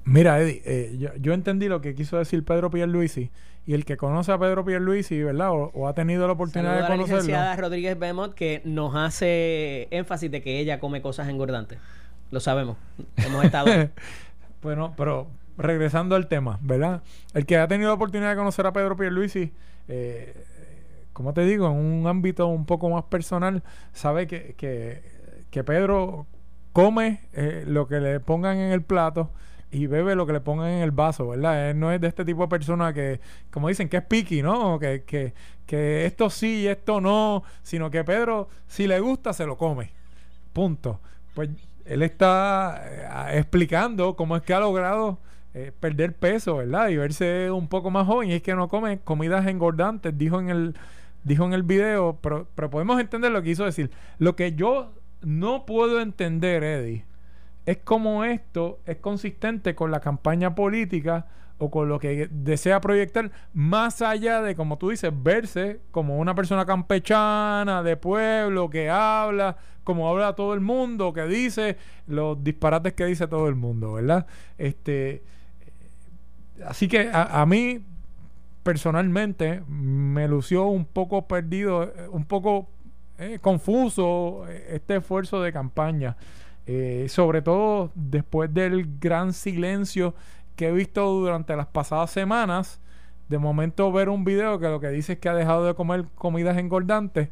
Mira, 0.05 0.41
Eddie, 0.41 0.63
eh, 0.65 0.97
yo, 0.99 1.11
yo, 1.21 1.33
entendí 1.33 1.69
lo 1.69 1.81
que 1.81 1.95
quiso 1.95 2.19
decir 2.19 2.45
Pedro 2.45 2.71
Pierluisi 2.71 3.31
y 3.65 3.75
el 3.75 3.85
que 3.85 3.97
conoce 3.97 4.33
a 4.33 4.39
Pedro 4.39 4.65
Pierluisi, 4.65 5.23
¿verdad? 5.23 5.51
O, 5.53 5.87
ha 5.87 5.95
tenido 5.95 6.27
la 6.27 6.33
oportunidad 6.33 6.81
de 6.81 6.87
conocerlo. 6.87 7.05
A 7.05 7.07
la 7.07 7.15
licenciada 7.15 7.57
Rodríguez 7.57 7.99
Bemot 7.99 8.35
que 8.35 8.63
nos 8.65 8.97
hace 8.97 9.87
énfasis 9.93 10.31
de 10.31 10.43
que 10.43 10.59
ella 10.59 10.81
come 10.81 11.01
cosas 11.03 11.29
engordantes. 11.29 11.79
Lo 12.33 12.41
sabemos. 12.41 12.79
Hemos 13.19 13.45
estado. 13.45 13.67
bueno, 14.63 14.95
pero 14.97 15.29
regresando 15.59 16.17
al 16.17 16.29
tema, 16.29 16.59
¿verdad? 16.63 17.03
El 17.35 17.45
que 17.45 17.59
ha 17.59 17.69
tenido 17.69 17.91
la 17.91 17.95
oportunidad 17.95 18.31
de 18.31 18.37
conocer 18.37 18.67
a 18.67 18.73
Pedro 18.73 18.97
Pierluisi, 18.97 19.53
eh, 19.87 20.35
como 21.13 21.35
te 21.35 21.45
digo, 21.45 21.67
en 21.67 21.77
un 21.77 22.07
ámbito 22.07 22.47
un 22.47 22.65
poco 22.65 22.89
más 22.89 23.05
personal, 23.05 23.63
sabe 23.93 24.27
que, 24.27 24.55
que, 24.57 25.63
Pedro 25.63 26.27
come 26.73 27.21
eh, 27.35 27.65
lo 27.67 27.87
que 27.87 28.01
le 28.01 28.19
pongan 28.19 28.57
en 28.57 28.73
el 28.73 28.81
plato 28.81 29.31
y 29.71 29.87
bebe 29.87 30.15
lo 30.15 30.27
que 30.27 30.33
le 30.33 30.41
pongan 30.41 30.71
en 30.71 30.83
el 30.83 30.91
vaso, 30.91 31.29
¿verdad? 31.29 31.69
Él 31.69 31.79
no 31.79 31.93
es 31.93 32.01
de 32.01 32.09
este 32.09 32.25
tipo 32.25 32.41
de 32.41 32.49
persona 32.49 32.95
que, 32.95 33.21
como 33.51 33.69
dicen, 33.69 33.91
que 33.91 33.99
es 33.99 34.05
picky, 34.05 34.41
¿no? 34.41 34.79
Que, 34.79 35.03
que, 35.05 35.35
que 35.67 36.07
esto 36.07 36.31
sí 36.31 36.67
esto 36.67 37.03
no, 37.03 37.43
sino 37.63 37.91
que 37.91 38.05
Pedro, 38.05 38.49
si 38.67 38.87
le 38.87 39.01
gusta, 39.01 39.35
se 39.35 39.45
lo 39.45 39.59
come. 39.59 39.93
Punto. 40.55 40.99
Pues 41.35 41.51
él 41.87 42.03
está 42.03 43.31
eh, 43.33 43.39
explicando 43.39 44.17
cómo 44.17 44.37
es 44.37 44.43
que 44.43 44.55
ha 44.55 44.61
logrado 44.61 45.19
eh, 45.55 45.73
perder 45.79 46.15
peso, 46.15 46.57
¿verdad? 46.57 46.89
Y 46.89 46.97
verse 46.97 47.51
un 47.51 47.69
poco 47.69 47.91
más 47.91 48.07
joven. 48.07 48.31
Y 48.31 48.35
es 48.35 48.43
que 48.43 48.55
no 48.55 48.69
come 48.69 49.01
comidas 49.01 49.47
engordantes, 49.47 50.17
dijo 50.17 50.41
en 50.41 50.49
el, 50.49 50.75
dijo 51.25 51.45
en 51.45 51.53
el 51.53 51.63
video. 51.63 52.19
Pero, 52.23 52.49
pero 52.55 52.71
podemos 52.71 53.01
entender 53.01 53.33
lo 53.33 53.43
que 53.43 53.51
quiso 53.51 53.65
decir. 53.65 53.91
Lo 54.19 54.37
que 54.37 54.53
yo 54.55 54.93
no 55.21 55.67
puedo 55.67 56.01
entender, 56.01 56.65
Eddie, 56.65 57.05
es 57.67 57.79
cómo 57.79 58.25
esto 58.25 58.81
es 58.87 58.99
consistente 58.99 59.75
con 59.75 59.91
la 59.91 60.01
campaña 60.01 60.55
política 60.55 61.27
o 61.59 61.71
con 61.71 61.89
lo 61.89 62.01
que 62.01 62.29
desea 62.31 62.81
proyectar, 62.81 63.31
más 63.53 64.03
allá 64.03 64.43
de, 64.43 64.57
como 64.57 64.79
tú 64.79 64.91
dices, 64.91 65.13
verse 65.15 65.81
como 65.93 66.19
una 66.19 66.35
persona 66.35 66.67
campechana, 66.67 67.85
de 67.85 67.97
pueblo, 67.97 68.69
que 68.69 68.91
habla, 68.91 69.57
como 69.85 70.09
habla 70.09 70.35
todo 70.35 70.55
el 70.55 70.61
mundo, 70.61 71.13
que 71.13 71.25
dice 71.27 71.77
los 72.09 72.43
disparates 72.43 72.95
que 72.95 73.05
dice 73.05 73.29
todo 73.29 73.47
el 73.49 73.55
mundo, 73.55 73.93
¿verdad? 73.93 74.27
Este, 74.59 75.23
así 76.67 76.89
que 76.89 77.11
a, 77.13 77.47
mí, 77.47 77.85
personalmente, 78.65 79.63
me 79.69 80.27
lució 80.27 80.67
un 80.67 80.85
poco 80.85 81.29
perdido, 81.29 81.93
un 82.11 82.25
poco 82.25 82.69
eh, 83.19 83.39
confuso 83.41 84.47
este 84.69 84.97
esfuerzo 84.97 85.41
de 85.43 85.53
campaña. 85.53 86.17
Eh, 86.67 87.07
sobre 87.09 87.43
todo 87.43 87.91
después 87.95 88.53
del 88.55 88.99
gran 89.01 89.33
silencio 89.33 90.15
que 90.55 90.69
he 90.69 90.73
visto 90.73 91.05
durante 91.11 91.57
las 91.57 91.67
pasadas 91.67 92.11
semanas, 92.11 92.81
de 93.29 93.39
momento 93.39 93.91
ver 93.91 94.09
un 94.09 94.25
video 94.25 94.59
que 94.59 94.69
lo 94.69 94.79
que 94.79 94.89
dice 94.89 95.15
es 95.15 95.19
que 95.19 95.29
ha 95.29 95.35
dejado 95.35 95.65
de 95.67 95.75
comer 95.75 96.05
comidas 96.15 96.59
engordantes, 96.59 97.31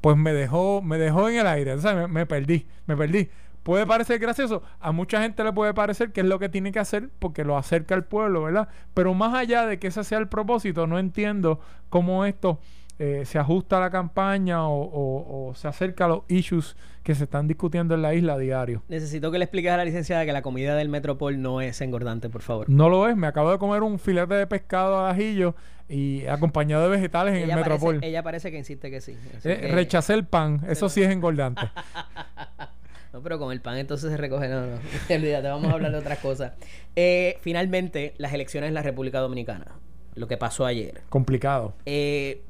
pues 0.00 0.16
me 0.16 0.32
dejó, 0.32 0.82
me 0.82 0.98
dejó 0.98 1.28
en 1.28 1.38
el 1.38 1.46
aire. 1.46 1.76
Me, 1.76 2.06
me 2.06 2.26
perdí, 2.26 2.66
me 2.86 2.96
perdí. 2.96 3.28
Puede 3.62 3.86
parecer 3.86 4.18
gracioso, 4.18 4.62
a 4.80 4.90
mucha 4.90 5.20
gente 5.20 5.44
le 5.44 5.52
puede 5.52 5.74
parecer 5.74 6.12
que 6.12 6.22
es 6.22 6.26
lo 6.26 6.38
que 6.38 6.48
tiene 6.48 6.72
que 6.72 6.78
hacer 6.78 7.10
porque 7.18 7.44
lo 7.44 7.58
acerca 7.58 7.94
al 7.94 8.04
pueblo, 8.04 8.42
¿verdad? 8.42 8.68
Pero 8.94 9.12
más 9.12 9.34
allá 9.34 9.66
de 9.66 9.78
que 9.78 9.88
ese 9.88 10.02
sea 10.02 10.18
el 10.18 10.28
propósito, 10.28 10.86
no 10.86 10.98
entiendo 10.98 11.60
cómo 11.90 12.24
esto 12.24 12.58
eh, 13.02 13.24
se 13.24 13.38
ajusta 13.38 13.78
a 13.78 13.80
la 13.80 13.88
campaña 13.88 14.68
o, 14.68 15.52
se 15.56 15.66
acerca 15.66 16.04
a 16.04 16.08
los 16.08 16.20
issues 16.28 16.76
que 17.02 17.14
se 17.14 17.24
están 17.24 17.48
discutiendo 17.48 17.94
en 17.94 18.02
la 18.02 18.12
isla 18.12 18.34
a 18.34 18.38
diario. 18.38 18.82
Necesito 18.88 19.30
que 19.30 19.38
le 19.38 19.46
expliques 19.46 19.72
a 19.72 19.78
la 19.78 19.86
licenciada 19.86 20.26
que 20.26 20.34
la 20.34 20.42
comida 20.42 20.76
del 20.76 20.90
Metropol 20.90 21.40
no 21.40 21.62
es 21.62 21.80
engordante, 21.80 22.28
por 22.28 22.42
favor. 22.42 22.68
No 22.68 22.90
lo 22.90 23.08
es. 23.08 23.16
Me 23.16 23.26
acabo 23.26 23.50
de 23.50 23.56
comer 23.56 23.82
un 23.82 23.98
filete 23.98 24.34
de 24.34 24.46
pescado 24.46 24.98
a 24.98 25.12
ajillo 25.12 25.54
y 25.88 26.26
acompañado 26.26 26.82
de 26.82 26.90
vegetales 26.90 27.42
en 27.42 27.48
el 27.48 27.56
Metropol. 27.56 28.00
ella 28.04 28.22
parece 28.22 28.50
que 28.50 28.58
insiste 28.58 28.90
que 28.90 29.00
sí. 29.00 29.16
Eh, 29.44 29.70
rechacé 29.72 30.12
el 30.12 30.26
pan. 30.26 30.60
Eso 30.68 30.90
sí 30.90 31.02
es 31.02 31.10
engordante. 31.10 31.62
No, 33.12 33.20
pero 33.22 33.40
con 33.40 33.50
el 33.50 33.60
pan 33.60 33.76
entonces 33.76 34.08
se 34.08 34.16
recoge. 34.16 34.46
No, 34.46 34.60
no. 34.60 34.76
Olvídate, 35.10 35.48
vamos 35.48 35.68
a 35.68 35.74
hablar 35.74 35.90
de 35.90 35.98
otras 35.98 36.20
cosas. 36.20 36.52
Eh, 36.94 37.38
finalmente, 37.40 38.14
las 38.18 38.32
elecciones 38.32 38.68
en 38.68 38.74
la 38.74 38.82
República 38.82 39.18
Dominicana. 39.18 39.66
Lo 40.14 40.28
que 40.28 40.36
pasó 40.36 40.64
ayer. 40.64 41.02
Complicado. 41.08 41.74
Eh, 41.86 42.44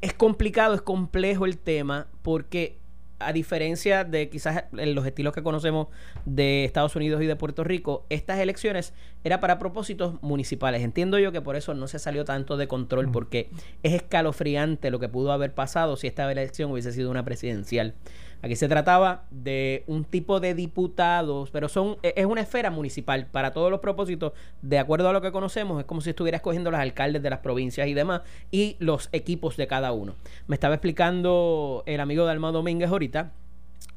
es 0.00 0.12
complicado, 0.12 0.74
es 0.74 0.82
complejo 0.82 1.46
el 1.46 1.58
tema, 1.58 2.06
porque 2.22 2.78
a 3.18 3.32
diferencia 3.32 4.04
de 4.04 4.28
quizás 4.28 4.64
los 4.72 5.06
estilos 5.06 5.32
que 5.32 5.42
conocemos 5.42 5.88
de 6.26 6.64
Estados 6.64 6.96
Unidos 6.96 7.22
y 7.22 7.26
de 7.26 7.36
Puerto 7.36 7.64
Rico, 7.64 8.04
estas 8.10 8.38
elecciones 8.38 8.92
era 9.24 9.40
para 9.40 9.58
propósitos 9.58 10.22
municipales. 10.22 10.82
Entiendo 10.82 11.18
yo 11.18 11.32
que 11.32 11.40
por 11.40 11.56
eso 11.56 11.72
no 11.74 11.88
se 11.88 11.98
salió 11.98 12.24
tanto 12.24 12.56
de 12.56 12.68
control, 12.68 13.10
porque 13.10 13.48
es 13.82 13.94
escalofriante 13.94 14.90
lo 14.90 15.00
que 15.00 15.08
pudo 15.08 15.32
haber 15.32 15.54
pasado 15.54 15.96
si 15.96 16.06
esta 16.06 16.30
elección 16.30 16.70
hubiese 16.70 16.92
sido 16.92 17.10
una 17.10 17.24
presidencial. 17.24 17.94
Aquí 18.42 18.54
se 18.54 18.68
trataba 18.68 19.24
de 19.30 19.82
un 19.86 20.04
tipo 20.04 20.40
de 20.40 20.54
diputados, 20.54 21.50
pero 21.50 21.68
son 21.68 21.96
e, 22.02 22.14
es 22.16 22.26
una 22.26 22.42
esfera 22.42 22.70
municipal 22.70 23.26
para 23.26 23.52
todos 23.52 23.70
los 23.70 23.80
propósitos, 23.80 24.32
de 24.62 24.78
acuerdo 24.78 25.08
a 25.08 25.12
lo 25.12 25.20
que 25.20 25.32
conocemos, 25.32 25.80
es 25.80 25.86
como 25.86 26.00
si 26.00 26.10
estuviera 26.10 26.36
escogiendo 26.36 26.70
los 26.70 26.80
alcaldes 26.80 27.22
de 27.22 27.30
las 27.30 27.40
provincias 27.40 27.88
y 27.88 27.94
demás 27.94 28.22
y 28.50 28.76
los 28.78 29.08
equipos 29.12 29.56
de 29.56 29.66
cada 29.66 29.92
uno. 29.92 30.14
Me 30.46 30.54
estaba 30.54 30.74
explicando 30.74 31.82
el 31.86 32.00
amigo 32.00 32.24
de 32.24 32.32
Alma 32.32 32.52
Domínguez 32.52 32.90
ahorita, 32.90 33.32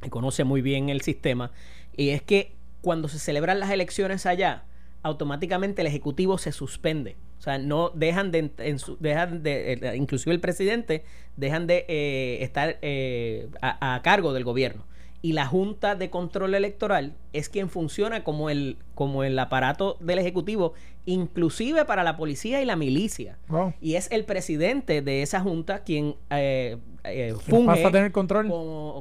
que 0.02 0.10
conoce 0.10 0.44
muy 0.44 0.62
bien 0.62 0.90
el 0.90 1.02
sistema, 1.02 1.52
y 1.96 2.10
es 2.10 2.22
que 2.22 2.56
cuando 2.82 3.08
se 3.08 3.20
celebran 3.20 3.60
las 3.60 3.72
elecciones 3.72 4.26
allá, 4.26 4.64
automáticamente 5.04 5.82
el 5.82 5.88
ejecutivo 5.88 6.38
se 6.38 6.52
suspende. 6.52 7.18
O 7.40 7.42
sea, 7.42 7.58
no 7.58 7.90
dejan 7.92 8.32
de, 8.32 8.52
dejan 9.00 9.44
de 9.44 9.74
eh, 9.74 9.96
inclusive 9.96 10.36
el 10.36 10.42
presidente, 10.42 11.06
dejan 11.38 11.68
de 11.68 11.86
eh, 11.88 12.40
estar 12.42 12.78
eh, 12.82 13.48
a, 13.62 14.02
cargo 14.04 14.34
del 14.34 14.44
gobierno. 14.44 14.84
Y 15.22 15.34
la 15.34 15.46
Junta 15.46 15.96
de 15.96 16.10
Control 16.10 16.54
Electoral 16.54 17.14
es 17.32 17.48
quien 17.48 17.70
funciona 17.70 18.26
como 18.26 18.50
el, 18.50 18.78
como 18.94 19.24
el 19.24 19.40
aparato 19.40 19.98
del 20.02 20.20
Ejecutivo, 20.20 20.74
inclusive 21.06 21.86
para 21.86 22.04
la 22.04 22.18
policía 22.18 22.62
y 22.62 22.66
la 22.66 22.76
milicia. 22.76 23.38
Y 23.82 23.96
es 23.96 24.12
el 24.12 24.26
presidente 24.26 25.02
de 25.02 25.22
esa 25.22 25.40
Junta 25.40 25.84
quien 25.84 26.16
funge 27.40 27.66
pasa 27.66 27.88
a 27.88 27.92
tener 27.92 28.12
control? 28.12 28.50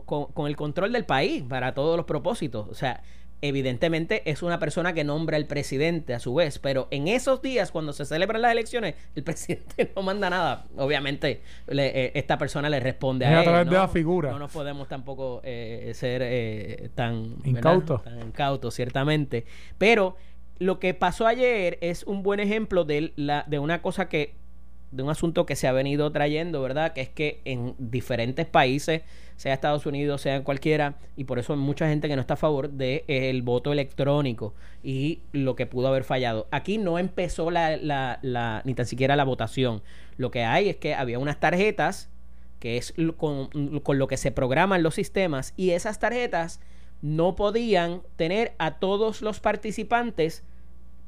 Con, 0.04 0.26
con 0.26 0.46
el 0.46 0.56
control 0.56 0.92
del 0.92 1.04
país 1.04 1.42
para 1.48 1.74
todos 1.74 1.96
los 1.96 2.06
propósitos. 2.06 2.68
O 2.68 2.74
sea, 2.74 3.02
evidentemente 3.40 4.28
es 4.30 4.42
una 4.42 4.58
persona 4.58 4.92
que 4.92 5.04
nombra 5.04 5.36
el 5.36 5.46
presidente 5.46 6.14
a 6.14 6.18
su 6.18 6.34
vez, 6.34 6.58
pero 6.58 6.88
en 6.90 7.08
esos 7.08 7.40
días 7.42 7.70
cuando 7.70 7.92
se 7.92 8.04
celebran 8.04 8.42
las 8.42 8.52
elecciones, 8.52 8.94
el 9.14 9.22
presidente 9.24 9.92
no 9.94 10.02
manda 10.02 10.30
nada. 10.30 10.66
Obviamente 10.76 11.42
eh, 11.68 12.12
esta 12.14 12.38
persona 12.38 12.68
le 12.68 12.80
responde 12.80 13.26
a, 13.26 13.40
a 13.40 13.44
través 13.44 13.66
de 13.68 13.76
la 13.76 13.88
figura. 13.88 14.30
No 14.30 14.38
nos 14.38 14.52
podemos 14.52 14.88
tampoco 14.88 15.40
eh, 15.44 15.92
ser 15.94 16.22
eh, 16.24 16.90
tan 16.94 17.36
incautos, 17.44 18.02
tan 18.02 18.20
incautos, 18.20 18.74
ciertamente. 18.74 19.44
Pero 19.78 20.16
lo 20.58 20.80
que 20.80 20.94
pasó 20.94 21.26
ayer 21.26 21.78
es 21.80 22.02
un 22.04 22.22
buen 22.22 22.40
ejemplo 22.40 22.84
de, 22.84 23.12
la, 23.16 23.44
de 23.46 23.58
una 23.58 23.80
cosa 23.82 24.08
que 24.08 24.34
de 24.90 25.02
un 25.02 25.10
asunto 25.10 25.46
que 25.46 25.56
se 25.56 25.68
ha 25.68 25.72
venido 25.72 26.10
trayendo, 26.12 26.62
¿verdad? 26.62 26.92
Que 26.92 27.02
es 27.02 27.08
que 27.08 27.40
en 27.44 27.74
diferentes 27.78 28.46
países, 28.46 29.02
sea 29.36 29.54
Estados 29.54 29.86
Unidos, 29.86 30.22
sea 30.22 30.42
cualquiera, 30.42 30.96
y 31.16 31.24
por 31.24 31.38
eso 31.38 31.52
hay 31.52 31.58
mucha 31.58 31.88
gente 31.88 32.08
que 32.08 32.16
no 32.16 32.20
está 32.20 32.34
a 32.34 32.38
favor 32.38 32.70
del 32.70 33.02
de, 33.06 33.28
el 33.28 33.42
voto 33.42 33.72
electrónico 33.72 34.54
y 34.82 35.20
lo 35.32 35.54
que 35.56 35.66
pudo 35.66 35.88
haber 35.88 36.04
fallado. 36.04 36.48
Aquí 36.50 36.78
no 36.78 36.98
empezó 36.98 37.50
la, 37.50 37.76
la, 37.76 38.18
la, 38.22 38.62
ni 38.64 38.74
tan 38.74 38.86
siquiera 38.86 39.16
la 39.16 39.24
votación. 39.24 39.82
Lo 40.16 40.30
que 40.30 40.44
hay 40.44 40.70
es 40.70 40.76
que 40.76 40.94
había 40.94 41.18
unas 41.18 41.38
tarjetas, 41.38 42.08
que 42.58 42.76
es 42.78 42.94
con, 43.16 43.80
con 43.80 43.98
lo 43.98 44.08
que 44.08 44.16
se 44.16 44.32
programan 44.32 44.82
los 44.82 44.94
sistemas, 44.94 45.52
y 45.56 45.70
esas 45.70 45.98
tarjetas 45.98 46.60
no 47.02 47.36
podían 47.36 48.02
tener 48.16 48.54
a 48.58 48.78
todos 48.78 49.22
los 49.22 49.38
participantes 49.38 50.42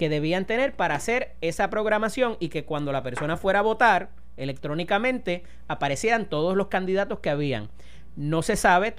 que 0.00 0.08
debían 0.08 0.46
tener 0.46 0.72
para 0.72 0.94
hacer 0.94 1.34
esa 1.42 1.68
programación 1.68 2.38
y 2.40 2.48
que 2.48 2.64
cuando 2.64 2.90
la 2.90 3.02
persona 3.02 3.36
fuera 3.36 3.58
a 3.58 3.62
votar 3.62 4.08
electrónicamente 4.38 5.42
aparecieran 5.68 6.24
todos 6.24 6.56
los 6.56 6.68
candidatos 6.68 7.18
que 7.18 7.28
habían. 7.28 7.68
No 8.16 8.40
se 8.40 8.56
sabe, 8.56 8.94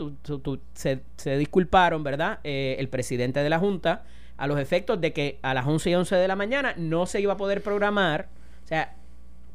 se, 0.75 1.37
disculparon, 1.39 2.03
¿verdad? 2.03 2.37
Eh, 2.43 2.75
el 2.77 2.87
presidente 2.87 3.39
de 3.39 3.49
la 3.49 3.57
Junta 3.57 4.03
a 4.37 4.45
los 4.45 4.59
efectos 4.59 5.01
de 5.01 5.11
que 5.11 5.39
a 5.41 5.55
las 5.55 5.65
11 5.65 5.89
y 5.89 5.95
11 5.95 6.15
de 6.17 6.27
la 6.27 6.35
mañana 6.35 6.75
no 6.77 7.07
se 7.07 7.19
iba 7.19 7.33
a 7.33 7.37
poder 7.37 7.63
programar. 7.63 8.27
O 8.63 8.67
sea, 8.67 8.93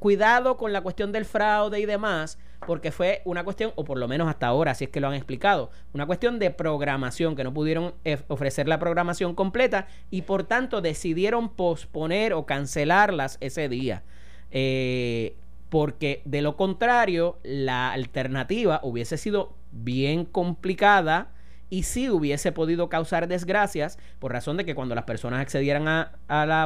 cuidado 0.01 0.57
con 0.57 0.73
la 0.73 0.81
cuestión 0.81 1.13
del 1.13 1.27
fraude 1.27 1.79
y 1.79 1.87
demás, 1.87 2.41
porque 2.67 2.93
fue 2.93 3.23
una 3.25 3.45
cuestión, 3.45 3.73
o 3.77 3.85
por 3.85 3.99
lo 3.99 4.09
menos 4.09 4.29
hasta 4.29 4.47
ahora, 4.47 4.73
así 4.73 4.85
es 4.85 4.91
que 4.91 5.01
lo 5.01 5.09
han 5.09 5.15
explicado, 5.15 5.71
una 5.93 6.07
cuestión 6.07 6.39
de 6.39 6.51
programación, 6.51 7.37
que 7.37 7.45
no 7.45 7.53
pudieron 7.53 7.95
ofrecer 8.29 8.69
la 8.69 8.79
programación 8.79 9.35
completa 9.35 9.87
y 10.11 10.23
por 10.23 10.45
tanto 10.45 10.81
decidieron 10.81 11.49
posponer 11.51 12.33
o 12.33 12.47
cancelarlas 12.47 13.39
ese 13.41 13.69
día. 13.69 14.03
Eh, 14.51 15.37
porque 15.69 16.23
de 16.25 16.43
lo 16.43 16.57
contrario, 16.57 17.39
la 17.43 17.93
alternativa 17.93 18.81
hubiese 18.83 19.19
sido 19.19 19.55
bien 19.73 20.25
complicada 20.25 21.33
y 21.69 21.83
sí 21.83 22.09
hubiese 22.11 22.53
podido 22.53 22.89
causar 22.89 23.29
desgracias 23.29 23.99
por 24.19 24.33
razón 24.33 24.57
de 24.57 24.65
que 24.65 24.75
cuando 24.75 24.95
las 24.95 25.05
personas 25.05 25.41
accedieran 25.41 25.89
a, 25.89 26.13
a, 26.29 26.47
la, 26.47 26.63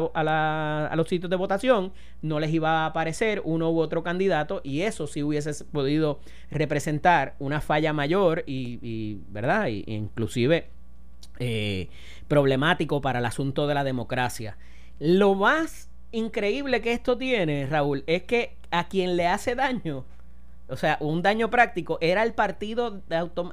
a, 0.87 0.97
los 0.97 1.09
sitios 1.09 1.31
de 1.31 1.37
votación 1.37 1.93
no 2.23 2.39
les 2.39 2.53
iba 2.53 2.83
a 2.83 2.87
aparecer 2.87 3.41
uno 3.45 3.71
u 3.71 3.79
otro 3.79 4.03
candidato 4.03 4.61
y 4.63 4.83
eso 4.83 5.07
sí 5.07 5.23
hubiese 5.23 5.65
podido 5.65 6.21
representar 6.51 7.35
una 7.39 7.61
falla 7.61 7.93
mayor 7.93 8.45
y, 8.47 8.79
y 8.83 9.21
verdad 9.29 9.69
y, 9.69 9.85
inclusive 9.87 10.69
eh, 11.39 11.89
problemático 12.29 13.01
para 13.01 13.19
el 13.19 13.25
asunto 13.25 13.67
de 13.67 13.75
la 13.75 13.85
democracia. 13.85 14.59
Lo 14.99 15.35
más 15.35 15.89
increíble 16.13 16.83
que 16.83 16.93
esto 16.93 17.17
tiene 17.17 17.67
Raúl 17.67 18.05
es 18.07 18.25
que 18.25 18.57
a 18.71 18.89
quien 18.89 19.17
le 19.17 19.27
hace 19.27 19.55
daño 19.55 20.05
o 20.71 20.77
sea, 20.77 20.97
un 21.01 21.23
daño 21.23 21.51
práctico, 21.51 21.99
era 22.01 22.23
el 22.23 22.33
partido 22.33 23.03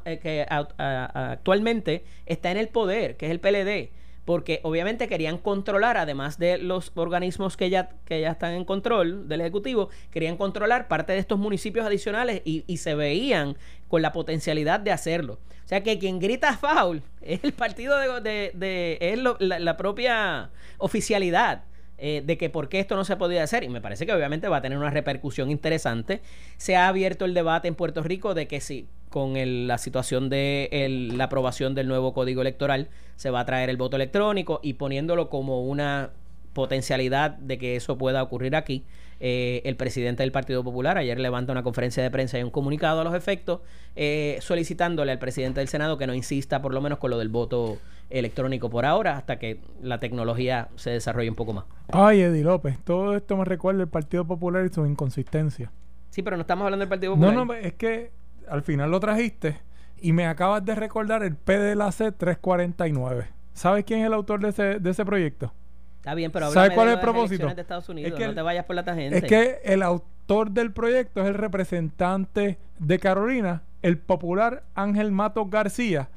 eh, 0.06 0.20
que 0.20 0.46
actualmente 0.50 2.04
está 2.26 2.52
en 2.52 2.58
el 2.58 2.70
poder, 2.70 3.18
que 3.18 3.26
es 3.26 3.32
el 3.32 3.40
PLD. 3.40 3.92
Porque 4.26 4.60
obviamente 4.64 5.08
querían 5.08 5.38
controlar, 5.38 5.96
además 5.96 6.38
de 6.38 6.58
los 6.58 6.92
organismos 6.96 7.56
que 7.56 7.70
ya, 7.70 7.90
que 8.04 8.20
ya 8.20 8.32
están 8.32 8.56
en 8.56 8.66
control 8.66 9.30
del 9.30 9.40
Ejecutivo, 9.40 9.90
querían 10.12 10.36
controlar 10.36 10.90
parte 10.90 11.14
de 11.14 11.20
estos 11.20 11.40
municipios 11.40 11.86
adicionales 11.86 12.42
y, 12.44 12.78
se 12.78 12.94
veían 12.94 13.56
con 13.88 14.02
la 14.02 14.12
potencialidad 14.12 14.82
de 14.82 14.92
hacerlo. 14.92 15.40
O 15.64 15.68
sea 15.68 15.82
que 15.82 15.98
quien 15.98 16.20
grita 16.20 16.58
foul 16.58 17.04
es 17.22 17.42
el 17.46 17.54
partido 17.54 17.98
de, 18.20 18.52
de, 18.54 18.98
es 19.00 19.18
la 19.40 19.78
propia 19.78 20.50
oficialidad. 20.78 21.64
Eh, 22.00 22.22
de 22.24 22.38
que 22.38 22.52
por 22.52 22.70
qué 22.70 22.80
esto 22.80 22.96
no 22.96 23.04
se 23.06 23.16
podía 23.16 23.42
hacer, 23.42 23.64
y 23.64 23.70
me 23.70 23.82
parece 23.82 24.06
que 24.06 24.14
obviamente 24.14 24.48
va 24.48 24.58
a 24.58 24.62
tener 24.62 24.78
una 24.78 24.92
repercusión 24.92 25.50
interesante. 25.50 26.22
Se 26.58 26.76
ha 26.76 26.88
abierto 26.88 27.26
el 27.26 27.34
debate 27.34 27.68
en 27.68 27.76
Puerto 27.76 28.04
Rico 28.04 28.36
de 28.36 28.48
que 28.48 28.62
si 28.62 28.88
con 29.10 29.34
la 29.68 29.78
situación 29.78 30.30
de 30.30 31.10
la 31.14 31.24
aprobación 31.24 31.74
del 31.74 31.88
nuevo 31.88 32.14
código 32.14 32.42
electoral 32.42 32.90
se 33.16 33.30
va 33.30 33.40
a 33.40 33.46
traer 33.46 33.70
el 33.70 33.78
voto 33.78 33.96
electrónico 33.96 34.60
y 34.62 34.74
poniéndolo 34.74 35.30
como 35.30 35.64
una 35.64 36.12
potencialidad 36.54 37.32
de 37.32 37.58
que 37.58 37.76
eso 37.76 37.98
pueda 37.98 38.22
ocurrir 38.22 38.56
aquí. 38.56 38.84
Eh, 39.20 39.62
el 39.66 39.76
presidente 39.76 40.22
del 40.22 40.32
Partido 40.32 40.64
Popular 40.64 40.98
ayer 40.98 41.20
levanta 41.20 41.52
una 41.52 41.64
conferencia 41.64 42.04
de 42.04 42.12
prensa 42.12 42.38
y 42.38 42.44
un 42.44 42.52
comunicado 42.52 43.02
a 43.02 43.04
los 43.04 43.16
efectos 43.16 43.62
eh, 43.96 44.38
solicitándole 44.42 45.12
al 45.12 45.18
presidente 45.18 45.60
del 45.60 45.68
Senado 45.68 45.98
que 45.98 46.06
no 46.06 46.14
insista 46.14 46.62
por 46.62 46.72
lo 46.72 46.82
menos 46.82 47.00
con 47.00 47.10
lo 47.10 47.18
del 47.18 47.30
voto 47.30 47.80
electrónico 48.10 48.70
por 48.70 48.86
ahora 48.86 49.18
hasta 49.18 49.38
que 49.40 49.60
la 49.82 50.00
tecnología 50.00 50.70
se 50.76 50.92
desarrolle 50.92 51.30
un 51.30 51.36
poco 51.36 51.54
más. 51.54 51.66
Ay, 51.92 52.22
Eddie 52.22 52.44
López, 52.44 52.80
todo 52.84 53.16
esto 53.16 53.38
me 53.38 53.46
recuerda 53.46 53.82
el 53.82 53.90
Partido 53.90 54.26
Popular 54.26 54.66
y 54.66 54.74
su 54.74 54.86
inconsistencia. 54.86 55.72
Sí, 56.10 56.22
pero 56.22 56.38
no 56.38 56.42
estamos 56.42 56.66
hablando 56.66 56.82
del 56.82 56.90
Partido 56.90 57.14
Popular. 57.14 57.34
No, 57.34 57.46
no, 57.46 57.54
es 57.54 57.74
que 57.74 58.12
al 58.50 58.64
final 58.64 58.92
lo 58.92 59.00
trajiste 59.00 59.60
y 60.00 60.14
me 60.14 60.26
acabas 60.26 60.64
de 60.64 60.76
recordar 60.76 61.24
el 61.24 61.36
PDLAC 61.36 62.18
349. 62.18 63.28
¿Sabes 63.54 63.84
quién 63.86 64.02
es 64.02 64.08
el 64.08 64.14
autor 64.14 64.40
de 64.40 64.50
ese, 64.50 64.80
de 64.80 64.90
ese 64.90 65.04
proyecto? 65.06 65.54
Está 65.98 66.14
bien, 66.16 66.32
pero 66.32 66.52
¿Sabes 66.52 66.72
cuál 66.72 66.88
es 66.90 66.94
el 66.96 67.00
propósito? 67.02 67.54
De 67.54 67.62
Estados 67.62 67.90
Unidos, 67.90 68.18
no 68.20 68.34
te 68.34 68.42
vayas 68.42 68.66
por 68.66 68.76
la 68.76 68.86
tangente. 68.86 69.18
Es 69.18 69.24
que 69.26 69.60
el 69.64 69.84
autor 69.84 70.52
del 70.52 70.72
proyecto 70.72 71.22
es 71.22 71.28
el 71.28 71.34
representante 71.34 72.58
de 72.80 73.00
Carolina 73.00 73.64
el 73.82 73.98
popular 73.98 74.64
Ángel 74.76 75.12
Matos 75.12 75.50
García, 75.50 76.10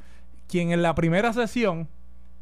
quien 0.50 0.72
en 0.72 0.82
la 0.82 0.94
primera 0.94 1.32
sesión, 1.32 1.88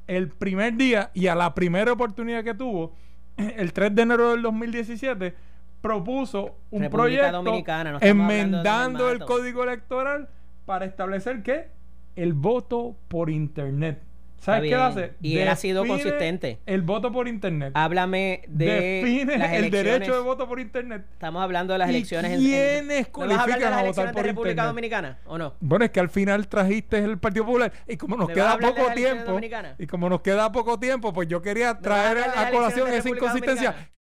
el 0.07 0.31
primer 0.31 0.75
día 0.75 1.11
y 1.13 1.27
a 1.27 1.35
la 1.35 1.55
primera 1.55 1.93
oportunidad 1.93 2.43
que 2.43 2.55
tuvo, 2.55 2.95
el 3.37 3.73
3 3.73 3.95
de 3.95 4.03
enero 4.03 4.31
del 4.31 4.43
2017, 4.43 5.35
propuso 5.81 6.57
un 6.71 6.83
República 6.83 7.31
proyecto 7.31 7.93
no 7.93 7.99
enmendando 8.01 9.11
el 9.11 9.21
código 9.21 9.63
electoral 9.63 10.29
para 10.65 10.87
establecer 10.87 11.43
que 11.43 11.69
el 12.17 12.33
voto 12.33 12.97
por 13.09 13.31
internet. 13.31 14.03
¿Sabes 14.41 14.69
qué 14.69 14.75
hace? 14.75 15.13
Y 15.21 15.39
él 15.39 15.49
ha 15.49 15.57
sido 15.57 15.83
Define 15.83 16.03
consistente. 16.03 16.59
El 16.65 16.83
voto 16.83 17.11
por 17.13 17.29
internet. 17.29 17.73
Háblame 17.75 18.43
de 18.49 18.67
Define 19.03 19.37
las 19.39 19.53
el 19.53 19.71
derecho 19.71 20.15
de 20.15 20.21
voto 20.21 20.49
por 20.49 20.61
internet. 20.61 21.05
Estamos 21.13 21.43
hablando 21.43 21.73
de 21.73 21.79
las 21.81 21.89
¿Y 21.89 21.97
elecciones 21.97 22.33
en- 22.33 22.41
quiénes 22.41 22.87
¿Me 22.89 23.27
vas 23.27 23.39
a 23.39 23.43
hablar 23.43 23.59
de 23.59 23.65
cualifican 23.65 23.71
las 23.71 23.81
a 23.81 23.83
votar 23.83 23.83
elecciones 23.85 24.15
de 24.15 24.23
República 24.23 24.51
internet? 24.51 24.69
Dominicana 24.69 25.19
o 25.27 25.39
no? 25.39 25.55
Bueno, 25.61 25.85
es 25.85 25.91
que 25.91 26.01
al 26.01 26.09
final 26.09 26.49
trajiste 26.49 26.99
el 26.99 27.19
Partido 27.19 27.45
Popular 27.47 27.73
y 27.87 27.97
como 27.97 28.17
nos 28.17 28.29
¿Me 28.29 28.35
vas 28.35 28.55
a 28.55 28.59
queda 28.59 28.69
poco 28.75 28.93
tiempo 28.93 29.41
y 29.79 29.87
como 29.87 30.09
nos 30.09 30.21
queda 30.21 30.53
poco 30.53 30.79
tiempo, 30.79 31.13
pues 31.13 31.29
yo 31.29 31.43
quería 31.43 31.71
a 31.71 31.79
traer 31.81 32.19
a 32.37 32.51
colación 32.51 32.89
esa 32.93 33.09
inconsistencia. 33.09 33.71
Dominicana? 33.73 33.93